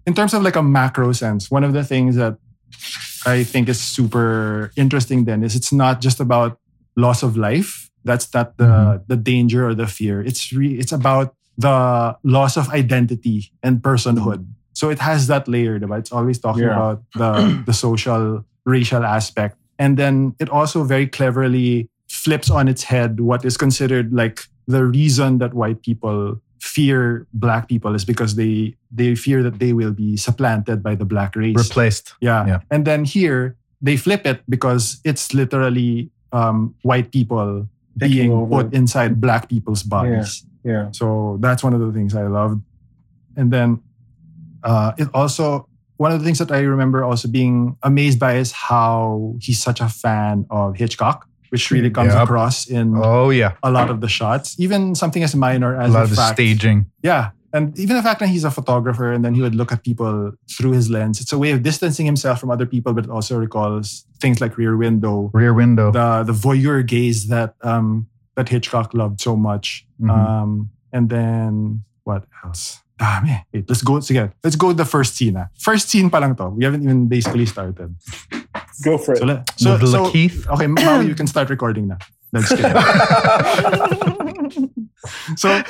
in 0.05 0.13
terms 0.13 0.34
of 0.34 0.43
like 0.43 0.55
a 0.55 0.63
macro 0.63 1.11
sense, 1.11 1.49
one 1.49 1.63
of 1.63 1.73
the 1.73 1.84
things 1.84 2.15
that 2.15 2.38
I 3.25 3.43
think 3.43 3.67
is 3.69 3.80
super 3.82 4.71
interesting 4.78 5.25
then 5.25 5.43
is 5.43 5.55
it's 5.55 5.73
not 5.73 5.99
just 5.99 6.19
about 6.19 6.59
loss 6.95 7.23
of 7.23 7.36
life. 7.36 7.89
That's 8.05 8.30
not 8.34 8.55
the 8.57 8.69
Mhm. 8.69 9.07
the 9.11 9.17
danger 9.17 9.67
or 9.67 9.73
the 9.75 9.88
fear. 9.89 10.21
It's 10.23 10.53
re, 10.53 10.78
it's 10.80 10.93
about 10.93 11.34
the 11.57 12.15
loss 12.23 12.55
of 12.55 12.69
identity 12.69 13.51
and 13.65 13.82
personhood. 13.82 14.45
So 14.78 14.89
it 14.93 14.99
has 15.01 15.25
that 15.25 15.47
layer, 15.49 15.80
diba? 15.82 15.97
It's 15.97 16.11
always 16.13 16.38
talking 16.38 16.69
Yeah. 16.69 16.78
about 16.78 17.01
the 17.17 17.63
the 17.65 17.73
social 17.73 18.45
racial 18.69 19.01
aspect. 19.01 19.57
And 19.82 19.97
then 19.97 20.36
it 20.38 20.49
also 20.53 20.84
very 20.86 21.07
cleverly 21.09 21.89
flips 22.09 22.49
on 22.53 22.67
its 22.69 22.84
head 22.86 23.19
what 23.19 23.41
is 23.43 23.57
considered 23.57 24.13
like 24.13 24.45
the 24.67 24.86
reason 24.86 25.39
that 25.41 25.53
white 25.57 25.82
people 25.82 26.38
fear 26.61 27.25
black 27.34 27.65
people 27.67 27.95
is 27.97 28.05
because 28.05 28.36
they 28.38 28.75
they 28.93 29.15
fear 29.15 29.41
that 29.41 29.57
they 29.57 29.73
will 29.73 29.91
be 29.93 30.13
supplanted 30.17 30.84
by 30.86 30.93
the 30.93 31.05
black 31.05 31.34
race. 31.36 31.57
Replaced. 31.57 32.13
Yeah. 32.21 32.45
Yeah. 32.45 32.59
And 32.69 32.86
then 32.86 33.01
here 33.05 33.57
they 33.82 33.97
flip 33.97 34.25
it 34.30 34.41
because 34.45 35.01
it's 35.03 35.34
literally 35.34 36.09
um, 36.34 36.75
white 36.86 37.09
people 37.11 37.65
Taking 37.97 38.13
being 38.13 38.32
over. 38.32 38.61
put 38.61 38.73
inside 38.78 39.17
black 39.17 39.49
people's 39.49 39.82
bodies. 39.82 40.45
Yeah. 40.63 40.93
So 40.93 41.38
that's 41.41 41.63
one 41.65 41.73
of 41.73 41.82
the 41.82 41.89
things 41.91 42.13
I 42.13 42.28
loved. 42.30 42.61
And 43.38 43.49
then 43.49 43.82
uh, 44.64 44.91
it 44.97 45.08
also 45.14 45.68
one 45.97 46.12
of 46.12 46.20
the 46.20 46.26
things 46.26 46.38
that 46.38 46.51
I 46.51 46.60
remember 46.62 47.03
also 47.03 47.28
being 47.28 47.76
amazed 47.82 48.20
by 48.20 48.36
is 48.38 48.51
how 48.51 49.34
he's 49.41 49.62
such 49.62 49.82
a 49.82 49.89
fan 49.89 50.45
of 50.51 50.76
Hitchcock, 50.78 51.28
which 51.49 51.72
really 51.72 51.89
comes 51.89 52.14
Yep. 52.14 52.24
across 52.24 52.68
in 52.68 52.93
Oh 52.95 53.32
yeah. 53.32 53.53
a 53.64 53.72
lot 53.72 53.89
of 53.89 53.99
the 54.01 54.08
shots. 54.08 54.55
Even 54.60 54.93
something 54.93 55.24
as 55.24 55.34
minor 55.36 55.74
A 55.76 55.86
as 55.86 55.91
lot 55.93 56.05
the 56.05 56.12
of 56.12 56.18
fact 56.18 56.36
staging. 56.38 56.86
yeah. 57.01 57.32
And 57.53 57.74
even 57.80 57.95
the 57.95 58.03
fact 58.03 58.20
that 58.20 58.28
he's 58.30 58.43
a 58.43 58.51
photographer 58.51 59.12
and 59.12 59.24
then 59.26 59.34
he 59.34 59.41
would 59.41 59.55
look 59.55 59.72
at 59.72 59.82
people 59.84 60.34
through 60.51 60.74
his 60.74 60.89
lens, 60.91 61.20
it's 61.22 61.32
a 61.34 61.38
way 61.39 61.49
of 61.51 61.64
distancing 61.64 62.05
himself 62.05 62.39
from 62.41 62.51
other 62.51 62.68
people, 62.68 62.93
but 62.93 63.05
it 63.05 63.10
also 63.10 63.39
recalls 63.39 64.05
things 64.20 64.39
like 64.39 64.55
Rear 64.58 64.76
Window, 64.78 65.32
Rear 65.34 65.53
window. 65.55 65.89
the 65.91 66.22
the 66.24 66.34
voyeur 66.34 66.86
gaze 66.86 67.28
that 67.30 67.55
um 67.64 68.05
that 68.36 68.49
Hitchcock 68.49 68.93
loved 68.93 69.20
so 69.22 69.36
much. 69.36 69.88
Mhm. 69.99 70.10
Um 70.12 70.70
and 70.93 71.10
then 71.10 71.84
what 72.03 72.26
else? 72.45 72.82
Dami. 72.98 73.43
Wait, 73.54 73.70
let's 73.70 73.82
go 73.82 73.98
again. 73.98 74.34
Let's 74.43 74.56
go 74.56 74.70
to 74.70 74.78
the 74.78 74.86
first 74.86 75.16
scene. 75.16 75.38
ah. 75.38 75.48
First 75.60 75.89
scene 75.89 76.10
pa 76.10 76.18
lang 76.18 76.36
to. 76.36 76.50
We 76.50 76.66
haven't 76.66 76.82
even 76.84 77.08
basically 77.08 77.45
started. 77.45 77.93
Go 78.84 78.98
for 78.98 79.14
it. 79.14 79.20
So, 79.22 79.26
let- 79.26 79.50
so, 79.56 79.78
With 79.78 79.89
so 79.91 80.06
Lakeith. 80.10 80.48
okay, 80.58 80.68
Maui, 80.68 81.06
you 81.08 81.16
can 81.16 81.28
start 81.28 81.50
recording 81.50 81.88
now. 81.88 81.98
Let's 82.34 82.50
get 82.58 82.74
So 85.38 85.62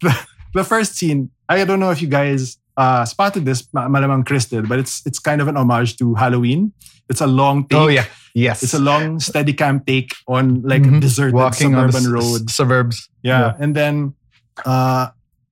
the, 0.00 0.10
the 0.54 0.64
first 0.64 0.96
scene, 0.96 1.30
I 1.48 1.64
don't 1.64 1.80
know 1.80 1.90
if 1.90 2.02
you 2.02 2.08
guys 2.08 2.58
uh, 2.76 3.04
spotted 3.04 3.44
this, 3.44 3.66
ma- 3.72 3.88
malamang 3.88 4.26
Chris 4.26 4.46
did, 4.46 4.68
but 4.68 4.78
it's 4.78 5.04
it's 5.06 5.18
kind 5.18 5.40
of 5.40 5.48
an 5.48 5.56
homage 5.56 5.96
to 5.98 6.14
Halloween. 6.14 6.72
It's 7.08 7.20
a 7.20 7.26
long 7.26 7.66
take. 7.66 7.78
Oh 7.78 7.88
yeah. 7.88 8.04
Yes. 8.34 8.62
It's 8.62 8.74
a 8.74 8.78
long 8.78 9.18
steady 9.18 9.52
cam 9.52 9.80
take 9.80 10.14
on 10.28 10.62
like 10.62 10.82
Mhm. 10.82 11.00
deserted 11.00 11.34
walking 11.34 11.74
on 11.74 11.90
suburban 11.90 12.12
the 12.12 12.18
s- 12.18 12.24
road. 12.24 12.50
suburbs. 12.50 13.08
Yeah. 13.22 13.54
And 13.58 13.74
then 13.74 14.14
uh 14.64 15.10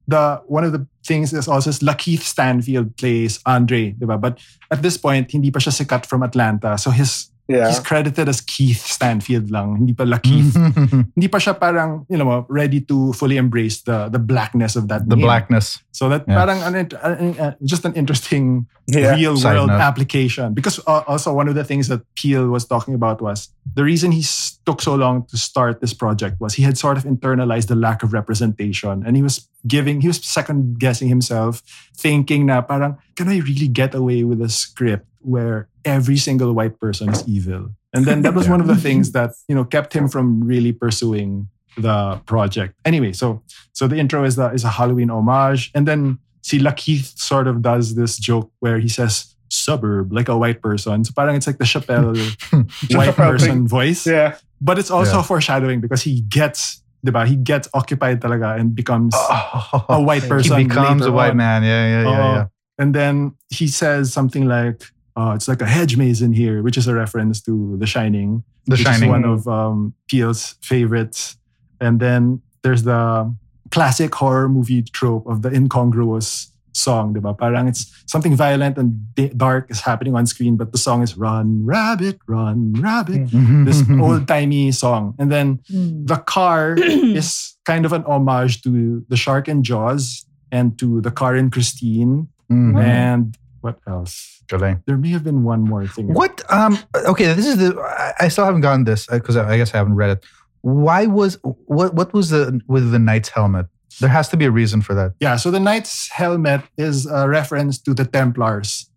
the 0.08 0.40
one 0.48 0.64
of 0.64 0.72
the 0.72 0.88
things 1.04 1.32
is 1.32 1.46
also 1.46 1.68
is 1.70 1.80
Lakeith 1.80 2.24
Stanfield 2.24 2.96
plays 2.96 3.38
Andre, 3.44 3.92
diba? 3.92 4.18
But 4.20 4.40
at 4.72 4.80
this 4.80 4.96
point, 4.96 5.30
hindi 5.30 5.52
pa 5.52 5.60
siya 5.60 5.76
sikat 5.76 6.08
from 6.08 6.24
Atlanta. 6.24 6.80
So 6.80 6.90
his 6.90 7.28
Yeah. 7.48 7.68
he's 7.72 7.80
credited 7.80 8.28
as 8.28 8.44
Keith 8.44 8.84
Stanfield 8.84 9.48
lang, 9.50 9.80
hindi 9.80 9.96
pa 9.96 10.04
La 10.04 10.20
Keith. 10.20 10.52
hindi 11.16 11.28
pa 11.32 11.40
siya 11.40 11.56
parang, 11.56 12.04
you 12.12 12.20
know, 12.20 12.44
ready 12.52 12.84
to 12.84 13.16
fully 13.16 13.40
embrace 13.40 13.80
the 13.88 14.12
the 14.12 14.20
blackness 14.20 14.76
of 14.76 14.92
that 14.92 15.08
the 15.08 15.16
name. 15.16 15.24
blackness. 15.24 15.80
So 15.96 16.12
that 16.12 16.28
Yeah. 16.28 16.36
parang 16.44 16.60
an, 16.60 16.76
an- 16.76 17.40
an- 17.40 17.56
just 17.64 17.88
an 17.88 17.96
interesting 17.96 18.68
Yeah. 18.84 19.16
real 19.16 19.40
Side 19.40 19.56
world 19.56 19.72
note. 19.72 19.80
application. 19.80 20.52
Because 20.52 20.76
uh, 20.84 21.08
also 21.08 21.32
one 21.32 21.48
of 21.48 21.56
the 21.56 21.64
things 21.64 21.88
that 21.88 22.04
Peele 22.20 22.52
was 22.52 22.68
talking 22.68 22.92
about 22.92 23.24
was 23.24 23.48
the 23.64 23.80
reason 23.80 24.12
he 24.12 24.20
took 24.68 24.84
so 24.84 24.92
long 24.92 25.24
to 25.32 25.40
start 25.40 25.80
this 25.80 25.96
project 25.96 26.36
was 26.44 26.52
he 26.52 26.68
had 26.68 26.76
sort 26.76 27.00
of 27.00 27.08
internalized 27.08 27.72
the 27.72 27.76
lack 27.80 28.04
of 28.04 28.12
representation 28.12 29.00
and 29.08 29.16
he 29.16 29.24
was 29.24 29.48
giving, 29.64 30.04
he 30.04 30.08
was 30.12 30.20
second 30.20 30.76
guessing 30.76 31.08
himself, 31.08 31.64
thinking 31.96 32.44
na 32.44 32.60
parang, 32.60 33.00
can 33.16 33.32
I 33.32 33.40
really 33.40 33.72
get 33.72 33.96
away 33.96 34.20
with 34.28 34.44
a 34.44 34.52
script 34.52 35.07
where 35.20 35.68
every 35.84 36.16
single 36.16 36.52
white 36.52 36.78
person 36.80 37.08
is 37.08 37.26
evil? 37.28 37.70
And 37.94 38.04
then 38.04 38.22
that 38.22 38.34
was 38.34 38.48
one 38.54 38.60
of 38.60 38.66
the 38.66 38.76
things 38.76 39.12
that, 39.12 39.30
you 39.48 39.54
know, 39.54 39.64
kept 39.64 39.92
him 39.94 40.08
from 40.08 40.44
really 40.44 40.72
pursuing 40.72 41.48
the 41.76 42.20
project. 42.26 42.74
Anyway, 42.84 43.12
so 43.12 43.42
so 43.72 43.86
the 43.86 43.96
intro 43.96 44.24
is 44.24 44.36
the 44.36 44.48
is 44.50 44.64
a 44.64 44.68
Halloween 44.70 45.10
homage, 45.10 45.70
and 45.74 45.86
then 45.86 46.18
see 46.42 46.58
Lakeith 46.58 47.18
sort 47.18 47.46
of 47.46 47.62
does 47.62 47.94
this 47.94 48.18
joke 48.18 48.50
where 48.60 48.78
he 48.78 48.88
says 48.88 49.34
suburb 49.50 50.12
like 50.12 50.28
a 50.28 50.36
white 50.36 50.60
person. 50.60 51.04
So 51.04 51.12
parang 51.16 51.36
it's 51.36 51.46
like 51.46 51.58
the 51.58 51.64
Chappelle 51.64 52.14
white 52.94 53.14
person 53.14 53.66
voice. 53.68 54.06
Yeah. 54.06 54.36
But 54.60 54.78
it's 54.78 54.90
also 54.90 55.18
Yeah. 55.18 55.22
foreshadowing 55.22 55.80
because 55.80 56.02
he 56.02 56.20
gets, 56.22 56.82
diba? 57.06 57.26
He 57.26 57.36
gets 57.36 57.68
occupied 57.72 58.20
talaga 58.20 58.58
and 58.58 58.74
becomes 58.74 59.14
a 59.88 60.00
white 60.02 60.26
person. 60.28 60.58
He 60.58 60.64
becomes 60.64 61.06
a 61.06 61.12
white 61.12 61.30
on. 61.30 61.36
man. 61.38 61.62
Yeah, 61.62 61.86
yeah, 61.86 62.02
yeah, 62.02 62.08
Oo. 62.10 62.34
yeah. 62.34 62.46
And 62.78 62.94
then 62.94 63.34
he 63.50 63.68
says 63.68 64.12
something 64.12 64.46
like, 64.46 64.82
uh, 65.18 65.32
it's 65.34 65.48
like 65.48 65.60
a 65.60 65.66
hedge 65.66 65.96
maze 65.96 66.22
in 66.22 66.32
here, 66.32 66.62
which 66.62 66.76
is 66.78 66.86
a 66.86 66.94
reference 66.94 67.40
to 67.42 67.76
The 67.82 67.86
Shining 67.86 68.30
The 68.66 68.72
which 68.78 68.82
Shining. 68.86 69.08
is 69.08 69.08
one 69.16 69.24
of 69.24 69.48
um, 69.48 69.94
Peele's 70.08 70.54
favorites. 70.62 71.36
And 71.80 71.98
then 72.00 72.40
there's 72.62 72.84
the 72.84 73.34
classic 73.70 74.14
horror 74.14 74.48
movie 74.48 74.82
trope 74.82 75.26
of 75.26 75.42
the 75.42 75.50
incongruous 75.50 76.52
song, 76.72 77.14
diba? 77.14 77.36
Parang 77.36 77.66
it's 77.66 77.90
something 78.06 78.36
violent 78.36 78.78
and 78.78 78.94
dark 79.36 79.66
is 79.70 79.80
happening 79.80 80.14
on 80.14 80.26
screen, 80.26 80.56
but 80.56 80.70
the 80.70 80.78
song 80.78 81.02
is 81.02 81.16
"Run, 81.18 81.66
Rabbit, 81.66 82.18
Run, 82.28 82.72
Rabbit." 82.78 83.28
This 83.66 83.82
old 83.98 84.28
timey 84.28 84.70
song, 84.70 85.14
and 85.18 85.30
then 85.32 85.58
Mm. 85.70 86.06
the 86.06 86.18
car 86.22 86.76
is 87.20 87.56
kind 87.66 87.84
of 87.84 87.92
an 87.92 88.04
homage 88.06 88.62
to 88.62 89.02
the 89.10 89.16
Shark 89.16 89.48
and 89.48 89.64
Jaws 89.64 90.24
and 90.52 90.78
to 90.78 91.00
the 91.02 91.10
car 91.10 91.34
in 91.34 91.50
Christine. 91.50 92.28
Mhm. 92.50 92.78
And 92.78 93.36
what 93.60 93.78
else? 93.86 94.42
Galing. 94.48 94.82
There 94.86 94.96
may 94.96 95.10
have 95.10 95.24
been 95.24 95.42
one 95.44 95.62
more 95.62 95.86
thing. 95.86 96.12
What? 96.14 96.42
Um. 96.52 96.78
Okay, 96.94 97.32
this 97.34 97.46
is 97.46 97.56
the. 97.58 97.78
I- 98.20 98.28
still 98.28 98.44
haven't 98.44 98.62
gotten 98.62 98.84
this 98.84 99.06
because 99.06 99.36
I 99.36 99.52
I 99.54 99.56
guess 99.56 99.74
I 99.74 99.78
haven't 99.78 99.94
read 99.96 100.10
it. 100.10 100.24
Why 100.62 101.06
was 101.06 101.38
what? 101.66 101.94
What 101.94 102.12
was 102.12 102.30
the 102.30 102.60
with 102.66 102.90
the 102.90 102.98
knight's 102.98 103.28
helmet? 103.28 103.66
There 104.00 104.08
has 104.08 104.28
to 104.30 104.36
be 104.36 104.44
a 104.44 104.50
reason 104.50 104.80
for 104.80 104.94
that. 104.94 105.14
Yeah, 105.18 105.36
so 105.36 105.50
the 105.50 105.58
Knight's 105.58 106.08
helmet 106.10 106.62
is 106.76 107.06
a 107.06 107.28
reference 107.28 107.78
to 107.82 107.94
the 107.94 108.04
Templars. 108.04 108.88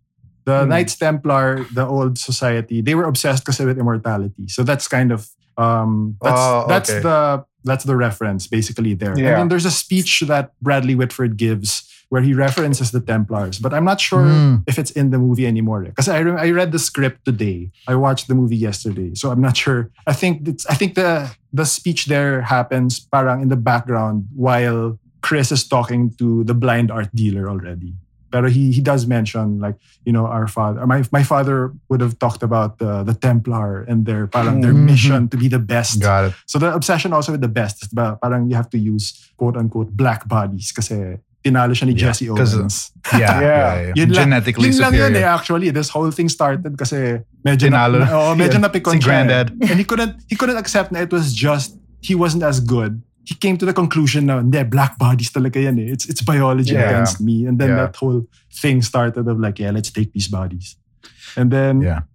The 0.44 0.62
Hmm. 0.62 0.68
Knights 0.70 0.94
Templar, 0.96 1.64
the 1.74 1.84
old 1.86 2.18
society, 2.18 2.82
they 2.82 2.94
were 2.94 3.04
obsessed 3.04 3.44
kasi 3.44 3.64
with 3.64 3.78
immortality. 3.78 4.46
So 4.48 4.62
that's 4.62 4.86
kind 4.86 5.10
of 5.10 5.26
um 5.58 6.16
that's 6.22 6.38
Oh, 6.40 6.64
that's 6.68 6.90
the 6.90 7.44
that's 7.64 7.84
the 7.84 7.96
reference 7.96 8.46
basically 8.46 8.94
there. 8.94 9.18
Yeah. 9.18 9.28
And 9.30 9.36
then 9.38 9.48
there's 9.48 9.64
a 9.66 9.70
speech 9.74 10.20
that 10.26 10.52
Bradley 10.62 10.94
Whitford 10.94 11.36
gives 11.36 11.82
where 12.12 12.20
he 12.20 12.36
references 12.36 12.92
the 12.92 13.00
Templars, 13.00 13.56
but 13.56 13.72
I'm 13.72 13.88
not 13.88 13.96
sure 13.96 14.28
Hmm. 14.28 14.68
if 14.68 14.76
it's 14.76 14.92
in 14.92 15.08
the 15.08 15.16
movie 15.16 15.48
anymore. 15.48 15.88
Because 15.88 16.12
I 16.12 16.20
re- 16.20 16.36
I 16.36 16.52
read 16.52 16.68
the 16.68 16.78
script 16.78 17.24
today. 17.24 17.72
I 17.88 17.96
watched 17.96 18.28
the 18.28 18.36
movie 18.36 18.60
yesterday, 18.60 19.16
so 19.16 19.32
I'm 19.32 19.40
not 19.40 19.56
sure. 19.56 19.88
I 20.04 20.12
think 20.12 20.44
it's, 20.44 20.68
I 20.68 20.76
think 20.76 20.92
the 20.92 21.32
the 21.56 21.64
speech 21.64 22.12
there 22.12 22.44
happens 22.44 23.00
parang 23.00 23.40
in 23.40 23.48
the 23.48 23.56
background 23.56 24.28
while 24.36 25.00
Chris 25.24 25.48
is 25.56 25.64
talking 25.64 26.12
to 26.20 26.44
the 26.44 26.52
blind 26.52 26.92
art 26.92 27.08
dealer 27.16 27.48
already. 27.48 27.96
But 28.28 28.52
he 28.52 28.76
he 28.76 28.80
does 28.84 29.08
mention 29.08 29.60
like 29.64 29.80
you 30.04 30.12
know 30.12 30.28
our 30.28 30.44
father 30.48 30.84
my 30.84 31.08
my 31.16 31.24
father 31.24 31.72
would 31.88 32.04
have 32.04 32.20
talked 32.20 32.44
about 32.44 32.76
the 32.76 33.04
the 33.08 33.16
Templar 33.16 33.88
and 33.88 34.04
their 34.04 34.28
parang 34.28 34.60
their 34.60 34.76
Mhm. 34.76 34.84
mission 34.84 35.20
to 35.32 35.36
be 35.40 35.48
the 35.48 35.60
best. 35.60 35.96
Got 36.04 36.28
it. 36.28 36.32
So 36.44 36.60
the 36.60 36.68
obsession 36.76 37.16
also 37.16 37.32
with 37.32 37.40
the 37.40 37.52
best 37.52 37.80
is 37.84 37.88
ba, 37.88 38.20
parang 38.20 38.52
you 38.52 38.56
have 38.60 38.68
to 38.76 38.80
use 38.80 39.16
quote 39.40 39.56
unquote 39.56 39.96
black 39.96 40.28
bodies 40.28 40.72
kasi 40.76 41.16
tinalo 41.42 41.74
siya 41.74 41.86
ni 41.90 41.94
Yeah, 41.98 42.14
Jesse 42.14 42.26
'cause, 42.30 42.54
Owens. 42.54 42.76
Yeah, 43.12 43.18
yeah, 43.18 43.40
Yeah. 43.42 43.70
yeah. 43.82 43.94
Yun 43.98 44.08
lang- 44.14 44.24
Genetically 44.30 44.68
yun 44.70 44.78
lang 44.78 44.92
superior. 44.94 45.10
yun 45.10 45.22
eh, 45.22 45.26
actually. 45.26 45.68
This 45.70 45.90
whole 45.90 46.10
thing 46.14 46.28
started 46.30 46.78
kasi 46.78 47.18
medyo 47.44 47.66
Tinalo. 47.68 47.98
na, 48.02 48.08
oh, 48.14 48.34
medyo 48.38 48.58
Yeah. 48.58 48.66
napikon 48.70 48.96
Si 48.96 48.98
siya 48.98 49.02
eh. 49.02 49.06
Granddad. 49.06 49.46
And 49.70 49.76
he 49.78 49.84
couldn't, 49.84 50.14
he 50.30 50.36
couldn't 50.38 50.56
accept 50.56 50.92
na 50.94 51.02
it 51.02 51.10
was 51.10 51.34
just, 51.34 51.74
he 52.00 52.14
wasn't 52.14 52.42
as 52.46 52.60
good. 52.62 53.02
He 53.26 53.34
came 53.38 53.54
to 53.58 53.66
the 53.66 53.72
conclusion 53.74 54.26
na, 54.26 54.38
hindi, 54.42 54.62
black 54.66 54.98
bodies 54.98 55.30
talaga 55.30 55.58
yan 55.62 55.78
eh. 55.78 55.90
It's, 55.94 56.06
it's 56.06 56.22
biology 56.22 56.74
Yeah. 56.74 56.90
against 56.90 57.18
me. 57.22 57.46
And 57.46 57.58
then 57.58 57.74
Yeah. 57.74 57.86
that 57.90 57.96
whole 57.98 58.26
thing 58.54 58.82
started 58.82 59.26
of 59.26 59.38
like, 59.38 59.58
yeah, 59.58 59.70
let's 59.74 59.90
take 59.90 60.12
these 60.14 60.26
bodies. 60.30 60.74
And 61.34 61.50
then, 61.50 61.82
Yeah. 61.82 62.06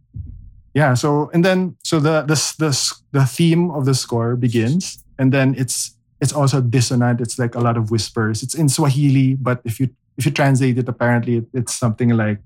yeah, 0.75 0.93
so, 0.95 1.31
and 1.33 1.43
then, 1.43 1.75
so 1.83 1.99
the, 1.99 2.21
the, 2.23 2.35
the, 2.59 2.71
the 3.11 3.25
theme 3.25 3.71
of 3.71 3.83
the 3.83 3.95
score 3.95 4.35
begins. 4.35 5.03
And 5.19 5.31
then 5.33 5.55
it's, 5.57 5.96
it's 6.21 6.33
also 6.33 6.61
dissonant. 6.61 7.21
It's 7.21 7.37
like 7.39 7.55
a 7.55 7.59
lot 7.59 7.77
of 7.77 7.91
whispers. 7.91 8.41
It's 8.43 8.55
in 8.55 8.69
Swahili, 8.69 9.35
but 9.35 9.61
if 9.65 9.79
you 9.79 9.89
if 10.17 10.25
you 10.25 10.31
translate 10.31 10.77
it, 10.77 10.87
apparently 10.89 11.37
it- 11.45 11.49
it's 11.53 11.73
something 11.73 12.09
like 12.17 12.39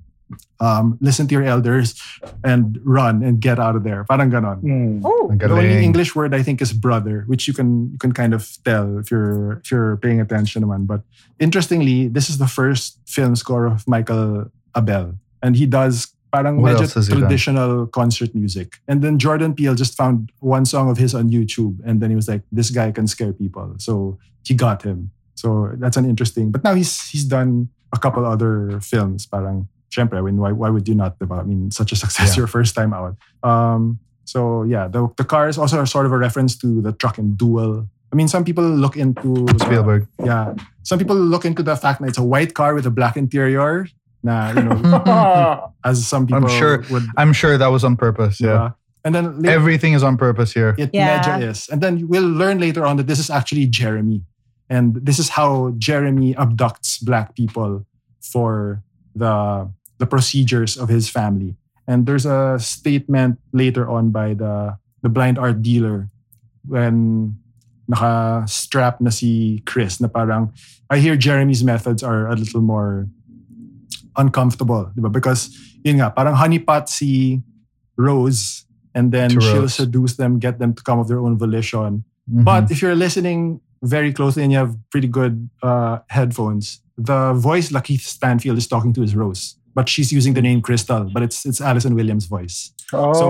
um, 0.59 0.97
listen 1.01 1.27
to 1.27 1.33
your 1.35 1.43
elders 1.43 1.95
and 2.43 2.79
run 2.83 3.21
and 3.23 3.39
get 3.41 3.59
out 3.59 3.75
of 3.75 3.83
there. 3.83 4.05
Parang 4.07 4.31
ganon. 4.31 4.63
Oh, 5.03 5.27
Ang 5.31 5.37
The 5.39 5.51
only. 5.51 5.83
English 5.83 6.15
word 6.15 6.33
I 6.33 6.41
think 6.43 6.61
is 6.61 6.71
brother, 6.71 7.23
which 7.27 7.47
you 7.47 7.53
can 7.53 7.91
you 7.91 7.97
can 7.99 8.11
kind 8.15 8.33
of 8.33 8.47
tell 8.63 8.99
if 8.99 9.11
you're 9.11 9.59
if 9.63 9.71
you're 9.71 9.97
paying 9.97 10.21
attention 10.23 10.63
naman. 10.63 10.87
But 10.87 11.01
interestingly, 11.39 12.07
this 12.07 12.29
is 12.29 12.37
the 12.39 12.47
first 12.47 12.99
film 13.07 13.35
score 13.35 13.65
of 13.67 13.87
Michael 13.87 14.51
Abel. 14.75 15.15
And 15.43 15.57
he 15.57 15.65
does 15.65 16.13
parang 16.31 16.61
What 16.61 16.77
medyo 16.77 16.87
traditional 17.09 17.87
concert 17.87 18.33
music. 18.33 18.79
And 18.87 19.01
then 19.01 19.19
Jordan 19.19 19.53
Peele 19.53 19.75
just 19.75 19.95
found 19.97 20.31
one 20.39 20.65
song 20.65 20.89
of 20.89 20.97
his 20.97 21.13
on 21.13 21.29
YouTube 21.29 21.79
and 21.85 21.99
then 22.01 22.09
he 22.09 22.15
was 22.15 22.27
like, 22.27 22.41
this 22.51 22.69
guy 22.71 22.91
can 22.91 23.07
scare 23.07 23.33
people. 23.33 23.75
So 23.77 24.17
he 24.45 24.53
got 24.55 24.81
him. 24.83 25.11
So 25.35 25.71
that's 25.77 25.97
an 25.97 26.05
interesting. 26.05 26.51
But 26.51 26.63
now 26.63 26.73
he's 26.73 27.09
he's 27.09 27.25
done 27.25 27.69
a 27.93 27.99
couple 27.99 28.25
other 28.25 28.79
films. 28.79 29.25
Parang, 29.25 29.67
syempre, 29.91 30.17
I 30.17 30.21
mean, 30.21 30.37
why, 30.37 30.51
why 30.51 30.69
would 30.69 30.87
you 30.87 30.95
not? 30.95 31.19
Diba? 31.19 31.39
I 31.39 31.43
mean, 31.43 31.71
such 31.71 31.91
a 31.91 31.95
success 31.95 32.31
Yeah. 32.35 32.41
your 32.41 32.47
first 32.47 32.75
time 32.75 32.93
out. 32.93 33.17
Um, 33.43 33.99
so 34.23 34.63
yeah, 34.63 34.87
the, 34.87 35.09
the 35.17 35.25
car 35.25 35.49
is 35.49 35.57
also 35.57 35.83
sort 35.85 36.05
of 36.05 36.11
a 36.13 36.17
reference 36.17 36.55
to 36.63 36.81
the 36.81 36.93
truck 36.93 37.17
and 37.17 37.37
duel. 37.37 37.87
I 38.13 38.15
mean, 38.15 38.27
some 38.27 38.43
people 38.43 38.63
look 38.63 38.95
into 38.95 39.45
the- 39.45 39.59
Spielberg. 39.59 40.07
yeah, 40.23 40.53
some 40.83 40.99
people 40.99 41.15
look 41.15 41.43
into 41.45 41.63
the 41.63 41.75
fact 41.75 41.99
that 42.01 42.07
it's 42.07 42.17
a 42.17 42.23
white 42.23 42.53
car 42.53 42.73
with 42.75 42.85
a 42.85 42.91
black 42.91 43.15
interior. 43.17 43.87
Nah, 44.23 44.53
you 44.53 44.61
know, 44.61 45.73
as 45.85 46.05
some 46.05 46.27
people 46.27 46.43
I'm 46.45 46.49
sure- 46.49 46.83
would. 46.91 47.03
I'm 47.17 47.33
sure 47.33 47.57
that 47.57 47.67
was 47.73 47.83
on 47.83 47.97
purpose. 47.97 48.39
Yeah. 48.39 48.47
diba? 48.49 48.75
And 49.03 49.15
then 49.15 49.41
later, 49.41 49.49
Everything 49.57 49.93
is 49.97 50.03
on 50.05 50.13
purpose 50.15 50.53
here. 50.53 50.75
it 50.77 50.91
Yeah. 50.93 51.17
medyo 51.25 51.41
is. 51.49 51.65
And 51.73 51.81
then 51.81 52.05
we'll 52.07 52.29
learn 52.29 52.59
later 52.61 52.85
on 52.85 52.97
that 53.01 53.07
this 53.09 53.17
is 53.17 53.29
actually 53.33 53.65
Jeremy. 53.65 54.21
And 54.69 54.93
this 55.01 55.17
is 55.17 55.29
how 55.33 55.73
Jeremy 55.81 56.35
abducts 56.37 57.01
black 57.03 57.33
people 57.35 57.83
for 58.21 58.83
the 59.17 59.67
the 59.97 60.05
procedures 60.05 60.77
of 60.77 60.87
his 60.87 61.09
family. 61.09 61.57
And 61.89 62.05
there's 62.05 62.25
a 62.29 62.57
statement 62.61 63.41
later 63.51 63.89
on 63.89 64.13
by 64.13 64.37
the 64.37 64.77
the 65.01 65.09
blind 65.09 65.41
art 65.41 65.65
dealer 65.65 66.07
when 66.69 67.35
naka-strap 67.89 69.01
na 69.01 69.09
si 69.09 69.61
Chris 69.65 69.99
na 69.99 70.07
parang 70.07 70.53
I 70.89 70.99
hear 70.99 71.17
Jeremy's 71.17 71.63
methods 71.63 72.03
are 72.03 72.27
a 72.29 72.35
little 72.35 72.61
more 72.61 73.07
uncomfortable, 74.17 74.91
di 74.95 75.01
ba? 75.01 75.09
Because 75.09 75.49
yun 75.83 75.97
nga, 75.97 76.11
parang 76.11 76.35
honeypot 76.35 76.89
si 76.89 77.41
Rose 77.97 78.65
and 78.93 79.11
then 79.11 79.29
she'll 79.29 79.69
seduce 79.69 80.15
them, 80.15 80.39
get 80.39 80.59
them 80.59 80.73
to 80.73 80.83
come 80.83 80.99
of 80.99 81.07
their 81.07 81.19
own 81.19 81.37
volition. 81.37 82.03
Mhm. 82.29 82.43
But 82.43 82.71
if 82.71 82.81
you're 82.81 82.95
listening 82.95 83.61
very 83.83 84.13
closely 84.13 84.43
and 84.43 84.51
you 84.51 84.57
have 84.59 84.75
pretty 84.91 85.07
good 85.07 85.49
uh, 85.63 85.99
headphones, 86.09 86.81
the 86.97 87.33
voice 87.33 87.71
Lakeith 87.71 88.01
Stanfield 88.01 88.57
is 88.57 88.67
talking 88.67 88.93
to 88.93 89.01
is 89.01 89.15
Rose, 89.15 89.55
but 89.73 89.89
she's 89.89 90.11
using 90.11 90.33
the 90.35 90.41
name 90.41 90.61
Crystal, 90.61 91.09
but 91.09 91.23
it's 91.23 91.45
it's 91.45 91.61
Allison 91.61 91.95
Williams' 91.95 92.25
voice. 92.25 92.73
Oh. 92.93 93.13
So, 93.13 93.27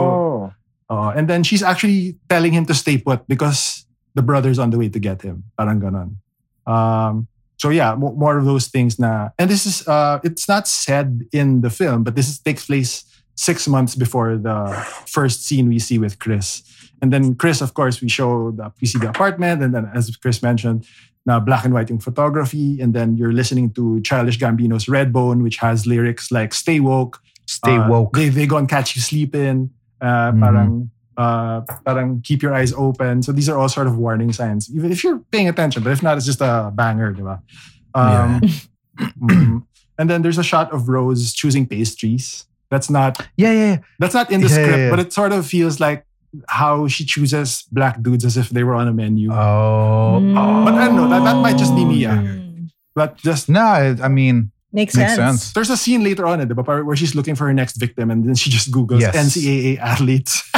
Uh, 0.91 1.15
and 1.15 1.31
then 1.31 1.39
she's 1.39 1.63
actually 1.63 2.19
telling 2.27 2.51
him 2.51 2.67
to 2.67 2.75
stay 2.75 2.99
put 2.99 3.23
because 3.23 3.87
the 4.11 4.19
brother's 4.19 4.59
on 4.59 4.75
the 4.75 4.77
way 4.77 4.91
to 4.91 4.99
get 4.99 5.23
him. 5.23 5.47
Parang 5.55 5.79
ganon. 5.79 6.19
Um, 6.67 7.30
so 7.61 7.69
yeah, 7.69 7.93
mo- 8.01 8.17
more 8.17 8.35
of 8.41 8.45
those 8.49 8.65
things 8.73 8.97
na. 8.97 9.29
And 9.37 9.47
this 9.53 9.63
is, 9.69 9.85
uh, 9.87 10.17
it's 10.27 10.47
not 10.49 10.65
said 10.67 11.07
in 11.31 11.61
the 11.61 11.69
film, 11.69 11.99
but 12.05 12.13
this 12.17 12.27
is, 12.31 12.41
takes 12.41 12.65
place 12.65 13.05
six 13.37 13.67
months 13.69 13.93
before 13.93 14.29
the 14.47 14.57
first 15.05 15.45
scene 15.45 15.65
we 15.69 15.77
see 15.77 15.97
with 16.01 16.17
Chris. 16.17 16.63
And 17.01 17.13
then 17.13 17.35
Chris, 17.41 17.61
of 17.61 17.73
course, 17.73 18.01
we 18.01 18.09
show 18.09 18.51
the, 18.57 18.65
we 18.81 18.85
see 18.89 18.99
the 18.99 19.09
apartment, 19.13 19.61
and 19.63 19.71
then 19.75 19.85
as 19.93 20.09
Chris 20.17 20.41
mentioned, 20.41 20.85
na 21.25 21.37
black 21.39 21.63
and 21.65 21.73
white 21.73 21.89
yung 21.93 22.01
photography, 22.01 22.81
and 22.81 22.93
then 22.97 23.13
you're 23.17 23.33
listening 23.41 23.69
to 23.77 24.01
Childish 24.01 24.37
Gambino's 24.41 24.89
Redbone, 24.89 25.41
which 25.45 25.57
has 25.61 25.85
lyrics 25.85 26.29
like 26.33 26.53
"Stay 26.53 26.79
woke," 26.81 27.21
Stay 27.45 27.77
uh, 27.77 27.89
woke. 27.89 28.13
They 28.17 28.29
they 28.33 28.45
go 28.49 28.57
and 28.57 28.65
catch 28.69 28.95
you 28.97 29.01
sleeping. 29.01 29.69
Uh, 30.01 30.33
Mhm. 30.33 30.39
Parang, 30.41 30.71
uh, 31.17 31.61
parang 31.85 32.21
keep 32.21 32.41
your 32.41 32.53
eyes 32.53 32.73
open. 32.73 33.21
So 33.23 33.31
these 33.31 33.49
are 33.49 33.57
all 33.57 33.69
sort 33.69 33.87
of 33.87 33.97
warning 33.97 34.31
signs, 34.33 34.69
even 34.73 34.91
if 34.91 35.03
you're 35.03 35.19
paying 35.31 35.47
attention. 35.49 35.83
But 35.83 35.91
if 35.93 36.01
not, 36.03 36.17
it's 36.17 36.25
just 36.25 36.41
a 36.41 36.71
banger, 36.73 37.11
di 37.11 37.21
ba? 37.21 37.41
Um, 37.93 38.41
mm. 38.99 39.63
And 39.99 40.09
then 40.09 40.23
there's 40.23 40.39
a 40.39 40.43
shot 40.43 40.71
of 40.73 40.89
Rose 40.89 41.31
choosing 41.33 41.67
pastries. 41.67 42.45
That's 42.71 42.89
not 42.89 43.19
Yeah, 43.37 43.51
yeah, 43.51 43.65
yeah. 43.73 43.77
that's 43.99 44.15
not 44.15 44.31
in 44.31 44.41
the 44.41 44.47
Yeah, 44.47 44.53
script, 44.55 44.71
yeah, 44.71 44.77
yeah. 44.85 44.89
but 44.89 44.99
it 44.99 45.13
sort 45.13 45.31
of 45.31 45.45
feels 45.45 45.79
like 45.79 46.05
how 46.47 46.87
she 46.87 47.03
chooses 47.05 47.67
black 47.71 48.01
dudes 48.01 48.23
as 48.25 48.37
if 48.37 48.49
they 48.49 48.63
were 48.63 48.73
on 48.73 48.87
a 48.87 48.93
menu. 48.93 49.29
Oh, 49.31 50.17
Mm. 50.23 50.65
But 50.65 50.73
I 50.75 50.85
don't 50.87 50.95
know, 50.95 51.09
that- 51.09 51.23
that 51.25 51.35
might 51.43 51.57
just 51.57 51.75
be 51.75 51.83
me, 51.85 52.05
ah. 52.07 52.15
Mm. 52.17 52.71
but 52.95 53.17
just 53.17 53.49
no, 53.49 53.61
I 53.61 53.93
I 54.01 54.07
mean, 54.07 54.49
Makes, 54.73 54.95
Makes 54.95 55.15
sense. 55.19 55.41
sense. 55.43 55.53
there's 55.53 55.69
a 55.69 55.75
scene 55.75 56.01
later 56.01 56.25
on, 56.25 56.39
eh, 56.39 56.45
diba, 56.47 56.63
par- 56.65 56.85
where 56.87 56.95
she's 56.95 57.13
looking 57.13 57.35
for 57.35 57.45
her 57.45 57.53
next 57.53 57.75
victim, 57.75 58.09
and 58.09 58.23
then 58.23 58.35
she 58.39 58.49
just 58.49 58.71
googles 58.71 59.01
Yes. 59.03 59.13
NCAA 59.13 59.77
athletes. 59.77 60.47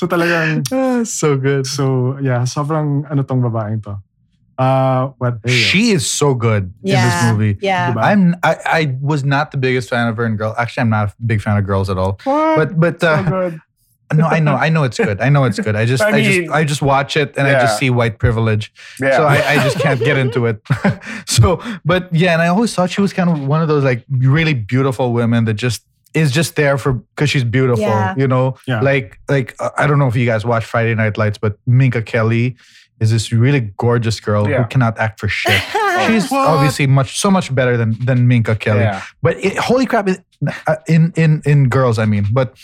so 0.00 0.08
talagang, 0.08 0.64
so 1.04 1.36
good. 1.36 1.68
so 1.68 2.16
yeah, 2.24 2.48
sobrang 2.48 3.04
ano 3.12 3.20
tong 3.20 3.44
babaeng 3.44 3.84
to. 3.84 4.00
Uh, 4.56 5.12
what? 5.16 5.42
there. 5.42 5.52
She 5.52 5.92
is 5.92 6.08
so 6.08 6.34
good 6.34 6.72
in 6.84 6.92
this 6.92 7.24
movie. 7.32 7.56
Yeah. 7.60 7.92
Diba? 7.92 8.04
I'm 8.04 8.36
I, 8.42 8.56
I 8.64 8.80
was 9.00 9.24
not 9.24 9.52
the 9.52 9.56
biggest 9.56 9.88
fan 9.88 10.08
of 10.08 10.16
her 10.16 10.24
in 10.24 10.36
Girl. 10.36 10.54
Actually, 10.56 10.82
I'm 10.82 10.90
not 10.90 11.12
a 11.12 11.14
big 11.24 11.40
fan 11.40 11.56
of 11.56 11.64
girls 11.64 11.88
at 11.88 11.96
all. 11.96 12.20
What? 12.24 12.56
But 12.56 12.80
but 12.80 13.00
so 13.00 13.08
uh, 13.08 13.22
good. 13.24 13.60
no, 14.12 14.26
I 14.26 14.40
know 14.40 14.56
I 14.56 14.68
know 14.68 14.84
it's 14.84 14.98
good. 14.98 15.20
I 15.20 15.28
know 15.28 15.44
it's 15.44 15.58
good. 15.60 15.76
I 15.76 15.86
just 15.86 16.02
I 16.04 16.12
I, 16.16 16.22
just 16.22 16.38
mean, 16.40 16.52
I 16.52 16.64
just 16.64 16.82
watch 16.82 17.16
it 17.16 17.36
and 17.38 17.48
I 17.48 17.52
just 17.60 17.78
see 17.78 17.88
white 17.88 18.18
privilege. 18.18 18.72
Yeah. 19.00 19.16
So 19.16 19.24
I, 19.24 19.36
I 19.52 19.54
just 19.64 19.78
can't 19.78 20.00
get 20.00 20.18
into 20.18 20.44
it. 20.44 20.60
so 21.26 21.62
but 21.84 22.12
yeah, 22.12 22.34
and 22.34 22.42
I 22.42 22.48
always 22.48 22.74
thought 22.74 22.90
she 22.90 23.00
was 23.00 23.12
kind 23.12 23.30
of 23.30 23.40
one 23.40 23.62
of 23.62 23.68
those 23.68 23.84
like 23.84 24.04
really 24.10 24.52
beautiful 24.52 25.12
women 25.12 25.44
that 25.46 25.54
just 25.54 25.84
is 26.14 26.32
just 26.32 26.56
there 26.56 26.76
for 26.78 26.94
because 26.94 27.30
she's 27.30 27.44
beautiful. 27.44 27.82
Yeah. 27.84 28.14
You 28.16 28.26
know, 28.28 28.56
Yeah. 28.66 28.80
like 28.80 29.18
like 29.28 29.54
uh, 29.60 29.70
I 29.78 29.86
don't 29.86 29.98
know 29.98 30.08
if 30.08 30.16
you 30.16 30.26
guys 30.26 30.44
watch 30.44 30.64
Friday 30.64 30.94
Night 30.94 31.16
Lights, 31.16 31.38
but 31.38 31.56
Minka 31.66 32.02
Kelly 32.02 32.56
is 33.00 33.10
this 33.10 33.32
really 33.32 33.60
gorgeous 33.78 34.20
girl 34.20 34.48
Yeah. 34.48 34.62
who 34.62 34.68
cannot 34.68 34.98
act 34.98 35.20
for 35.20 35.28
shit. 35.28 35.62
She's 36.06 36.30
What? 36.30 36.46
obviously 36.48 36.86
much 36.86 37.18
so 37.18 37.30
much 37.30 37.54
better 37.54 37.76
than 37.76 37.96
than 38.04 38.26
Minka 38.28 38.56
Kelly. 38.56 38.80
yeah. 38.80 39.02
But 39.22 39.36
it, 39.44 39.56
holy 39.58 39.86
crap! 39.86 40.08
it- 40.08 40.24
uh, 40.66 40.76
In 40.88 41.12
in 41.16 41.42
in 41.44 41.68
girls, 41.68 41.98
I 41.98 42.06
mean, 42.06 42.26
but 42.32 42.56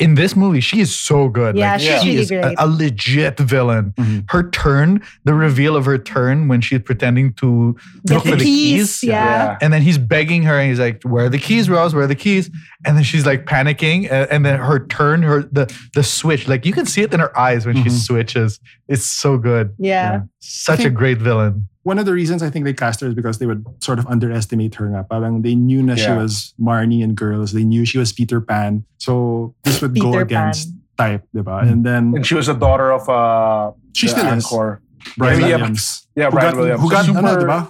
in 0.00 0.14
this 0.14 0.34
movie, 0.36 0.60
she 0.60 0.80
is 0.80 0.94
so 0.94 1.28
good. 1.28 1.56
Yeah, 1.56 1.72
like, 1.72 1.80
she's 1.80 2.02
she 2.02 2.08
really 2.10 2.20
is 2.22 2.30
a, 2.30 2.40
great. 2.40 2.54
a 2.58 2.66
legit 2.66 3.38
villain. 3.38 3.92
Mhm. 3.96 4.30
Her 4.30 4.48
turn, 4.50 5.02
the 5.24 5.34
reveal 5.34 5.76
of 5.76 5.84
her 5.84 5.98
turn 5.98 6.48
when 6.48 6.60
she's 6.60 6.80
pretending 6.80 7.32
to 7.34 7.76
Get 8.06 8.14
look 8.14 8.24
the 8.24 8.30
for 8.30 8.36
the 8.36 8.44
keys. 8.44 9.00
keys. 9.00 9.08
Yeah. 9.10 9.58
And 9.60 9.72
then 9.72 9.82
he's 9.82 9.98
begging 9.98 10.42
her, 10.44 10.58
and 10.58 10.68
he's 10.68 10.80
like, 10.80 11.02
"Where 11.04 11.26
are 11.26 11.28
the 11.28 11.38
keys, 11.38 11.68
Rose? 11.68 11.94
Where 11.94 12.04
are 12.04 12.06
the 12.08 12.14
keys?" 12.14 12.50
And 12.84 12.96
then 12.96 13.04
she's 13.04 13.26
like 13.26 13.44
panicking, 13.46 14.10
and, 14.10 14.30
and 14.30 14.46
then 14.46 14.58
her 14.58 14.86
turn, 14.86 15.22
her 15.22 15.42
the 15.42 15.72
the 15.94 16.02
switch, 16.02 16.48
like 16.48 16.64
you 16.66 16.72
can 16.72 16.86
see 16.86 17.02
it 17.02 17.12
in 17.12 17.20
her 17.20 17.36
eyes 17.38 17.66
when 17.66 17.76
she 17.76 17.88
Mhm. 17.90 18.06
switches. 18.06 18.60
It's 18.88 19.04
so 19.06 19.38
good. 19.38 19.74
Yeah. 19.78 20.22
Such 20.40 20.84
a 20.84 20.90
great 20.90 21.18
villain. 21.18 21.68
One 21.82 21.98
of 21.98 22.06
the 22.06 22.12
reasons 22.14 22.42
I 22.42 22.50
think 22.50 22.64
they 22.64 22.72
cast 22.74 23.00
her 23.02 23.08
is 23.10 23.14
because 23.14 23.38
they 23.42 23.46
would 23.46 23.66
sort 23.82 23.98
of 23.98 24.06
underestimate 24.06 24.74
her. 24.78 24.86
Nga. 24.86 25.04
Parang 25.10 25.42
they 25.42 25.54
knew 25.58 25.82
na 25.82 25.96
she 25.98 26.10
was 26.14 26.54
Marnie 26.60 27.02
and 27.02 27.16
Girls. 27.18 27.50
They 27.52 27.64
knew 27.66 27.84
she 27.84 27.98
was 27.98 28.12
Peter 28.14 28.40
Pan. 28.40 28.84
So 28.98 29.54
this 29.66 29.82
would 29.82 29.98
go 29.98 30.14
against 30.18 30.70
Pan. 30.70 30.78
type, 31.18 31.22
diba? 31.34 31.58
Mm. 31.66 31.70
And 31.72 31.80
then 31.86 32.02
And 32.16 32.24
she 32.26 32.34
was 32.38 32.46
the 32.46 32.54
daughter 32.54 32.92
of 32.94 33.08
uh 33.10 33.72
she 33.98 34.06
the 34.06 34.12
still 34.14 34.26
is. 34.30 34.46
Anchor. 34.46 34.78
Brian 35.18 35.40
Yeah, 35.40 35.46
yeah. 35.46 35.56
Williams. 35.58 36.06
Yeah, 36.14 36.24
who 36.26 36.30
Brian 36.38 36.52
got, 36.54 36.58
Williams. 36.62 36.80
Who 36.82 36.88
got, 36.90 37.04
Super- 37.04 37.18
ano, 37.18 37.32
diba? 37.42 37.60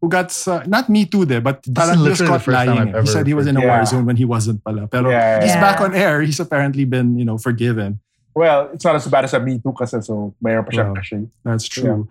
Who 0.00 0.08
got, 0.08 0.28
uh, 0.46 0.62
not 0.68 0.86
me 0.92 1.06
too, 1.06 1.24
de, 1.24 1.40
but 1.40 1.62
This 1.64 1.72
parang 1.74 1.96
is 1.96 2.00
he 2.00 2.04
literally 2.06 2.28
caught 2.28 2.38
the 2.38 2.44
first 2.44 2.54
time 2.54 2.76
lying. 2.76 2.94
I've. 2.94 3.02
He 3.02 3.10
said 3.10 3.26
he 3.26 3.34
was 3.34 3.46
in 3.48 3.56
a 3.56 3.60
heard. 3.64 3.68
war 3.72 3.84
zone 3.86 4.04
when 4.06 4.14
he 4.20 4.26
wasn't 4.28 4.62
pala. 4.62 4.86
Pero 4.86 5.08
Yeah, 5.10 5.40
he's 5.40 5.56
yeah. 5.56 5.60
back 5.64 5.80
on 5.80 5.94
air. 5.96 6.20
He's 6.22 6.38
apparently 6.38 6.84
been, 6.84 7.16
you 7.18 7.24
know, 7.24 7.38
forgiven. 7.40 7.98
Well, 8.34 8.70
it's 8.72 8.84
not 8.84 8.94
as 8.96 9.06
bad 9.08 9.24
as 9.24 9.34
a 9.34 9.40
Me 9.40 9.58
Too 9.58 9.72
kasi 9.76 10.00
so 10.00 10.34
mayroon 10.44 10.64
pa 10.64 10.70
siyang 10.72 10.88
Wow. 10.94 11.00
kasi. 11.02 11.16
That's 11.44 11.66
true. 11.68 12.08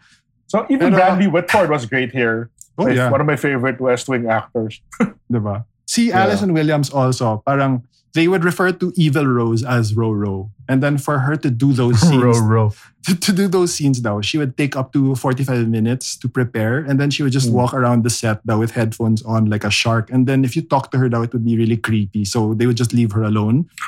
So 0.52 0.68
even 0.68 0.92
Pero- 0.92 1.00
Bradley 1.00 1.28
Whitford 1.32 1.72
was 1.72 1.88
great 1.88 2.12
here. 2.12 2.52
Oh, 2.78 2.88
yeah. 2.92 3.08
One 3.10 3.22
of 3.24 3.28
my 3.28 3.36
favorite 3.40 3.80
West 3.80 4.10
Wing 4.12 4.28
actors. 4.28 4.82
Diba? 5.32 5.64
See, 5.88 6.10
Yeah. 6.12 6.24
Alison 6.28 6.52
Williams 6.52 6.90
also, 6.92 7.40
parang 7.48 7.84
they 8.14 8.28
would 8.28 8.44
refer 8.44 8.72
to 8.74 8.92
Evil 8.96 9.26
Rose 9.26 9.64
as 9.64 9.94
Roro. 9.94 10.50
And 10.68 10.84
then 10.84 10.98
for 10.98 11.20
her 11.20 11.36
to 11.38 11.50
do 11.50 11.72
those 11.74 12.00
scenes, 12.08 12.40
row. 12.40 12.72
to, 13.08 13.16
to 13.16 13.32
do 13.32 13.48
those 13.48 13.74
scenes 13.74 14.02
though, 14.02 14.20
she 14.22 14.38
would 14.38 14.58
take 14.58 14.76
up 14.76 14.92
to 14.94 15.16
45 15.16 15.68
minutes 15.68 16.16
to 16.20 16.28
prepare. 16.28 16.80
And 16.80 17.00
then 17.00 17.10
she 17.12 17.24
would 17.24 17.32
just 17.32 17.50
Mm. 17.50 17.54
walk 17.56 17.74
around 17.74 18.04
the 18.04 18.10
set 18.10 18.40
though 18.46 18.60
with 18.60 18.72
headphones 18.72 19.22
on 19.24 19.48
like 19.50 19.64
a 19.64 19.72
shark. 19.72 20.12
And 20.12 20.28
then 20.28 20.44
if 20.44 20.56
you 20.56 20.62
talk 20.62 20.92
to 20.92 20.98
her 21.00 21.08
though, 21.10 21.24
it 21.24 21.32
would 21.34 21.46
be 21.46 21.56
really 21.58 21.78
creepy. 21.78 22.24
So 22.26 22.54
they 22.54 22.68
would 22.68 22.78
just 22.78 22.94
leave 22.94 23.12
her 23.14 23.24
alone. 23.24 23.70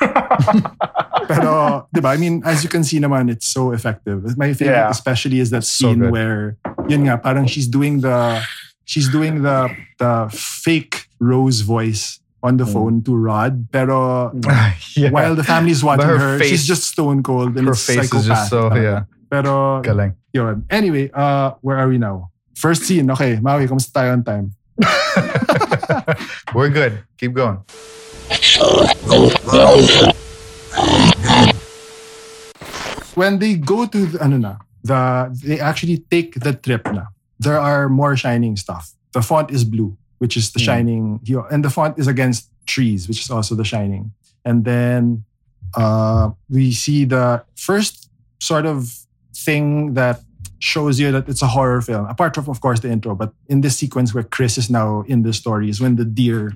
Pero, 1.28 1.88
diba? 1.94 2.12
I 2.12 2.16
mean, 2.16 2.42
as 2.44 2.62
you 2.62 2.68
can 2.68 2.84
see 2.84 3.00
naman, 3.00 3.30
it's 3.30 3.46
so 3.46 3.72
effective. 3.72 4.36
My 4.36 4.52
favorite 4.52 4.76
Yeah. 4.76 4.90
especially 4.90 5.40
is 5.40 5.50
that 5.50 5.64
scene 5.64 6.00
good. 6.00 6.10
where, 6.12 6.56
yun 6.88 7.04
nga, 7.08 7.16
parang 7.16 7.46
she's 7.46 7.66
doing 7.68 8.00
the, 8.00 8.42
she's 8.84 9.08
doing 9.08 9.40
the, 9.42 9.72
the 9.98 10.28
fake 10.32 11.08
Rose 11.20 11.60
voice 11.62 12.20
on 12.44 12.60
the 12.60 12.68
Mm. 12.68 12.72
phone 12.76 12.94
to 13.08 13.16
Rod. 13.16 13.72
Pero 13.72 14.28
yeah. 15.00 15.08
while 15.08 15.32
the 15.34 15.42
family's 15.42 15.80
watching 15.82 16.04
her 16.06 16.18
her, 16.20 16.38
face- 16.38 16.52
she's 16.52 16.66
just 16.68 16.84
stone 16.92 17.24
cold 17.24 17.56
and 17.56 17.64
her 17.66 17.72
it's 17.72 17.88
face 17.88 18.12
is 18.12 18.28
just 18.28 18.52
so 18.52 18.68
yeah. 18.76 19.08
Pero, 19.32 19.80
Galing. 19.82 20.12
yun. 20.36 20.62
Anyway, 20.68 21.08
uh, 21.10 21.56
where 21.64 21.80
are 21.80 21.88
we 21.88 21.96
now? 21.98 22.28
First 22.54 22.84
scene. 22.86 23.10
Okay, 23.10 23.40
Maui, 23.42 23.66
kamusta 23.66 23.90
tayo 23.90 24.12
on 24.14 24.22
time? 24.22 24.52
We're 26.54 26.70
good. 26.70 27.02
Keep 27.18 27.34
going. 27.34 27.58
When 33.14 33.38
they 33.38 33.54
go 33.54 33.86
to, 33.86 34.06
the, 34.06 34.18
ano 34.22 34.36
na, 34.38 34.56
the, 34.82 35.30
they 35.42 35.60
actually 35.60 35.98
take 36.10 36.34
the 36.40 36.52
trip 36.52 36.82
na. 36.92 37.06
There 37.38 37.58
are 37.58 37.88
more 37.88 38.16
shining 38.16 38.56
stuff. 38.56 38.90
The 39.12 39.22
font 39.22 39.50
is 39.50 39.62
blue, 39.64 39.96
which 40.18 40.36
is 40.36 40.50
the 40.52 40.60
Hmm. 40.60 40.64
shining. 40.64 41.20
you- 41.24 41.44
And 41.50 41.64
the 41.64 41.70
font 41.70 41.98
is 41.98 42.06
against 42.06 42.48
trees, 42.66 43.08
which 43.08 43.20
is 43.20 43.30
also 43.30 43.54
the 43.54 43.64
shining. 43.64 44.12
And 44.44 44.64
then 44.64 45.24
uh, 45.76 46.30
we 46.48 46.70
see 46.72 47.04
the 47.04 47.42
first 47.56 48.08
sort 48.40 48.64
of 48.66 48.94
thing 49.34 49.94
that 49.94 50.20
shows 50.60 51.00
you 51.00 51.10
that 51.12 51.28
it's 51.28 51.42
a 51.42 51.46
horror 51.48 51.80
film, 51.82 52.06
apart 52.06 52.34
from, 52.34 52.48
of 52.48 52.60
course, 52.60 52.80
the 52.80 52.90
intro. 52.90 53.14
But 53.14 53.32
in 53.48 53.60
this 53.60 53.76
sequence 53.76 54.14
where 54.14 54.22
Chris 54.24 54.56
is 54.56 54.70
now 54.70 55.02
in 55.08 55.22
the 55.22 55.32
story 55.32 55.68
is 55.68 55.80
when 55.80 55.96
the 55.96 56.04
deer 56.04 56.52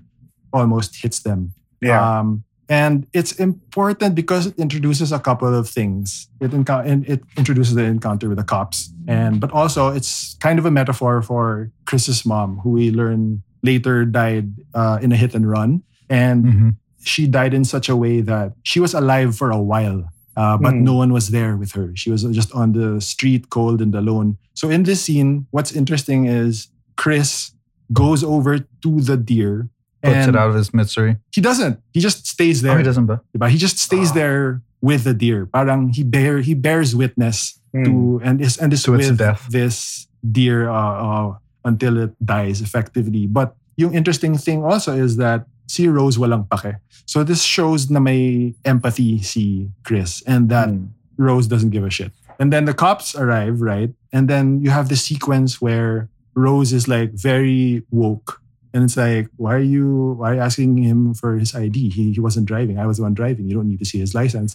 almost 0.53 1.03
hits 1.03 1.19
them. 1.21 1.53
Yeah. 1.81 2.01
Um, 2.21 2.45
and 2.71 3.07
it's 3.13 3.33
important 3.33 4.15
because 4.15 4.47
it 4.47 4.55
introduces 4.59 5.11
a 5.11 5.19
couple 5.19 5.53
of 5.55 5.69
things. 5.69 6.29
It, 6.41 6.53
and 6.53 7.07
it 7.09 7.23
introduces 7.37 7.75
the 7.75 7.85
encounter 7.85 8.29
with 8.29 8.39
the 8.39 8.45
cops, 8.45 8.93
and 9.09 9.41
but 9.41 9.51
also 9.53 9.89
it's 9.89 10.37
kind 10.41 10.59
of 10.59 10.67
a 10.67 10.71
metaphor 10.71 11.23
for 11.23 11.71
Chris's 11.87 12.25
mom, 12.27 12.59
who 12.63 12.71
we 12.71 12.91
learn 12.91 13.43
later 13.63 14.05
died 14.05 14.53
uh, 14.75 14.99
in 15.03 15.13
a 15.13 15.17
hit 15.17 15.35
and 15.35 15.49
run, 15.49 15.83
and 16.09 16.45
Mhm. 16.45 16.71
she 17.03 17.27
died 17.27 17.55
in 17.55 17.65
such 17.65 17.89
a 17.89 17.97
way 17.97 18.21
that 18.21 18.53
she 18.63 18.81
was 18.81 18.95
alive 18.95 19.37
for 19.37 19.51
a 19.51 19.61
while, 19.61 20.05
uh, 20.37 20.57
but 20.59 20.75
Hmm. 20.75 20.85
no 20.85 20.95
one 20.95 21.13
was 21.13 21.29
there 21.29 21.57
with 21.57 21.73
her. 21.73 21.93
She 21.95 22.11
was 22.11 22.23
just 22.35 22.53
on 22.55 22.73
the 22.73 23.01
street, 23.01 23.51
cold 23.51 23.81
and 23.83 23.95
alone. 23.95 24.37
So 24.55 24.71
in 24.71 24.83
this 24.85 25.03
scene, 25.03 25.47
what's 25.51 25.73
interesting 25.73 26.27
is 26.27 26.69
Chris 26.97 27.53
goes 27.93 28.23
over 28.23 28.59
to 28.59 28.91
the 29.01 29.17
deer. 29.17 29.69
Puts 30.03 30.29
it 30.31 30.37
out 30.37 30.51
of 30.51 30.55
his 30.55 30.71
misery. 30.73 31.17
he 31.35 31.41
doesn't. 31.41 31.79
He 31.93 31.99
just 32.01 32.27
stays 32.27 32.63
Oh, 32.63 32.69
there. 32.71 32.79
he 32.79 32.85
doesn't, 32.85 33.07
but 33.07 33.21
Diba? 33.35 33.49
He 33.51 33.59
just 33.59 33.79
stays 33.79 34.13
there 34.13 34.63
with 34.81 35.03
the 35.03 35.15
deer. 35.15 35.47
Parang 35.47 35.91
he 35.91 36.05
bear 36.07 36.39
he 36.41 36.55
bears 36.55 36.95
witness 36.95 37.59
Hmm. 37.75 37.85
to 37.85 37.93
and 38.23 38.41
is 38.41 38.57
and 38.63 38.73
is 38.73 38.85
To 38.87 38.93
with 38.95 39.19
death. 39.19 39.47
this 39.51 40.07
deer 40.23 40.71
uh, 40.71 40.75
uh, 40.75 41.29
until 41.69 42.01
it 42.01 42.17
dies 42.25 42.65
effectively. 42.65 43.29
But 43.29 43.55
yung 43.77 43.93
interesting 43.93 44.37
thing 44.41 44.65
also 44.65 44.97
is 44.97 45.21
that 45.21 45.47
si 45.69 45.87
Rose 45.87 46.17
walang 46.17 46.49
pake. 46.49 46.81
So 47.07 47.23
this 47.23 47.45
shows 47.45 47.93
na 47.93 48.01
may 48.01 48.55
empathy 48.65 49.21
si 49.23 49.69
Chris 49.85 50.25
and 50.27 50.49
that 50.49 50.69
Hmm. 50.69 50.97
Rose 51.19 51.47
doesn't 51.47 51.71
give 51.71 51.85
a 51.85 51.91
shit. 51.91 52.13
And 52.39 52.53
then 52.53 52.65
the 52.65 52.75
cops 52.75 53.15
arrive, 53.19 53.61
right? 53.61 53.91
And 54.13 54.31
then 54.31 54.63
you 54.63 54.71
have 54.71 54.89
the 54.89 54.97
sequence 54.97 55.61
where 55.61 56.09
Rose 56.35 56.73
is 56.73 56.87
like 56.87 57.11
very 57.13 57.83
woke. 57.91 58.41
And 58.73 58.85
it's 58.85 58.97
like, 58.97 59.27
why 59.37 59.59
are 59.59 59.67
you 59.67 60.15
why 60.19 60.31
are 60.31 60.35
you 60.39 60.41
asking 60.41 60.79
him 60.79 61.15
for 61.15 61.35
his 61.35 61.55
ID? 61.55 61.91
He, 61.91 62.13
he 62.15 62.21
wasn't 62.21 62.47
driving. 62.47 62.79
I 62.79 62.87
was 62.87 62.99
the 62.99 63.03
one 63.03 63.15
driving. 63.15 63.49
You 63.51 63.59
don't 63.59 63.69
need 63.69 63.83
to 63.83 63.89
see 63.89 63.99
his 63.99 64.15
license. 64.15 64.55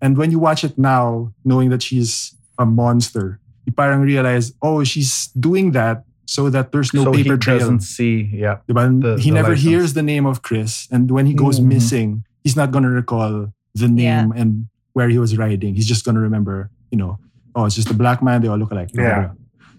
And 0.00 0.16
when 0.16 0.30
you 0.30 0.38
watch 0.38 0.62
it 0.62 0.78
now, 0.78 1.32
knowing 1.44 1.70
that 1.70 1.82
she's 1.82 2.36
a 2.58 2.64
monster, 2.64 3.40
you 3.66 3.72
parang 3.72 4.02
realize, 4.02 4.52
oh, 4.62 4.84
she's 4.84 5.28
doing 5.34 5.72
that 5.72 6.04
so 6.26 6.48
that 6.50 6.72
there's 6.72 6.92
no 6.94 7.04
so 7.04 7.12
paper 7.12 7.34
he 7.34 7.38
trail. 7.38 7.58
doesn't 7.58 7.80
see. 7.80 8.30
Yeah. 8.32 8.58
Diba? 8.68 9.00
The- 9.02 9.20
he 9.22 9.30
the 9.30 9.34
never 9.34 9.48
license. 9.50 9.68
hears 9.68 9.92
the 9.94 10.02
name 10.02 10.24
of 10.26 10.42
Chris. 10.42 10.88
And 10.90 11.10
when 11.10 11.26
he 11.26 11.34
goes 11.34 11.60
Mhm. 11.60 11.66
missing, 11.66 12.24
he's 12.42 12.56
not 12.56 12.70
going 12.70 12.84
to 12.84 12.90
recall 12.90 13.52
the 13.74 13.88
name 13.88 14.32
and 14.34 14.66
where 14.94 15.08
he 15.08 15.18
was 15.18 15.36
riding. 15.36 15.74
He's 15.74 15.86
just 15.86 16.04
going 16.04 16.14
to 16.14 16.20
remember, 16.20 16.70
you 16.90 16.96
know, 16.98 17.18
oh, 17.54 17.66
it's 17.66 17.74
just 17.74 17.90
a 17.90 17.94
black 17.94 18.22
man. 18.22 18.40
They 18.42 18.48
all 18.48 18.56
look 18.58 18.70
alike. 18.70 18.90
Yeah. 18.94 19.32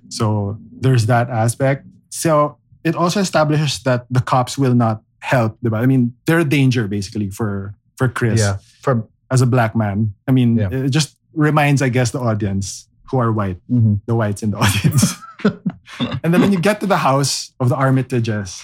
So 0.09 0.57
there's 0.71 1.05
that 1.07 1.29
aspect. 1.29 1.87
So 2.09 2.57
it 2.83 2.95
also 2.95 3.19
establishes 3.21 3.81
that 3.83 4.05
the 4.11 4.21
cops 4.21 4.57
will 4.57 4.75
not 4.75 5.01
help, 5.19 5.57
diba? 5.63 5.77
I 5.81 5.85
mean, 5.87 6.13
they're 6.27 6.39
a 6.39 6.45
danger 6.45 6.87
basically 6.87 7.29
for 7.31 7.73
for 7.97 8.07
Chris 8.09 8.39
Yeah. 8.41 8.57
For 8.83 9.07
as 9.31 9.41
a 9.41 9.47
black 9.47 9.73
man. 9.75 10.13
I 10.27 10.31
mean, 10.31 10.57
Yeah. 10.57 10.69
it 10.69 10.89
just 10.91 11.15
reminds, 11.33 11.81
I 11.81 11.89
guess, 11.89 12.11
the 12.11 12.19
audience 12.19 12.87
who 13.09 13.17
are 13.17 13.31
white, 13.31 13.57
Mhm. 13.71 14.01
the 14.05 14.13
whites 14.15 14.43
in 14.43 14.51
the 14.51 14.57
audience. 14.63 15.15
and 16.23 16.33
then 16.33 16.41
when 16.41 16.51
you 16.51 16.59
get 16.59 16.79
to 16.81 16.87
the 16.87 16.97
house 16.97 17.51
of 17.59 17.69
the 17.69 17.75
Armitages, 17.75 18.61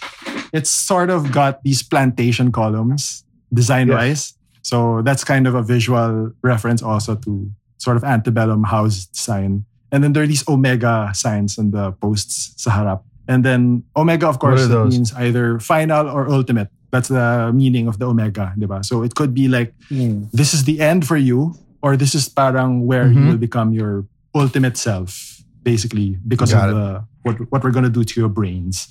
it's 0.54 0.70
sort 0.70 1.10
of 1.10 1.32
got 1.32 1.64
these 1.64 1.82
plantation 1.84 2.52
columns 2.52 3.24
design 3.54 3.88
wise. 3.90 4.34
So 4.62 5.02
that's 5.02 5.24
kind 5.24 5.48
of 5.48 5.56
a 5.56 5.64
visual 5.64 6.32
reference 6.44 6.82
also 6.84 7.16
to 7.16 7.50
sort 7.78 7.98
of 7.98 8.04
antebellum 8.04 8.64
house 8.66 9.08
sign. 9.12 9.66
And 9.92 10.04
then 10.04 10.14
there 10.14 10.24
are 10.24 10.28
these 10.28 10.48
omega 10.48 11.12
signs 11.14 11.58
on 11.58 11.72
the 11.72 11.92
posts 11.94 12.54
sa 12.62 12.72
harap. 12.72 13.02
And 13.28 13.44
then 13.44 13.84
omega, 13.96 14.28
of 14.28 14.40
course, 14.40 14.62
it 14.64 14.86
means 14.88 15.14
either 15.16 15.60
final 15.60 16.08
or 16.10 16.30
ultimate. 16.30 16.70
That's 16.92 17.08
the 17.08 17.52
meaning 17.56 17.88
of 17.88 18.00
the 18.00 18.08
omega, 18.08 18.54
diba? 18.60 18.84
So 18.84 19.04
it 19.04 19.16
could 19.16 19.34
be 19.34 19.48
like 19.48 19.74
this 19.90 20.54
is 20.54 20.66
the 20.66 20.80
end 20.82 21.08
for 21.08 21.16
you, 21.18 21.56
or 21.82 21.96
this 21.96 22.14
is 22.14 22.28
parang 22.30 22.86
where 22.86 23.08
you 23.08 23.20
Mhm. 23.20 23.28
will 23.32 23.38
become 23.42 23.72
your 23.74 24.06
ultimate 24.36 24.76
self, 24.78 25.42
basically, 25.64 26.20
because 26.28 26.52
Got 26.54 26.70
of 26.70 26.76
the 26.76 26.90
what 27.24 27.36
what 27.52 27.64
we're 27.64 27.72
gonna 27.72 27.90
do 27.90 28.04
to 28.04 28.20
your 28.20 28.30
brains. 28.30 28.88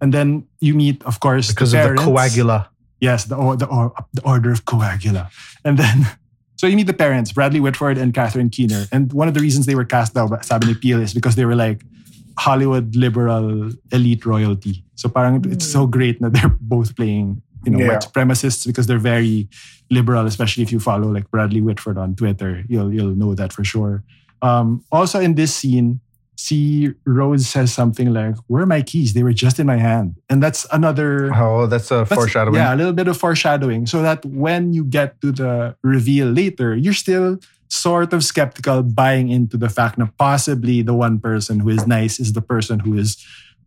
And 0.00 0.14
then 0.14 0.46
you 0.60 0.74
meet, 0.74 1.02
of 1.04 1.20
course, 1.20 1.48
because 1.52 1.72
the 1.72 1.82
of 1.90 1.96
the 1.96 2.02
coagula. 2.02 2.68
Yes, 3.00 3.24
the 3.24 3.36
or- 3.36 3.56
the, 3.56 3.66
or, 3.66 3.92
the 4.12 4.22
order 4.24 4.50
of 4.52 4.64
coagula, 4.64 5.30
and 5.64 5.78
then. 5.78 6.06
So 6.60 6.66
you 6.68 6.76
meet 6.76 6.86
the 6.86 6.92
parents, 6.92 7.32
Bradley 7.32 7.58
Whitford 7.58 7.96
and 7.96 8.12
Catherine 8.12 8.50
Keener. 8.50 8.84
And 8.92 9.10
one 9.14 9.28
of 9.28 9.32
the 9.32 9.40
reasons 9.40 9.64
they 9.64 9.74
were 9.74 9.86
cast 9.88 10.12
daw, 10.12 10.28
sabi 10.42 10.66
ni 10.66 10.74
Peele, 10.74 11.00
is 11.00 11.14
because 11.16 11.32
they 11.34 11.46
were 11.48 11.56
like 11.56 11.80
Hollywood 12.36 12.94
liberal 12.94 13.72
elite 13.92 14.26
royalty. 14.26 14.84
So 14.94 15.08
parang 15.08 15.40
it's 15.50 15.64
so 15.64 15.86
great 15.86 16.20
that 16.20 16.34
they're 16.34 16.52
both 16.60 16.94
playing, 16.96 17.40
you 17.64 17.72
know, 17.72 17.78
Yeah. 17.80 17.88
white 17.96 18.04
supremacists 18.04 18.66
because 18.66 18.86
they're 18.86 19.00
very 19.00 19.48
liberal, 19.88 20.26
especially 20.26 20.62
if 20.62 20.70
you 20.70 20.80
follow 20.80 21.08
like 21.08 21.30
Bradley 21.30 21.62
Whitford 21.64 21.96
on 21.96 22.14
Twitter. 22.14 22.62
You'll 22.68 22.92
you'll 22.92 23.16
know 23.16 23.32
that 23.34 23.54
for 23.56 23.64
sure. 23.64 24.04
Um, 24.42 24.84
also 24.92 25.16
in 25.18 25.36
this 25.40 25.54
scene, 25.54 26.00
see 26.40 26.90
Rose 27.04 27.46
says 27.46 27.72
something 27.72 28.12
like, 28.12 28.36
Where 28.48 28.62
are 28.62 28.66
my 28.66 28.82
keys? 28.82 29.12
They 29.14 29.22
were 29.22 29.32
just 29.32 29.58
in 29.60 29.66
my 29.66 29.76
hand. 29.76 30.16
And 30.30 30.42
that's 30.42 30.66
another 30.72 31.32
Oh, 31.34 31.66
that's 31.66 31.90
a 31.90 32.04
that's- 32.04 32.14
foreshadowing. 32.18 32.56
Yeah, 32.56 32.74
a 32.74 32.76
little 32.76 32.92
bit 33.00 33.08
of 33.08 33.16
foreshadowing. 33.16 33.86
So 33.86 34.02
that 34.02 34.24
when 34.24 34.72
you 34.72 34.84
get 34.84 35.20
to 35.22 35.32
the 35.32 35.76
reveal 35.82 36.28
later, 36.28 36.74
you're 36.74 36.94
still 37.06 37.38
sort 37.68 38.12
of 38.12 38.24
skeptical 38.24 38.82
buying 38.82 39.28
into 39.28 39.56
the 39.56 39.68
fact 39.68 39.98
that 39.98 40.16
possibly 40.18 40.82
the 40.82 40.94
one 40.94 41.20
person 41.20 41.60
who 41.60 41.68
is 41.68 41.86
nice 41.86 42.18
is 42.18 42.32
the 42.32 42.42
person 42.42 42.80
who 42.80 42.96
is 42.98 43.16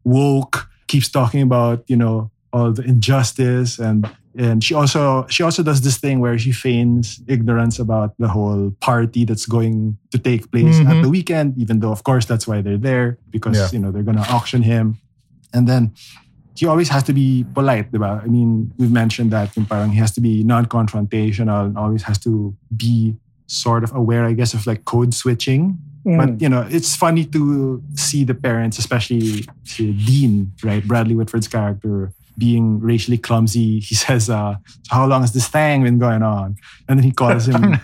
woke, 0.03 0.67
keeps 0.87 1.09
talking 1.09 1.41
about, 1.41 1.83
you 1.87 1.95
know, 1.95 2.29
all 2.51 2.71
the 2.71 2.83
injustice 2.83 3.79
and 3.79 4.09
and 4.35 4.63
she 4.63 4.73
also 4.73 5.25
she 5.29 5.43
also 5.43 5.61
does 5.63 5.81
this 5.81 5.97
thing 5.97 6.19
where 6.19 6.37
she 6.37 6.51
feigns 6.51 7.21
ignorance 7.27 7.77
about 7.79 8.13
the 8.17 8.27
whole 8.27 8.71
party 8.81 9.25
that's 9.25 9.45
going 9.45 9.97
to 10.11 10.17
take 10.17 10.49
place 10.51 10.79
at 10.81 10.87
Mhm. 10.87 11.03
the 11.03 11.09
weekend, 11.09 11.57
even 11.57 11.79
though 11.79 11.91
of 11.91 12.03
course 12.03 12.25
that's 12.25 12.47
why 12.47 12.61
they're 12.61 12.77
there 12.81 13.17
because 13.29 13.57
Yeah. 13.57 13.69
you 13.73 13.79
know 13.79 13.91
they're 13.91 14.03
gonna 14.05 14.25
auction 14.29 14.63
him. 14.63 14.97
And 15.53 15.67
then 15.67 15.91
he 16.55 16.65
always 16.65 16.89
has 16.89 17.03
to 17.09 17.13
be 17.13 17.45
polite, 17.53 17.91
diba? 17.91 18.21
I 18.23 18.27
mean, 18.27 18.71
we've 18.77 18.91
mentioned 18.91 19.31
that 19.31 19.55
yung 19.57 19.65
parang 19.65 19.89
he 19.93 19.97
has 20.01 20.11
to 20.17 20.21
be 20.21 20.43
non-confrontational 20.43 21.65
and 21.65 21.77
always 21.77 22.03
has 22.03 22.17
to 22.25 22.53
be 22.75 23.15
sort 23.47 23.83
of 23.83 23.93
aware, 23.93 24.25
I 24.25 24.33
guess, 24.33 24.53
of 24.53 24.65
like 24.65 24.85
code 24.85 25.13
switching. 25.13 25.77
But 26.05 26.41
you 26.41 26.49
know, 26.49 26.67
it's 26.69 26.95
funny 26.97 27.23
to 27.31 27.81
see 27.95 28.25
the 28.25 28.33
parents, 28.35 28.77
especially 28.77 29.45
Dean, 29.77 30.51
right? 30.61 30.83
Bradley 30.85 31.15
Whitford's 31.15 31.47
character 31.47 32.11
being 32.37 32.79
racially 32.79 33.17
clumsy. 33.17 33.79
He 33.79 33.95
says, 34.05 34.29
uh, 34.29 34.55
so 34.83 34.89
how 34.95 35.05
long 35.07 35.21
has 35.21 35.33
this 35.33 35.47
thing 35.47 35.83
been 35.83 35.99
going 35.99 36.23
on? 36.23 36.55
And 36.87 36.97
then 36.99 37.03
he 37.03 37.11
calls 37.11 37.45
him 37.47 37.79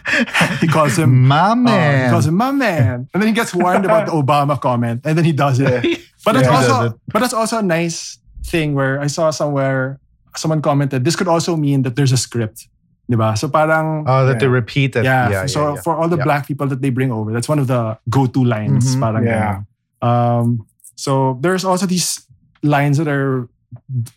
he 0.60 0.68
calls 0.68 0.98
him 0.98 1.28
My 1.28 1.52
uh, 1.52 2.04
he 2.06 2.10
calls 2.10 2.26
him 2.28 2.36
my 2.36 2.52
man. 2.52 3.08
And 3.14 3.22
then 3.22 3.28
he 3.28 3.34
gets 3.34 3.54
warned 3.54 3.86
about 3.86 4.08
the 4.08 4.12
Obama 4.24 4.60
comment, 4.60 5.02
and 5.06 5.18
then 5.18 5.26
he 5.26 5.32
does 5.34 5.60
it. 5.60 5.84
But 6.26 6.36
it's 6.36 6.46
Yeah, 6.48 6.62
he 6.62 6.68
does 6.68 6.70
also 6.70 6.88
it. 6.88 6.94
but 7.14 7.22
it's 7.24 7.34
also 7.34 7.58
a 7.60 7.64
nice 7.64 8.18
thing 8.46 8.74
where 8.76 9.00
I 9.00 9.08
saw 9.08 9.30
somewhere 9.32 10.00
someone 10.36 10.62
commented 10.62 11.04
this 11.06 11.16
could 11.16 11.28
also 11.28 11.56
mean 11.56 11.82
that 11.84 11.96
there's 11.96 12.12
a 12.12 12.18
script. 12.18 12.68
Diba? 13.10 13.36
So 13.38 13.50
parang 13.50 14.06
oh, 14.08 14.26
that 14.28 14.40
they 14.40 14.48
repeat 14.48 14.96
it. 14.96 15.04
yeah, 15.04 15.30
yeah, 15.30 15.46
so 15.48 15.74
yeah. 15.74 15.82
for 15.82 15.96
all 15.98 16.08
the 16.08 16.18
Yeah. 16.18 16.24
black 16.24 16.46
people 16.48 16.68
that 16.68 16.82
they 16.82 16.92
bring 16.92 17.12
over, 17.12 17.34
that's 17.34 17.50
one 17.50 17.58
of 17.58 17.66
the 17.66 17.98
go-to 18.10 18.44
lines. 18.46 18.96
Mhm. 18.96 19.00
Parang 19.02 19.24
Yeah. 19.26 19.62
Um, 20.02 20.66
so 20.96 21.38
there's 21.42 21.66
also 21.66 21.86
these 21.90 22.22
lines 22.62 22.98
that 23.02 23.08
are 23.08 23.50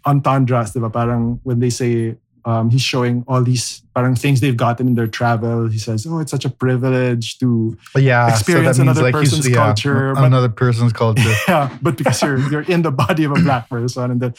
entendres, 0.06 0.72
diba? 0.72 0.92
Parang 0.92 1.40
when 1.42 1.60
they 1.60 1.70
say 1.70 2.16
um, 2.44 2.70
he's 2.70 2.82
showing 2.82 3.24
all 3.28 3.42
these 3.42 3.82
parang 3.94 4.14
things 4.14 4.40
they've 4.40 4.56
gotten 4.56 4.88
in 4.88 4.94
their 4.94 5.06
travel. 5.06 5.68
He 5.68 5.78
says, 5.78 6.06
"Oh, 6.06 6.18
it's 6.18 6.30
such 6.30 6.44
a 6.44 6.50
privilege 6.50 7.38
to 7.38 7.76
yeah, 7.96 8.28
experience 8.28 8.76
so 8.76 8.82
another 8.82 9.02
like 9.02 9.12
person's 9.14 9.48
yeah, 9.48 9.56
culture, 9.56 10.14
but- 10.14 10.24
Another 10.24 10.48
person's 10.48 10.92
culture. 10.92 11.32
yeah, 11.48 11.76
but 11.80 11.96
because 11.96 12.22
you're 12.22 12.38
you're 12.50 12.62
in 12.66 12.82
the 12.82 12.90
body 12.90 13.24
of 13.24 13.32
a 13.32 13.40
black 13.40 13.68
person, 13.68 14.10
and 14.10 14.20
then 14.20 14.34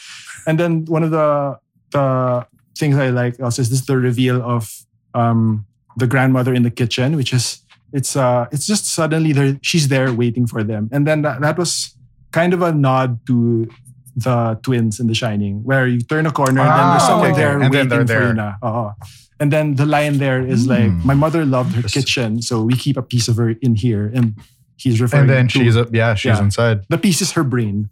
and 0.46 0.58
then 0.60 0.84
one 0.84 1.02
of 1.02 1.10
the 1.10 1.58
the 1.90 2.46
things 2.76 2.96
I 2.96 3.08
like 3.10 3.40
also 3.40 3.62
is 3.62 3.70
this 3.70 3.86
the 3.86 3.96
reveal 3.96 4.42
of 4.42 4.70
um 5.14 5.64
the 5.96 6.06
grandmother 6.06 6.52
in 6.52 6.62
the 6.62 6.70
kitchen, 6.70 7.16
which 7.16 7.32
is 7.32 7.62
it's 7.92 8.16
uh 8.16 8.46
it's 8.52 8.66
just 8.66 8.86
suddenly 8.86 9.32
there 9.32 9.56
she's 9.62 9.88
there 9.88 10.12
waiting 10.12 10.46
for 10.46 10.62
them, 10.62 10.90
and 10.92 11.06
then 11.06 11.22
that, 11.22 11.40
that 11.40 11.56
was 11.56 11.94
kind 12.32 12.52
of 12.52 12.60
a 12.60 12.72
nod 12.72 13.24
to 13.26 13.70
the 14.16 14.58
twins 14.62 15.00
in 15.00 15.06
The 15.06 15.14
Shining, 15.14 15.64
where 15.64 15.86
you 15.86 16.00
turn 16.00 16.26
a 16.26 16.32
corner 16.32 16.60
and 16.62 16.70
then 16.70 16.86
there's 16.94 17.02
Ah, 17.02 17.08
someone 17.08 17.30
okay, 17.32 17.40
there 17.42 17.60
and 17.60 17.72
then 17.74 17.88
waiting 17.90 18.06
for 18.06 18.22
you 18.28 18.34
na. 18.34 18.54
Oo. 18.62 18.94
And 19.42 19.50
then 19.52 19.74
the 19.74 19.86
line 19.86 20.18
there 20.22 20.38
is 20.40 20.66
like, 20.70 20.86
Hmm. 20.90 21.02
"My 21.02 21.14
mother 21.18 21.42
loved 21.44 21.74
her 21.74 21.82
kitchen, 21.82 22.38
so 22.40 22.62
we 22.62 22.78
keep 22.78 22.94
a 22.96 23.02
piece 23.02 23.26
of 23.26 23.34
her 23.36 23.50
in 23.58 23.74
here." 23.74 24.06
And 24.14 24.38
he's 24.78 25.00
referring 25.02 25.26
to 25.26 25.34
and 25.34 25.50
then 25.50 25.50
to 25.50 25.58
she's, 25.58 25.74
a, 25.74 25.86
yeah, 25.90 26.14
she's 26.14 26.38
Yeah. 26.38 26.46
inside. 26.46 26.86
the 26.88 26.98
piece 26.98 27.18
is 27.20 27.34
her 27.34 27.42
brain. 27.42 27.90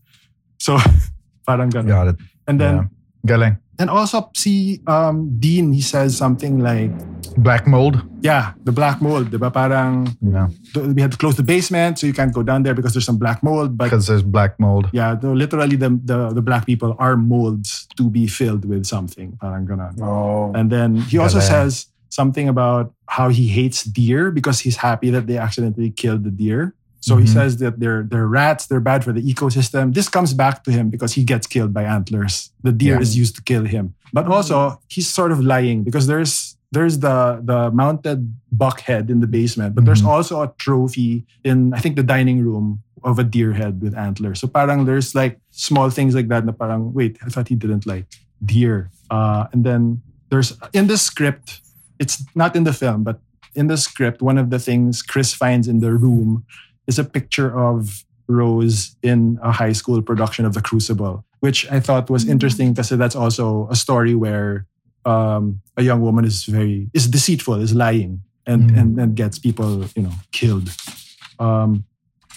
So 0.62 0.78
parang 1.48 1.70
ganun. 1.74 1.90
Got 1.90 2.08
it. 2.14 2.18
And 2.46 2.62
then 2.62 2.74
Yeah. 2.86 3.26
Galing. 3.26 3.56
And 3.82 3.90
also 3.90 4.30
see 4.38 4.78
um 4.86 5.34
Dean 5.42 5.74
he 5.74 5.82
says 5.82 6.14
something 6.16 6.62
like 6.62 6.94
Black 7.32 7.64
mold. 7.66 7.96
yeah, 8.20 8.52
the 8.68 8.72
black 8.76 9.00
mold, 9.00 9.32
ba? 9.32 9.48
Parang 9.50 10.04
Yeah. 10.20 10.52
we 10.76 11.00
had 11.00 11.16
to 11.16 11.18
close 11.18 11.32
the 11.40 11.42
basement 11.42 11.96
so 11.98 12.04
you 12.06 12.12
can't 12.12 12.28
go 12.28 12.44
down 12.44 12.60
there 12.62 12.76
because 12.76 12.92
there's 12.92 13.08
some 13.08 13.16
black 13.16 13.40
mold, 13.40 13.72
but 13.80 13.88
Because 13.88 14.04
there's 14.06 14.20
black 14.22 14.60
mold. 14.60 14.92
yeah, 14.92 15.16
the, 15.16 15.32
literally 15.32 15.74
the, 15.80 15.96
the 16.04 16.28
the 16.36 16.44
black 16.44 16.68
people 16.68 16.92
are 17.00 17.16
molds 17.16 17.88
to 17.96 18.12
be 18.12 18.28
filled 18.28 18.68
with 18.68 18.84
something. 18.84 19.32
Parang 19.40 19.64
ganun. 19.64 19.96
Oh. 20.04 20.52
And 20.52 20.68
then 20.68 21.00
he 21.08 21.16
also 21.16 21.40
Galing. 21.40 21.48
says 21.72 21.72
something 22.12 22.52
about 22.52 22.92
how 23.08 23.32
he 23.32 23.48
hates 23.48 23.80
deer 23.88 24.28
because 24.28 24.60
he's 24.60 24.76
happy 24.84 25.08
that 25.08 25.24
they 25.24 25.40
accidentally 25.40 25.88
killed 25.88 26.28
the 26.28 26.34
deer. 26.34 26.76
So 27.02 27.16
he 27.18 27.26
Mhm. 27.26 27.34
says 27.36 27.52
that 27.62 27.74
they're 27.82 28.02
they're 28.10 28.30
rats, 28.40 28.62
they're 28.68 28.86
bad 28.92 29.02
for 29.04 29.12
the 29.12 29.20
ecosystem. 29.32 29.84
This 29.98 30.08
comes 30.08 30.32
back 30.42 30.56
to 30.64 30.70
him 30.70 30.86
because 30.94 31.12
he 31.18 31.24
gets 31.32 31.46
killed 31.54 31.72
by 31.74 31.82
antlers. 31.98 32.34
The 32.62 32.72
deer 32.72 32.94
Yeah. 32.96 33.02
is 33.06 33.12
used 33.22 33.34
to 33.38 33.42
kill 33.50 33.64
him. 33.74 33.94
But 34.16 34.24
also 34.34 34.56
he's 34.94 35.08
sort 35.18 35.32
of 35.34 35.38
lying 35.54 35.82
because 35.88 36.06
there's 36.06 36.56
there's 36.74 36.96
the 37.06 37.18
the 37.50 37.70
mounted 37.82 38.20
buck 38.62 38.78
head 38.88 39.10
in 39.12 39.18
the 39.20 39.26
basement, 39.38 39.74
but 39.76 39.84
there's 39.84 40.00
Mhm. 40.02 40.14
also 40.14 40.34
a 40.46 40.48
trophy 40.66 41.26
in 41.44 41.74
I 41.76 41.80
think 41.82 41.94
the 41.96 42.08
dining 42.16 42.38
room 42.46 42.66
of 43.04 43.18
a 43.18 43.26
deer 43.34 43.52
head 43.60 43.74
with 43.82 43.94
antlers. 43.98 44.38
So 44.40 44.46
parang 44.46 44.86
there's 44.88 45.10
like 45.20 45.34
small 45.50 45.90
things 45.90 46.14
like 46.14 46.28
that 46.32 46.46
na 46.46 46.52
parang 46.62 46.94
wait, 46.94 47.18
I 47.26 47.28
thought 47.32 47.48
he 47.52 47.56
didn't 47.64 47.84
like 47.84 48.06
deer. 48.52 48.76
Uh, 49.10 49.42
and 49.52 49.60
then 49.68 49.82
there's 50.30 50.50
in 50.72 50.86
the 50.86 50.96
script, 50.96 51.60
it's 51.98 52.16
not 52.34 52.54
in 52.54 52.62
the 52.64 52.72
film, 52.82 53.02
but 53.02 53.18
in 53.60 53.66
the 53.66 53.76
script, 53.76 54.22
one 54.22 54.38
of 54.38 54.48
the 54.54 54.58
things 54.68 55.02
Chris 55.02 55.34
finds 55.34 55.66
in 55.68 55.80
the 55.84 55.92
room 55.92 56.44
is 56.86 56.98
a 56.98 57.04
picture 57.04 57.50
of 57.58 58.04
Rose 58.28 58.96
in 59.02 59.38
a 59.42 59.52
high 59.52 59.72
school 59.72 60.00
production 60.02 60.44
of 60.44 60.54
The 60.54 60.62
Crucible, 60.62 61.24
which 61.40 61.70
I 61.70 61.80
thought 61.80 62.08
was 62.10 62.26
interesting 62.28 62.72
because 62.72 62.88
that's 62.90 63.16
also 63.16 63.68
a 63.70 63.76
story 63.76 64.14
where 64.14 64.66
um, 65.04 65.60
a 65.76 65.82
young 65.82 66.00
woman 66.00 66.24
is 66.24 66.44
very 66.44 66.88
is 66.94 67.08
deceitful, 67.08 67.54
is 67.60 67.74
lying, 67.74 68.22
and 68.46 68.70
Mm. 68.70 68.78
and 68.80 68.90
and 69.00 69.16
gets 69.16 69.38
people 69.38 69.84
you 69.96 70.02
know 70.04 70.12
killed. 70.30 70.70
Um, 71.38 71.84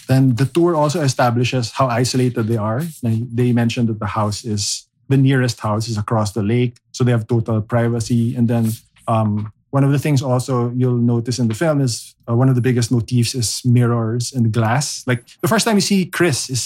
then 0.08 0.34
the 0.36 0.46
tour 0.46 0.74
also 0.74 1.00
establishes 1.02 1.70
how 1.72 1.86
isolated 1.88 2.46
they 2.46 2.56
are. 2.56 2.82
They- 3.02 3.26
They 3.32 3.52
mentioned 3.52 3.88
that 3.88 3.98
the 4.00 4.06
house 4.18 4.44
is 4.44 4.86
the 5.08 5.16
nearest 5.16 5.60
house 5.60 5.88
is 5.88 5.96
across 5.98 6.32
the 6.32 6.42
lake, 6.42 6.78
so 6.92 7.04
they 7.04 7.12
have 7.12 7.26
total 7.26 7.62
privacy. 7.62 8.34
And 8.36 8.48
then 8.48 8.72
um, 9.06 9.52
one 9.76 9.84
of 9.88 9.92
the 9.96 9.98
things 10.06 10.20
also 10.32 10.54
you'll 10.80 11.02
notice 11.14 11.36
in 11.42 11.46
the 11.52 11.54
film 11.62 11.78
is 11.86 12.14
uh, 12.28 12.34
one 12.40 12.48
of 12.50 12.54
the 12.58 12.64
biggest 12.68 12.88
motifs 12.96 13.34
is 13.40 13.48
mirrors 13.64 14.24
and 14.36 14.44
glass. 14.58 15.04
Like 15.10 15.20
the 15.44 15.48
first 15.52 15.64
time 15.66 15.76
you 15.80 15.86
see 15.92 16.00
Chris 16.18 16.38
is 16.54 16.62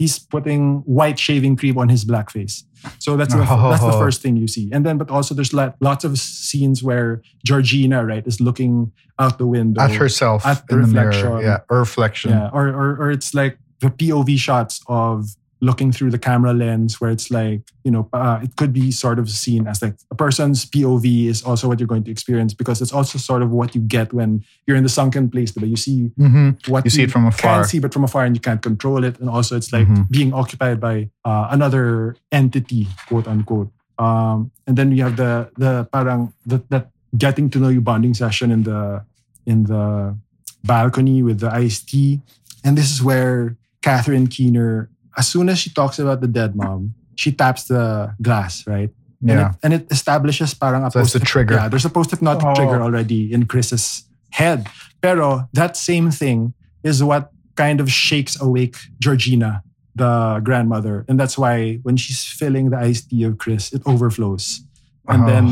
he's 0.00 0.16
putting 0.34 0.60
white 0.98 1.18
shaving 1.26 1.54
cream 1.60 1.76
on 1.82 1.88
his 1.94 2.02
black 2.10 2.28
face. 2.36 2.56
So 2.98 3.10
that's 3.18 3.34
the, 3.34 3.40
that's 3.70 3.82
the 3.90 3.96
Oh. 3.98 4.04
first 4.04 4.18
thing 4.22 4.34
you 4.42 4.48
see. 4.56 4.64
And 4.74 4.82
then 4.86 4.96
but 4.98 5.08
also 5.16 5.34
there's 5.36 5.52
lot, 5.60 5.70
lots 5.80 6.04
of 6.08 6.12
scenes 6.18 6.82
where 6.88 7.08
Georgina 7.48 7.98
right 8.12 8.24
is 8.26 8.38
looking 8.40 8.92
out 9.22 9.38
the 9.38 9.46
window 9.56 9.80
At 9.82 9.92
herself 10.02 10.40
At 10.46 10.58
the 10.68 10.76
reflection. 10.84 11.28
mirror. 11.28 11.42
Yeah. 11.48 11.58
Or 11.70 11.78
reflection. 11.86 12.30
yeah, 12.30 12.50
or, 12.56 12.64
or 12.80 12.88
or 13.02 13.08
it's 13.16 13.30
like 13.40 13.54
the 13.84 13.90
POV 13.98 14.30
shots 14.38 14.74
of 14.86 15.34
looking 15.62 15.92
through 15.92 16.10
the 16.10 16.18
camera 16.18 16.52
lens 16.52 17.00
where 17.00 17.10
it's 17.12 17.30
like, 17.30 17.60
you 17.84 17.90
know, 17.90 18.08
uh, 18.12 18.40
it 18.42 18.56
could 18.56 18.72
be 18.72 18.90
sort 18.90 19.18
of 19.20 19.30
seen 19.30 19.68
as 19.68 19.80
like 19.80 19.94
a 20.10 20.14
person's 20.16 20.66
POV 20.66 21.26
is 21.28 21.44
also 21.44 21.68
what 21.68 21.78
you're 21.78 21.86
going 21.86 22.02
to 22.02 22.10
experience 22.10 22.52
because 22.52 22.82
it's 22.82 22.92
also 22.92 23.16
sort 23.16 23.42
of 23.42 23.50
what 23.52 23.72
you 23.76 23.80
get 23.80 24.12
when 24.12 24.42
you're 24.66 24.76
in 24.76 24.82
the 24.82 24.88
sunken 24.88 25.30
place. 25.30 25.52
But 25.52 25.68
you 25.68 25.76
see 25.76 26.10
Mhm. 26.18 26.68
what 26.68 26.84
You 26.84 26.90
see 26.90 27.04
it 27.04 27.12
from 27.12 27.26
afar. 27.26 27.58
Can't 27.62 27.66
see, 27.70 27.78
but 27.78 27.92
from 27.94 28.02
afar, 28.02 28.24
and 28.24 28.34
you 28.34 28.40
can't 28.40 28.60
control 28.60 29.04
it. 29.04 29.20
And 29.20 29.30
also, 29.30 29.56
it's 29.56 29.72
like 29.72 29.86
Mhm. 29.86 30.10
being 30.10 30.34
occupied 30.34 30.80
by 30.80 31.08
uh, 31.24 31.46
another 31.52 32.16
entity, 32.32 32.88
quote 33.06 33.28
unquote. 33.28 33.70
Um, 34.00 34.50
and 34.66 34.76
then 34.76 34.90
you 34.90 35.04
have 35.04 35.14
the 35.16 35.48
the 35.56 35.84
parang 35.94 36.32
the, 36.44 36.60
that 36.70 36.90
getting 37.16 37.48
to 37.50 37.58
know 37.60 37.68
you 37.68 37.80
bonding 37.80 38.14
session 38.14 38.50
in 38.50 38.64
the 38.64 39.04
in 39.46 39.64
the 39.70 40.16
balcony 40.64 41.22
with 41.22 41.38
the 41.38 41.50
iced 41.54 41.88
tea. 41.88 42.20
And 42.64 42.76
this 42.76 42.90
is 42.90 43.00
where 43.02 43.56
Catherine 43.82 44.26
Keener, 44.26 44.88
as 45.16 45.28
soon 45.28 45.48
as 45.48 45.58
she 45.58 45.70
talks 45.70 45.98
about 45.98 46.20
the 46.20 46.26
dead 46.28 46.56
mom, 46.56 46.94
she 47.14 47.32
taps 47.32 47.64
the 47.64 48.14
glass, 48.22 48.66
right? 48.66 48.90
And 49.20 49.30
Yeah. 49.30 49.50
it, 49.50 49.56
and 49.62 49.72
it 49.74 49.86
establishes 49.90 50.54
parang 50.54 50.82
a 50.84 50.90
So 50.90 50.98
that's 50.98 51.12
the 51.12 51.20
post- 51.20 51.30
trigger. 51.30 51.54
Yeah, 51.54 51.68
there's 51.68 51.84
a 51.84 51.90
post-hypnotic 51.90 52.44
Oh. 52.44 52.54
trigger 52.54 52.82
already 52.82 53.32
in 53.32 53.46
Chris's 53.46 54.04
head. 54.30 54.66
Pero 55.00 55.48
that 55.52 55.76
same 55.76 56.10
thing 56.10 56.54
is 56.82 57.02
what 57.04 57.30
kind 57.54 57.80
of 57.80 57.90
shakes 57.92 58.40
awake 58.40 58.76
Georgina, 58.98 59.62
the 59.94 60.40
grandmother. 60.42 61.04
And 61.08 61.20
that's 61.20 61.36
why 61.36 61.78
when 61.84 61.96
she's 61.96 62.24
filling 62.24 62.70
the 62.70 62.78
iced 62.78 63.10
tea 63.10 63.22
of 63.24 63.38
Chris, 63.38 63.72
it 63.72 63.82
overflows. 63.86 64.64
And 65.06 65.24
Oh. 65.24 65.26
then 65.26 65.46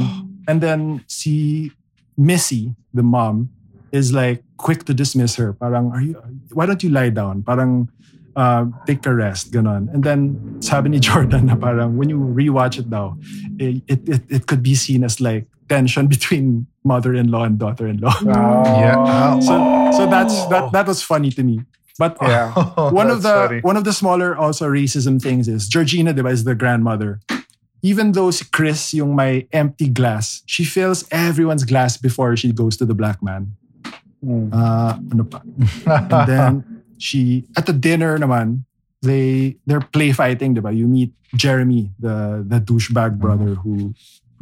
and 0.48 0.60
then 0.60 1.04
see 1.06 1.70
Missy, 2.16 2.74
the 2.92 3.02
mom, 3.04 3.50
is 3.92 4.10
like 4.12 4.42
quick 4.56 4.84
to 4.86 4.94
dismiss 4.94 5.36
her. 5.36 5.52
Parang, 5.52 5.92
are 5.92 6.00
you, 6.02 6.16
why 6.52 6.66
don't 6.66 6.82
you 6.82 6.90
lie 6.90 7.10
down? 7.10 7.42
Parang, 7.44 7.88
uh, 8.36 8.66
take 8.86 9.04
a 9.06 9.14
rest, 9.14 9.52
ganon. 9.52 9.92
And 9.92 10.04
then 10.04 10.60
sabi 10.60 10.90
ni 10.90 10.98
Jordan 11.06 11.46
na 11.46 11.56
parang, 11.56 11.96
when 11.96 12.08
you 12.08 12.18
rewatch 12.18 12.78
it 12.78 12.88
now, 12.88 13.18
it, 13.58 13.82
it, 13.88 14.08
it, 14.08 14.22
it 14.28 14.46
could 14.46 14.62
be 14.62 14.74
seen 14.74 15.04
as 15.04 15.20
like 15.20 15.46
tension 15.68 16.06
between 16.06 16.66
mother-in-law 16.84 17.44
and 17.44 17.58
daughter-in-law. 17.58 18.14
Yeah. 18.24 19.38
So, 19.40 19.54
so 19.96 20.06
that's 20.10 20.46
that 20.46 20.72
that 20.72 20.86
was 20.86 21.02
funny 21.02 21.30
to 21.30 21.42
me. 21.42 21.60
But 21.98 22.16
Yeah. 22.22 22.52
one 22.90 23.10
of 23.10 23.22
the 23.22 23.46
funny. 23.46 23.60
one 23.60 23.76
of 23.76 23.84
the 23.84 23.92
smaller 23.92 24.36
also 24.36 24.66
racism 24.66 25.20
things 25.20 25.48
is 25.48 25.68
Georgina, 25.68 26.14
diba, 26.14 26.32
is 26.32 26.44
the 26.44 26.54
grandmother. 26.54 27.20
Even 27.82 28.12
though 28.12 28.30
si 28.30 28.44
Chris 28.52 28.92
yung 28.92 29.16
may 29.16 29.48
empty 29.52 29.88
glass, 29.88 30.42
she 30.44 30.64
fills 30.64 31.04
everyone's 31.10 31.64
glass 31.64 31.96
before 31.96 32.36
she 32.36 32.52
goes 32.52 32.76
to 32.76 32.84
the 32.84 32.94
black 32.94 33.22
man. 33.22 33.56
Mm. 34.24 34.52
Uh, 34.52 34.96
ano 35.12 35.24
pa? 35.24 35.40
And 35.86 36.28
then 36.28 36.52
she 37.00 37.48
at 37.56 37.64
the 37.64 37.72
dinner 37.72 38.18
naman, 38.20 38.64
they 39.00 39.56
they're 39.66 39.80
play 39.80 40.12
fighting, 40.12 40.54
diba? 40.54 40.70
You 40.76 40.86
meet 40.86 41.12
Jeremy, 41.34 41.90
the 41.98 42.44
the 42.46 42.60
douchebag 42.60 43.16
brother 43.18 43.54
who 43.56 43.94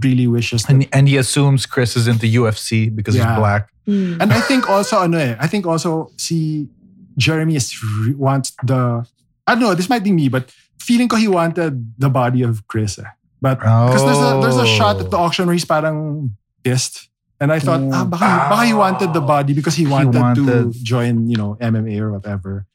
really 0.03 0.27
wishes 0.27 0.63
that 0.63 0.71
and, 0.73 0.87
and 0.93 1.09
he 1.09 1.17
assumes 1.17 1.67
Chris 1.67 1.97
is 1.97 2.07
into 2.07 2.27
UFC 2.27 2.87
because 2.95 3.15
Yeah. 3.17 3.31
he's 3.31 3.39
black. 3.39 3.63
Mm. 3.87 4.21
And 4.23 4.29
I 4.33 4.41
think 4.43 4.69
also 4.69 4.99
ano 5.01 5.19
eh, 5.19 5.35
I 5.41 5.47
think 5.47 5.67
also 5.67 6.11
see 6.19 6.69
Jeremy 7.17 7.57
is 7.57 7.73
re- 7.83 8.15
wants 8.15 8.53
the 8.63 9.07
I 9.47 9.55
don't 9.55 9.63
know, 9.63 9.75
this 9.75 9.89
might 9.89 10.05
be 10.05 10.13
me, 10.13 10.29
but 10.29 10.51
feeling 10.79 11.09
ko 11.09 11.17
he 11.17 11.27
wanted 11.27 11.95
the 11.99 12.11
body 12.11 12.43
of 12.43 12.67
Chris. 12.69 12.99
Eh. 12.99 13.07
But 13.41 13.59
because 13.63 14.03
there's 14.05 14.19
a 14.19 14.31
there's 14.43 14.59
a 14.59 14.67
shot 14.67 14.99
at 14.99 15.11
the 15.11 15.17
auction 15.19 15.47
where 15.47 15.55
he's 15.55 15.65
parang 15.67 16.35
pissed. 16.63 17.07
And 17.41 17.53
I 17.53 17.59
thought, 17.61 17.81
ah, 17.93 18.05
baka, 18.05 18.51
baka 18.51 18.67
he 18.67 18.75
wanted 18.75 19.13
the 19.15 19.21
body 19.21 19.55
because 19.55 19.77
he 19.77 19.87
wanted, 19.87 20.13
to 20.13 20.21
wanted- 20.21 20.73
join, 20.83 21.29
you 21.31 21.37
know, 21.37 21.57
MMA 21.61 22.01
or 22.01 22.11
whatever. 22.13 22.67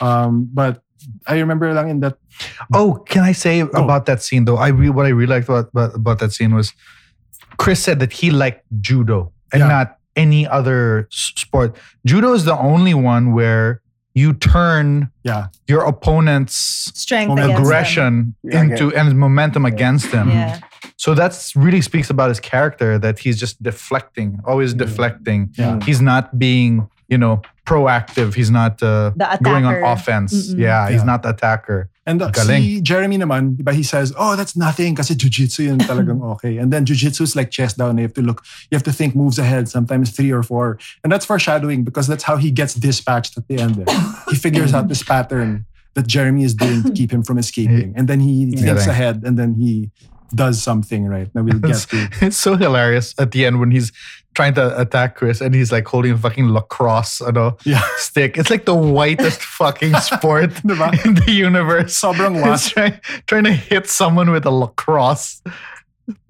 Um, 0.00 0.48
but 0.52 0.82
I 1.26 1.38
remember 1.38 1.72
lang 1.72 1.88
in 1.88 2.00
that 2.00 2.16
Oh, 2.72 3.02
can 3.08 3.22
I 3.22 3.32
say 3.32 3.60
about 3.60 4.06
that 4.06 4.22
scene 4.22 4.44
though? 4.44 4.56
I 4.56 4.68
re- 4.68 4.90
what 4.90 5.06
I 5.06 5.10
really 5.10 5.34
liked 5.36 5.48
about, 5.48 5.68
about 5.72 5.94
about 5.94 6.18
that 6.20 6.32
scene 6.32 6.54
was 6.54 6.72
Chris 7.56 7.80
said 7.82 8.00
that 8.00 8.12
he 8.12 8.30
liked 8.30 8.64
judo 8.80 9.32
and 9.52 9.60
Yeah. 9.60 9.68
not 9.68 9.96
any 10.16 10.46
other 10.48 11.08
sport. 11.10 11.76
Judo 12.04 12.32
is 12.32 12.44
the 12.44 12.56
only 12.58 12.92
one 12.94 13.32
where 13.32 13.80
you 14.14 14.32
turn 14.32 15.10
yeah. 15.24 15.48
your 15.68 15.84
opponent's 15.84 16.54
Strength 16.94 17.28
Moment 17.28 17.44
against 17.44 17.56
them. 17.56 17.64
aggression 17.64 18.34
into 18.44 18.94
and 18.96 19.18
momentum 19.18 19.64
against 19.64 20.10
them. 20.10 20.30
Yeah. 20.30 20.58
So 20.96 21.14
that's 21.14 21.54
really 21.54 21.80
speaks 21.82 22.08
about 22.10 22.28
his 22.30 22.40
character 22.40 22.98
that 22.98 23.18
he's 23.18 23.38
just 23.38 23.62
deflecting, 23.62 24.40
always 24.44 24.72
deflecting. 24.74 25.52
Yeah. 25.56 25.78
He's 25.84 26.00
not 26.00 26.38
being, 26.38 26.88
you 27.08 27.18
know, 27.18 27.42
proactive. 27.66 28.34
He's 28.34 28.50
not 28.50 28.82
uh, 28.82 29.10
going 29.42 29.64
on 29.66 29.82
offense. 29.84 30.32
Mm-mm. 30.54 30.58
Yeah, 30.60 30.88
he's 30.88 31.00
Yeah. 31.00 31.04
not 31.04 31.22
the 31.22 31.30
attacker. 31.30 31.90
And 32.06 32.22
uh, 32.22 32.30
Galing. 32.30 32.62
si 32.62 32.80
Jeremy 32.80 33.18
naman, 33.18 33.56
diba, 33.56 33.74
he 33.74 33.82
says, 33.82 34.14
oh, 34.16 34.36
that's 34.36 34.56
nothing 34.56 34.94
kasi 34.94 35.14
jujitsu 35.14 35.66
yun 35.66 35.78
talagang 35.78 36.22
okay. 36.38 36.56
And 36.56 36.72
then 36.72 36.86
jujitsu 36.86 37.22
is 37.22 37.34
like 37.36 37.50
chest 37.50 37.76
down. 37.78 37.98
You 37.98 38.04
have 38.08 38.14
to 38.14 38.22
look, 38.22 38.42
you 38.70 38.76
have 38.76 38.84
to 38.84 38.92
think 38.92 39.14
moves 39.14 39.38
ahead, 39.38 39.68
sometimes 39.68 40.10
three 40.16 40.30
or 40.30 40.42
four. 40.42 40.78
And 41.02 41.12
that's 41.12 41.26
foreshadowing 41.26 41.82
because 41.84 42.06
that's 42.06 42.22
how 42.22 42.36
he 42.38 42.50
gets 42.50 42.74
dispatched 42.74 43.36
at 43.36 43.48
the 43.48 43.58
end. 43.58 43.82
eh. 43.86 44.12
He 44.30 44.36
figures 44.36 44.72
out 44.72 44.86
this 44.88 45.02
pattern 45.02 45.66
that 45.94 46.06
Jeremy 46.06 46.44
is 46.44 46.54
doing 46.54 46.84
to 46.84 46.90
keep 46.98 47.10
him 47.10 47.22
from 47.24 47.36
escaping. 47.38 47.92
And 47.96 48.06
then 48.08 48.20
he 48.20 48.46
thinks 48.54 48.62
Galing. 48.86 48.88
ahead 48.88 49.22
and 49.26 49.36
then 49.36 49.54
he 49.58 49.90
does 50.34 50.62
something, 50.62 51.06
right? 51.06 51.32
Now 51.34 51.42
we'll 51.42 51.58
get 51.58 51.76
to. 51.90 52.08
It's 52.20 52.36
so 52.36 52.56
hilarious 52.56 53.14
at 53.18 53.30
the 53.30 53.46
end 53.46 53.60
when 53.60 53.70
he's 53.70 53.92
trying 54.34 54.54
to 54.54 54.78
attack 54.80 55.16
Chris 55.16 55.40
and 55.40 55.54
he's 55.54 55.72
like 55.72 55.86
holding 55.88 56.12
a 56.12 56.18
fucking 56.18 56.50
lacrosse 56.50 57.20
ano, 57.20 57.56
Yeah. 57.64 57.82
stick. 57.96 58.36
It's 58.36 58.50
like 58.50 58.66
the 58.66 58.74
whitest 58.74 59.40
fucking 59.58 59.94
sport 59.96 60.52
in 60.64 61.14
the 61.14 61.32
universe. 61.32 61.98
Sobrang 61.98 62.36
He's 62.44 62.68
trying, 62.68 63.00
trying 63.26 63.44
to 63.44 63.52
hit 63.52 63.88
someone 63.88 64.30
with 64.30 64.44
a 64.44 64.50
lacrosse 64.50 65.42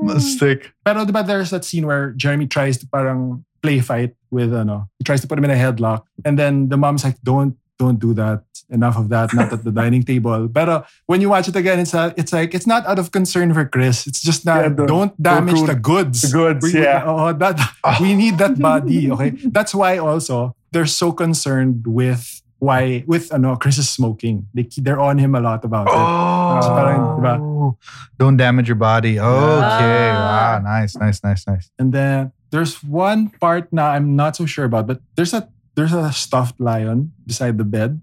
hmm. 0.01 0.19
stick. 0.19 0.73
Pero 0.85 1.05
diba 1.05 1.27
there's 1.27 1.51
that 1.51 1.65
scene 1.65 1.87
where 1.87 2.13
Jeremy 2.13 2.47
tries 2.47 2.79
to 2.79 2.87
parang 2.87 3.45
play 3.61 3.81
fight 3.81 4.15
with 4.31 4.55
ano, 4.55 4.89
he 4.99 5.05
tries 5.05 5.21
to 5.23 5.27
put 5.27 5.39
him 5.39 5.45
in 5.45 5.51
a 5.51 5.59
headlock 5.59 6.05
and 6.25 6.39
then 6.39 6.69
the 6.69 6.77
mom's 6.77 7.03
like 7.03 7.19
don't 7.23 7.57
don't 7.79 7.99
do 7.99 8.15
that 8.15 8.46
enough 8.71 8.97
of 8.99 9.09
that 9.09 9.33
not 9.33 9.53
at 9.53 9.63
the 9.63 9.71
dining 9.71 10.03
table 10.03 10.49
pero 10.51 10.83
when 11.07 11.21
you 11.21 11.29
watch 11.31 11.47
it 11.47 11.55
again 11.55 11.79
it's 11.79 11.95
a, 11.95 12.11
it's 12.17 12.33
like 12.33 12.51
it's 12.55 12.67
not 12.67 12.83
out 12.87 12.99
of 12.99 13.13
concern 13.15 13.55
for 13.55 13.65
Chris 13.65 14.07
it's 14.07 14.21
just 14.21 14.45
not 14.45 14.63
Yeah, 14.63 14.69
don't- 14.75 14.87
don't 14.87 15.13
damage 15.23 15.55
don't 15.63 15.67
the 15.71 15.79
goods 15.79 16.23
the 16.23 16.33
goods, 16.35 16.63
we, 16.67 16.83
yeah. 16.83 17.05
oh, 17.07 17.33
that 17.33 17.55
we 18.03 18.15
need 18.19 18.39
that 18.39 18.59
body 18.59 19.11
okay 19.15 19.31
that's 19.55 19.71
why 19.75 19.99
also 19.99 20.57
they're 20.75 20.91
so 20.91 21.13
concerned 21.15 21.87
with 21.87 22.43
why 22.59 23.05
with 23.07 23.31
ano 23.33 23.55
Chris 23.55 23.79
is 23.79 23.87
smoking 23.89 24.49
They 24.57 24.67
they're 24.83 24.99
on 24.99 25.19
him 25.23 25.37
a 25.37 25.41
lot 25.45 25.63
about 25.63 25.87
it 25.87 25.95
Oh, 25.95 26.59
So 26.65 26.71
parang, 26.73 27.01
diba? 27.21 27.35
don't 28.19 28.37
damage 28.41 28.67
your 28.67 28.81
body. 28.81 29.21
Okay, 29.21 30.09
Ah. 30.11 30.57
wow, 30.57 30.65
nice, 30.65 30.97
nice, 30.97 31.21
nice, 31.23 31.45
nice. 31.47 31.69
And 31.79 31.93
then 31.93 32.33
there's 32.51 32.81
one 32.83 33.29
part 33.29 33.69
now 33.77 33.91
I'm 33.93 34.17
not 34.17 34.37
so 34.41 34.47
sure 34.49 34.65
about, 34.65 34.87
but 34.89 35.05
there's 35.21 35.35
a 35.37 35.51
there's 35.77 35.93
a 35.93 36.09
stuffed 36.17 36.57
lion 36.57 37.13
beside 37.29 37.59
the 37.61 37.69
bed. 37.69 38.01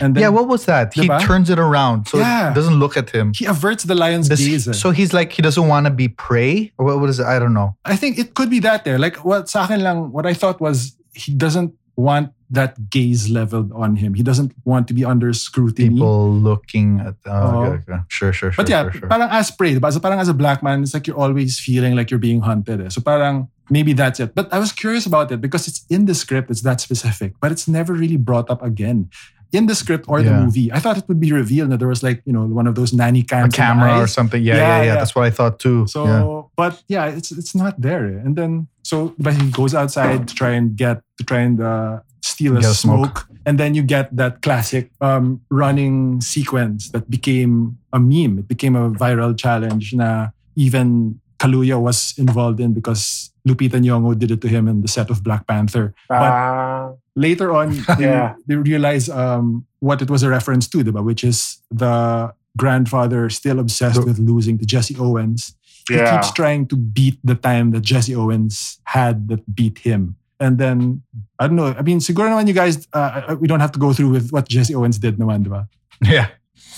And 0.00 0.14
then 0.16 0.22
yeah, 0.22 0.28
what 0.28 0.48
was 0.48 0.64
that? 0.66 0.92
He 0.94 1.06
turns 1.22 1.50
it 1.50 1.58
around 1.58 2.08
so 2.08 2.18
Yeah. 2.18 2.50
it 2.50 2.54
doesn't 2.54 2.78
look 2.82 2.96
at 2.96 3.10
him. 3.10 3.32
he 3.34 3.46
averts 3.46 3.84
the 3.84 3.94
lion's 3.94 4.28
Does- 4.28 4.40
gaze. 4.40 4.66
so 4.78 4.90
he's 4.90 5.12
like 5.12 5.30
he 5.32 5.40
doesn't 5.42 5.68
want 5.68 5.86
to 5.86 5.92
be 5.92 6.08
prey, 6.08 6.72
or 6.78 6.86
what, 6.86 7.00
what 7.00 7.08
is 7.10 7.20
it? 7.20 7.26
I 7.26 7.38
don't 7.38 7.54
know. 7.54 7.76
I 7.84 7.94
think 7.96 8.18
it 8.18 8.34
could 8.34 8.50
be 8.50 8.58
that 8.60 8.84
there. 8.84 8.98
Like 8.98 9.24
what 9.24 9.48
sa 9.48 9.64
akin 9.64 9.80
lang, 9.86 10.10
what 10.10 10.26
I 10.26 10.34
thought 10.34 10.60
was 10.60 10.96
he 11.14 11.32
doesn't 11.34 11.72
want 11.96 12.32
that 12.50 12.90
gaze 12.90 13.30
leveled 13.30 13.70
on 13.72 13.96
him. 13.96 14.14
He 14.14 14.22
doesn't 14.22 14.52
want 14.64 14.86
to 14.88 14.94
be 14.94 15.04
under 15.04 15.32
scrutiny. 15.32 15.90
People 15.90 16.32
looking 16.32 16.98
at. 17.00 17.14
Oh, 17.26 17.30
Oh. 17.30 17.62
okay, 17.64 17.82
okay. 17.92 18.02
Sure, 18.08 18.32
sure, 18.32 18.50
sure. 18.50 18.58
But 18.62 18.68
yeah, 18.68 18.82
sure, 18.90 18.92
sure. 19.00 19.08
parang 19.08 19.30
as 19.30 19.50
prey, 19.50 19.74
diba? 19.74 19.92
So 19.92 19.98
parang 20.00 20.18
as 20.18 20.28
a 20.28 20.34
black 20.34 20.62
man, 20.62 20.82
it's 20.82 20.92
like 20.94 21.06
you're 21.06 21.16
always 21.18 21.58
feeling 21.58 21.94
like 21.94 22.10
you're 22.10 22.18
being 22.22 22.42
hunted. 22.42 22.80
Eh. 22.82 22.88
So 22.90 23.00
parang 23.00 23.48
maybe 23.70 23.92
that's 23.94 24.18
it. 24.20 24.34
But 24.34 24.52
I 24.52 24.58
was 24.58 24.72
curious 24.72 25.06
about 25.06 25.32
it 25.32 25.40
because 25.40 25.66
it's 25.66 25.86
in 25.88 26.04
the 26.06 26.14
script, 26.14 26.50
it's 26.50 26.62
that 26.62 26.80
specific, 26.82 27.34
but 27.40 27.50
it's 27.50 27.66
never 27.66 27.94
really 27.94 28.18
brought 28.18 28.50
up 28.50 28.62
again. 28.62 29.08
In 29.54 29.66
the 29.66 29.74
script 29.74 30.04
or 30.08 30.18
the 30.20 30.34
movie, 30.34 30.72
I 30.72 30.80
thought 30.82 30.98
it 30.98 31.06
would 31.06 31.20
be 31.20 31.30
revealed 31.32 31.70
that 31.70 31.78
there 31.78 31.88
was 31.88 32.02
like, 32.02 32.20
you 32.26 32.32
know, 32.32 32.42
one 32.44 32.66
of 32.66 32.74
those 32.74 32.92
nanny 32.92 33.20
a 33.20 33.22
cams. 33.22 33.44
in 33.44 33.50
the 33.50 33.56
camera 33.56 34.02
or 34.02 34.08
something. 34.10 34.42
Yeah, 34.42 34.56
Yeah, 34.56 34.60
yeah, 34.60 34.66
yeah, 34.66 34.86
yeah. 34.88 34.94
That's 34.98 35.14
what 35.14 35.24
I 35.24 35.30
thought 35.30 35.62
too. 35.62 35.86
So, 35.86 36.04
yeah. 36.04 36.42
but 36.56 36.82
yeah, 36.88 37.06
it's 37.06 37.30
it's 37.30 37.54
not 37.54 37.78
there. 37.80 38.04
And 38.04 38.34
then 38.34 38.66
so, 38.82 39.14
but 39.16 39.34
he 39.38 39.50
goes 39.50 39.72
outside 39.74 40.26
to 40.28 40.34
try 40.34 40.50
and 40.58 40.74
get 40.76 41.02
to 41.18 41.24
try 41.24 41.40
and 41.46 41.60
uh, 41.62 42.00
steal 42.22 42.56
a 42.58 42.62
smoke. 42.62 42.74
smoke. 42.74 43.16
and 43.46 43.60
then 43.60 43.74
you 43.78 43.82
get 43.82 44.10
that 44.16 44.42
classic 44.42 44.90
um, 45.00 45.40
running 45.50 46.20
sequence 46.20 46.90
that 46.90 47.08
became 47.08 47.78
a 47.92 48.00
meme. 48.00 48.42
It 48.42 48.48
became 48.48 48.74
a 48.74 48.90
viral 48.90 49.38
challenge. 49.38 49.94
Na 49.94 50.34
even 50.56 51.20
Kaluuya 51.38 51.78
was 51.80 52.14
involved 52.18 52.58
in 52.60 52.72
because 52.72 53.30
Lupita 53.46 53.76
Nyong'o 53.78 54.18
did 54.18 54.30
it 54.30 54.40
to 54.40 54.48
him 54.48 54.68
in 54.68 54.80
the 54.80 54.88
set 54.88 55.10
of 55.10 55.22
Black 55.22 55.46
Panther. 55.46 55.94
But 56.08 56.32
Ah, 56.32 56.92
later 57.16 57.52
on, 57.52 57.70
they, 57.98 58.04
Yeah. 58.10 58.34
they 58.46 58.56
realize 58.56 59.08
um, 59.08 59.66
what 59.80 60.02
it 60.02 60.10
was 60.10 60.22
a 60.22 60.28
reference 60.28 60.68
to, 60.68 60.78
diba? 60.84 61.02
which 61.02 61.22
is 61.24 61.58
the 61.70 62.32
grandfather 62.56 63.30
still 63.30 63.58
obsessed 63.58 64.00
The- 64.00 64.06
with 64.06 64.18
losing 64.18 64.58
to 64.58 64.66
Jesse 64.66 64.96
Owens. 64.98 65.54
He 65.88 65.96
Yeah. 65.96 66.16
keeps 66.16 66.32
trying 66.32 66.66
to 66.72 66.76
beat 66.76 67.18
the 67.24 67.34
time 67.34 67.72
that 67.72 67.82
Jesse 67.82 68.14
Owens 68.16 68.80
had 68.84 69.28
that 69.28 69.44
beat 69.54 69.78
him. 69.84 70.16
And 70.40 70.58
then, 70.58 71.02
I 71.38 71.46
don't 71.46 71.56
know, 71.56 71.74
I 71.76 71.82
mean, 71.82 72.00
siguro 72.00 72.26
naman 72.32 72.48
you 72.48 72.54
guys, 72.54 72.88
uh, 72.92 73.36
we 73.38 73.46
don't 73.46 73.60
have 73.60 73.72
to 73.72 73.78
go 73.78 73.92
through 73.92 74.10
with 74.10 74.30
what 74.32 74.48
Jesse 74.48 74.74
Owens 74.74 74.98
did 74.98 75.18
naman, 75.18 75.44
diba? 75.44 75.68
yeah. 76.02 76.28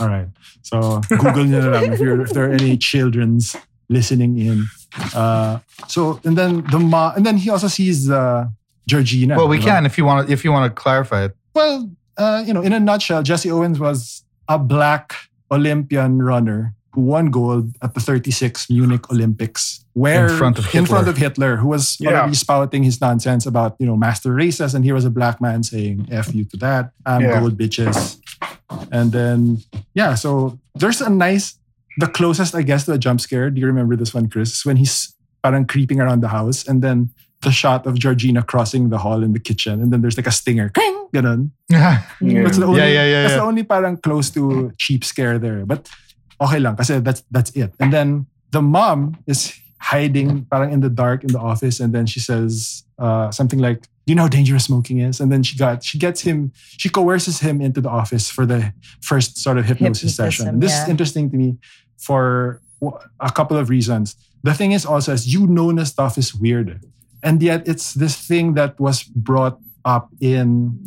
All 0.01 0.09
right. 0.09 0.29
So 0.63 1.01
Google 1.09 1.45
nyo 1.49 1.61
na 1.65 1.71
lang 1.81 1.93
if, 1.95 2.01
you're, 2.01 2.21
if 2.21 2.35
there 2.37 2.51
are 2.51 2.53
any 2.53 2.77
children's 2.77 3.57
listening 3.89 4.37
in. 4.37 4.67
Uh, 5.15 5.61
so 5.89 6.21
and 6.25 6.37
then 6.37 6.65
the 6.69 6.79
ma 6.79 7.13
and 7.17 7.25
then 7.25 7.37
he 7.39 7.49
also 7.49 7.69
sees 7.69 8.11
uh, 8.11 8.45
Georgina. 8.89 9.37
Well, 9.37 9.49
we 9.49 9.59
can 9.59 9.85
if 9.87 9.99
you 9.99 10.05
want 10.05 10.27
to, 10.27 10.33
if 10.33 10.45
you 10.45 10.53
want 10.53 10.71
to 10.75 10.75
clarify 10.83 11.25
it. 11.25 11.37
Well, 11.55 11.91
uh, 12.17 12.43
you 12.47 12.55
know, 12.55 12.63
in 12.63 12.73
a 12.73 12.81
nutshell, 12.81 13.23
Jesse 13.23 13.51
Owens 13.51 13.79
was 13.79 14.23
a 14.49 14.59
black 14.59 15.15
Olympian 15.51 16.23
runner 16.23 16.75
who 16.93 17.03
won 17.03 17.31
gold 17.31 17.73
at 17.83 17.93
the 17.95 18.01
36 18.01 18.71
Munich 18.71 19.11
Olympics, 19.11 19.85
where 19.93 20.29
In 20.29 20.39
front 20.39 20.59
of 20.59 20.65
in 20.75 20.87
front 20.87 21.07
Hitler. 21.07 21.11
of 21.11 21.17
Hitler, 21.19 21.57
who 21.57 21.69
was 21.69 21.97
Yeah. 22.01 22.11
already 22.21 22.35
spouting 22.37 22.85
his 22.85 23.01
nonsense 23.01 23.45
about 23.45 23.77
you 23.79 23.87
know 23.87 23.97
master 23.97 24.33
races, 24.33 24.75
and 24.75 24.85
here 24.85 24.95
was 24.95 25.05
a 25.05 25.11
black 25.11 25.41
man 25.41 25.63
saying 25.63 26.09
"f 26.11 26.35
you" 26.35 26.45
to 26.45 26.57
that, 26.59 26.93
"I'm 27.05 27.21
Yeah. 27.23 27.41
gold 27.41 27.59
bitches," 27.59 28.17
and 28.91 29.13
then 29.13 29.59
yeah, 29.95 30.15
so 30.15 30.59
there's 30.75 31.01
a 31.03 31.11
nice, 31.11 31.59
the 31.99 32.07
closest 32.07 32.55
I 32.55 32.63
guess 32.63 32.85
to 32.87 32.93
a 32.93 32.99
jump 32.99 33.21
scare. 33.21 33.51
Do 33.51 33.61
you 33.61 33.67
remember 33.67 33.97
this 33.97 34.15
one, 34.15 34.29
Chris? 34.29 34.65
When 34.65 34.77
he's 34.77 35.15
parang 35.43 35.67
creeping 35.67 36.01
around 36.01 36.23
the 36.23 36.29
house, 36.29 36.67
and 36.67 36.81
then 36.83 37.11
the 37.43 37.51
shot 37.51 37.87
of 37.87 37.99
Georgina 37.99 38.43
crossing 38.43 38.89
the 38.89 38.99
hall 38.99 39.23
in 39.23 39.33
the 39.33 39.41
kitchen, 39.41 39.81
and 39.81 39.93
then 39.93 40.01
there's 40.01 40.17
like 40.17 40.27
a 40.27 40.33
stinger, 40.33 40.71
Kring! 40.71 41.09
ganun. 41.15 41.51
yeah, 41.69 42.03
Yeah. 42.21 42.43
That's 42.45 42.59
the 42.59 42.67
only, 42.67 42.81
yeah, 42.81 42.89
yeah, 42.89 43.23
that's 43.23 43.33
yeah. 43.33 43.39
the 43.39 43.45
only 43.45 43.63
parang 43.63 43.97
close 43.99 44.31
to 44.31 44.73
cheap 44.79 45.05
scare 45.05 45.39
there. 45.39 45.67
But 45.67 45.89
okay 46.41 46.59
lang 46.59 46.77
kasi 46.77 47.01
that's 47.01 47.23
that's 47.31 47.51
it. 47.57 47.73
And 47.81 47.93
then 47.93 48.27
the 48.51 48.63
mom 48.63 49.17
is 49.27 49.53
hiding 49.81 50.45
parang 50.51 50.73
in 50.73 50.81
the 50.81 50.91
dark 50.91 51.23
in 51.23 51.31
the 51.31 51.39
office 51.39 51.81
and 51.81 51.95
then 51.95 52.07
she 52.07 52.21
says 52.21 52.85
uh, 52.99 53.31
something 53.31 53.59
like, 53.59 53.83
"Do 53.83 54.13
you 54.13 54.15
know 54.15 54.23
how 54.23 54.33
dangerous 54.33 54.65
smoking 54.65 54.99
is?" 54.99 55.21
And 55.21 55.31
then 55.31 55.43
she 55.43 55.57
got 55.57 55.85
she 55.85 55.99
gets 55.99 56.23
him 56.23 56.53
she 56.55 56.89
coerces 56.89 57.41
him 57.41 57.61
into 57.61 57.81
the 57.81 57.91
office 57.91 58.31
for 58.31 58.47
the 58.47 58.73
first 59.03 59.39
sort 59.39 59.59
of 59.59 59.65
hypnosis 59.67 60.17
Hypnotism, 60.17 60.17
session. 60.17 60.61
This 60.61 60.73
is 60.73 60.89
interesting 60.89 61.31
to 61.31 61.37
me 61.37 61.57
for 61.99 62.61
a 63.21 63.33
couple 63.33 63.57
of 63.57 63.69
reasons. 63.71 64.17
The 64.43 64.55
thing 64.55 64.73
is 64.73 64.85
also 64.87 65.13
as 65.13 65.33
you 65.33 65.47
know 65.47 65.71
na 65.71 65.85
stuff 65.85 66.19
is 66.19 66.35
weird. 66.35 66.81
And 67.23 67.43
yet 67.43 67.67
it's 67.67 67.95
this 67.95 68.17
thing 68.17 68.55
that 68.55 68.79
was 68.79 69.03
brought 69.03 69.59
up 69.85 70.11
in 70.21 70.79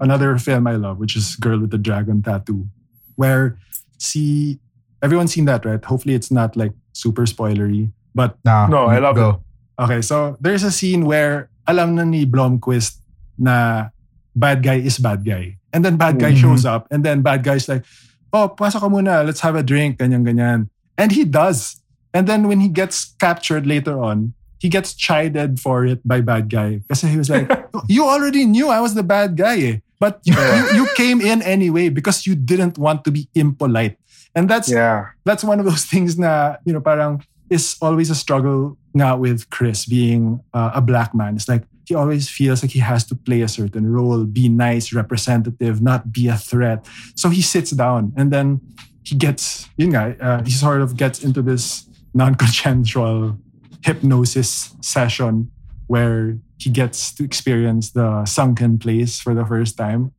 another 0.00 0.36
film 0.38 0.66
I 0.66 0.76
love, 0.76 0.98
which 0.98 1.16
is 1.16 1.36
Girl 1.36 1.58
with 1.60 1.70
the 1.70 1.78
Dragon 1.78 2.22
Tattoo, 2.22 2.68
where 3.16 3.58
see 3.98 4.58
everyone's 5.02 5.32
seen 5.32 5.44
that, 5.46 5.64
right? 5.64 5.82
Hopefully 5.84 6.14
it's 6.14 6.30
not 6.30 6.56
like 6.56 6.72
super 6.92 7.22
spoilery. 7.26 7.90
But 8.14 8.36
No, 8.44 8.66
No, 8.66 8.80
I 8.86 8.98
love 8.98 9.16
go. 9.16 9.42
okay, 9.80 10.02
so 10.02 10.36
there's 10.40 10.62
a 10.62 10.70
scene 10.70 11.04
where 11.06 11.48
alam 11.66 11.94
na 11.94 12.04
ni 12.04 12.26
Blomquist 12.26 12.98
na 13.38 13.88
bad 14.36 14.62
guy 14.62 14.78
is 14.78 14.98
bad 14.98 15.24
guy. 15.24 15.58
And 15.72 15.84
then 15.84 15.96
bad 15.96 16.18
guy 16.20 16.32
Mhm. 16.32 16.36
shows 16.44 16.64
up 16.68 16.86
and 16.92 17.00
then 17.04 17.22
bad 17.22 17.42
guy's 17.42 17.68
like, 17.68 17.84
oh, 18.32 18.52
pasok 18.52 18.80
ka 18.84 18.88
muna, 18.88 19.24
let's 19.24 19.40
have 19.40 19.56
a 19.56 19.62
drink, 19.64 19.96
ganyan, 19.98 20.24
ganyan. 20.28 20.68
And 20.98 21.12
he 21.12 21.24
does. 21.24 21.80
And 22.12 22.28
then 22.28 22.44
when 22.48 22.60
he 22.60 22.68
gets 22.68 23.16
captured 23.16 23.64
later 23.66 23.96
on, 23.96 24.34
he 24.62 24.70
gets 24.70 24.94
chided 24.94 25.58
for 25.58 25.82
it 25.84 25.98
by 26.06 26.22
bad 26.22 26.46
guy. 26.46 26.78
Because 26.86 27.02
he 27.02 27.18
was 27.18 27.26
like, 27.26 27.50
you 27.90 28.06
already 28.06 28.46
knew 28.46 28.70
I 28.70 28.78
was 28.78 28.94
the 28.94 29.02
bad 29.02 29.34
guy 29.34 29.58
eh. 29.58 29.76
But 29.98 30.22
you, 30.22 30.34
you, 30.38 30.64
you 30.78 30.84
came 30.94 31.18
in 31.20 31.42
anyway 31.42 31.90
because 31.90 32.26
you 32.26 32.34
didn't 32.38 32.78
want 32.78 33.02
to 33.06 33.10
be 33.10 33.26
impolite. 33.34 33.98
And 34.38 34.46
that's 34.46 34.70
Yeah. 34.70 35.10
that's 35.26 35.42
one 35.42 35.58
of 35.58 35.66
those 35.66 35.82
things 35.92 36.14
na, 36.18 36.56
you 36.64 36.72
know, 36.72 36.80
parang 36.80 37.26
is 37.50 37.74
always 37.82 38.08
a 38.10 38.14
struggle 38.14 38.78
nga 38.94 39.18
with 39.18 39.50
Chris 39.50 39.84
being 39.86 40.38
uh, 40.54 40.70
a 40.74 40.80
black 40.80 41.10
man. 41.14 41.34
It's 41.34 41.50
like 41.50 41.66
he 41.86 41.94
always 41.98 42.30
feels 42.30 42.62
like 42.62 42.70
he 42.70 42.78
has 42.80 43.02
to 43.10 43.14
play 43.18 43.42
a 43.42 43.48
certain 43.50 43.90
role, 43.90 44.22
be 44.24 44.46
nice, 44.48 44.94
representative, 44.94 45.82
not 45.82 46.12
be 46.14 46.30
a 46.30 46.38
threat. 46.38 46.86
So 47.18 47.28
he 47.34 47.42
sits 47.42 47.70
down 47.74 48.12
and 48.16 48.30
then 48.30 48.62
he 49.02 49.14
gets, 49.18 49.68
you 49.76 49.90
know, 49.90 50.14
uh, 50.22 50.42
he 50.46 50.54
sort 50.54 50.80
of 50.82 50.94
gets 50.96 51.22
into 51.26 51.42
this 51.42 51.86
non-consensual 52.14 53.38
hypnosis 53.84 54.74
session 54.80 55.50
where 55.86 56.38
he 56.58 56.70
gets 56.70 57.12
to 57.14 57.24
experience 57.24 57.90
the 57.90 58.24
sunken 58.24 58.78
place 58.78 59.20
for 59.20 59.34
the 59.34 59.44
first 59.44 59.76
time. 59.76 60.12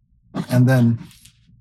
And 0.49 0.67
then 0.67 0.99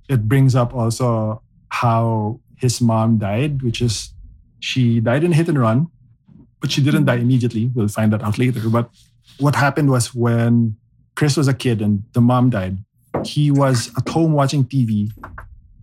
it 0.08 0.28
brings 0.28 0.54
up 0.54 0.74
also 0.74 1.42
how 1.68 2.40
his 2.56 2.80
mom 2.80 3.18
died, 3.18 3.62
which 3.62 3.80
is 3.80 4.12
she 4.60 5.00
died 5.00 5.24
in 5.24 5.32
a 5.32 5.34
hit 5.34 5.48
and 5.48 5.58
run, 5.58 5.88
but 6.60 6.70
she 6.70 6.82
didn't 6.82 7.06
die 7.06 7.16
immediately. 7.16 7.70
We'll 7.74 7.88
find 7.88 8.12
that 8.12 8.22
out 8.22 8.38
later. 8.38 8.68
But 8.68 8.90
what 9.38 9.54
happened 9.54 9.90
was 9.90 10.14
when 10.14 10.76
Chris 11.14 11.36
was 11.36 11.48
a 11.48 11.54
kid 11.54 11.80
and 11.80 12.04
the 12.12 12.20
mom 12.20 12.50
died, 12.50 12.78
he 13.24 13.50
was 13.50 13.90
at 13.96 14.08
home 14.08 14.32
watching 14.32 14.64
TV 14.64 15.10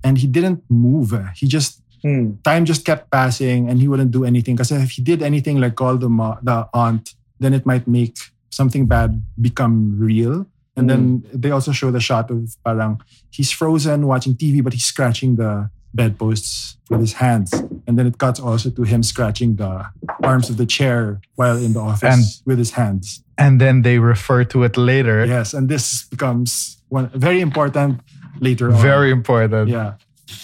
and 0.03 0.17
he 0.17 0.27
didn't 0.27 0.63
move. 0.69 1.13
He 1.35 1.47
just 1.47 1.81
Hmm. 2.01 2.39
time 2.43 2.63
just 2.65 2.85
kept 2.85 3.11
passing 3.11 3.69
and 3.69 3.79
he 3.81 3.87
wouldn't 3.87 4.11
do 4.11 4.23
anything. 4.25 4.55
Because 4.55 4.71
if 4.71 4.91
he 4.91 5.01
did 5.01 5.21
anything 5.21 5.59
like 5.59 5.75
call 5.75 5.97
the 5.97 6.09
mo- 6.09 6.39
the 6.41 6.67
aunt, 6.73 7.13
then 7.39 7.53
it 7.53 7.65
might 7.65 7.87
make 7.87 8.17
something 8.49 8.85
bad 8.87 9.21
become 9.41 9.99
real. 9.99 10.45
And 10.77 10.89
then 10.89 11.23
they 11.33 11.51
also 11.51 11.73
show 11.73 11.91
the 11.91 11.99
shot 11.99 12.31
of 12.31 12.55
parang 12.63 13.01
he's 13.31 13.51
frozen 13.51 14.07
watching 14.07 14.33
TV, 14.35 14.63
but 14.63 14.71
he's 14.71 14.85
scratching 14.85 15.35
the 15.35 15.69
bedposts 15.93 16.77
with 16.89 17.01
his 17.01 17.13
hands. 17.13 17.51
And 17.85 17.97
then 17.99 18.07
it 18.07 18.17
cuts 18.17 18.39
also 18.39 18.69
to 18.69 18.83
him 18.83 19.03
scratching 19.03 19.57
the 19.57 19.85
arms 20.23 20.49
of 20.49 20.55
the 20.55 20.65
chair 20.65 21.19
while 21.35 21.57
in 21.57 21.73
the 21.73 21.81
office 21.81 22.15
And- 22.15 22.23
with 22.45 22.57
his 22.57 22.71
hands. 22.71 23.23
And 23.37 23.59
then 23.59 23.81
they 23.83 23.99
refer 23.99 24.43
to 24.45 24.63
it 24.63 24.75
later. 24.77 25.25
Yes, 25.25 25.53
and 25.53 25.67
this 25.69 26.03
becomes 26.07 26.77
one 26.89 27.09
very 27.15 27.39
important 27.41 27.99
later 28.39 28.71
on. 28.71 28.81
Very 28.81 29.11
important. 29.11 29.69
yeah. 29.69 29.93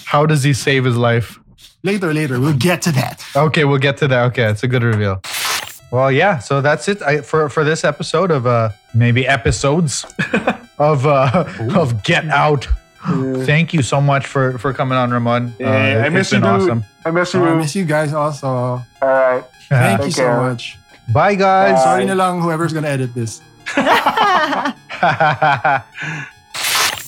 How 0.06 0.26
does 0.26 0.44
he 0.44 0.54
save 0.54 0.84
his 0.86 0.98
life? 0.98 1.40
Later, 1.86 2.10
later, 2.14 2.40
we'll 2.42 2.58
get 2.58 2.82
to 2.90 2.92
that. 2.98 3.22
Okay, 3.36 3.64
we'll 3.64 3.78
get 3.78 3.98
to 4.02 4.08
that. 4.10 4.26
Okay, 4.34 4.50
it's 4.50 4.64
a 4.64 4.68
good 4.68 4.82
reveal. 4.82 5.22
Well, 5.94 6.10
yeah. 6.12 6.40
So 6.42 6.60
that's 6.66 6.90
it 6.90 6.98
I, 7.06 7.22
for 7.22 7.48
for 7.48 7.64
this 7.64 7.84
episode 7.86 8.32
of 8.34 8.48
uh 8.50 8.70
maybe 8.98 9.28
episodes 9.30 10.02
of 10.82 11.06
uh 11.06 11.46
of 11.78 12.02
Get 12.04 12.26
Out. 12.34 12.68
Thank 13.46 13.70
you 13.78 13.84
so 13.86 14.02
much 14.02 14.26
for 14.26 14.58
for 14.58 14.74
coming 14.74 14.98
on, 14.98 15.12
Ramon. 15.14 15.54
Yeah, 15.62 16.02
Uh, 16.02 16.06
I 16.06 16.10
miss 16.10 16.32
you, 16.34 16.42
been 16.42 16.50
dude. 16.50 16.62
awesome. 16.66 16.82
I 17.06 17.12
miss 17.14 17.34
you. 17.38 17.46
Oh, 17.46 17.54
I 17.54 17.56
miss 17.56 17.76
you 17.78 17.86
guys 17.86 18.14
also. 18.18 18.48
All 18.50 18.84
right. 19.02 19.44
Thank 19.70 20.00
you 20.02 20.06
Take 20.10 20.16
so 20.26 20.42
much. 20.42 20.78
Bye, 21.14 21.36
guys. 21.38 21.78
Sorry 21.86 22.06
na 22.10 22.18
lang 22.18 22.42
whoever's 22.42 22.74
gonna 22.74 22.90
edit 22.90 23.14
this. 23.14 23.42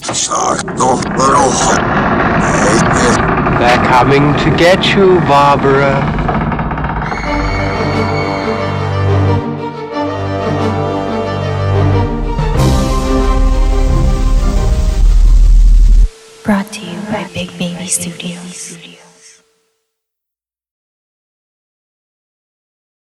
Sakto, 0.08 1.02
pero 1.18 1.50
Hey, 2.40 2.78
They're 3.60 3.86
coming 3.88 4.34
to 4.44 4.56
get 4.56 4.94
you, 4.94 5.20
Barbara. 5.22 6.00
Brought 16.44 16.72
to 16.72 16.86
you 16.86 17.00
by 17.12 17.28
Big 17.34 17.50
Baby 17.58 17.88
Studios. 17.88 18.87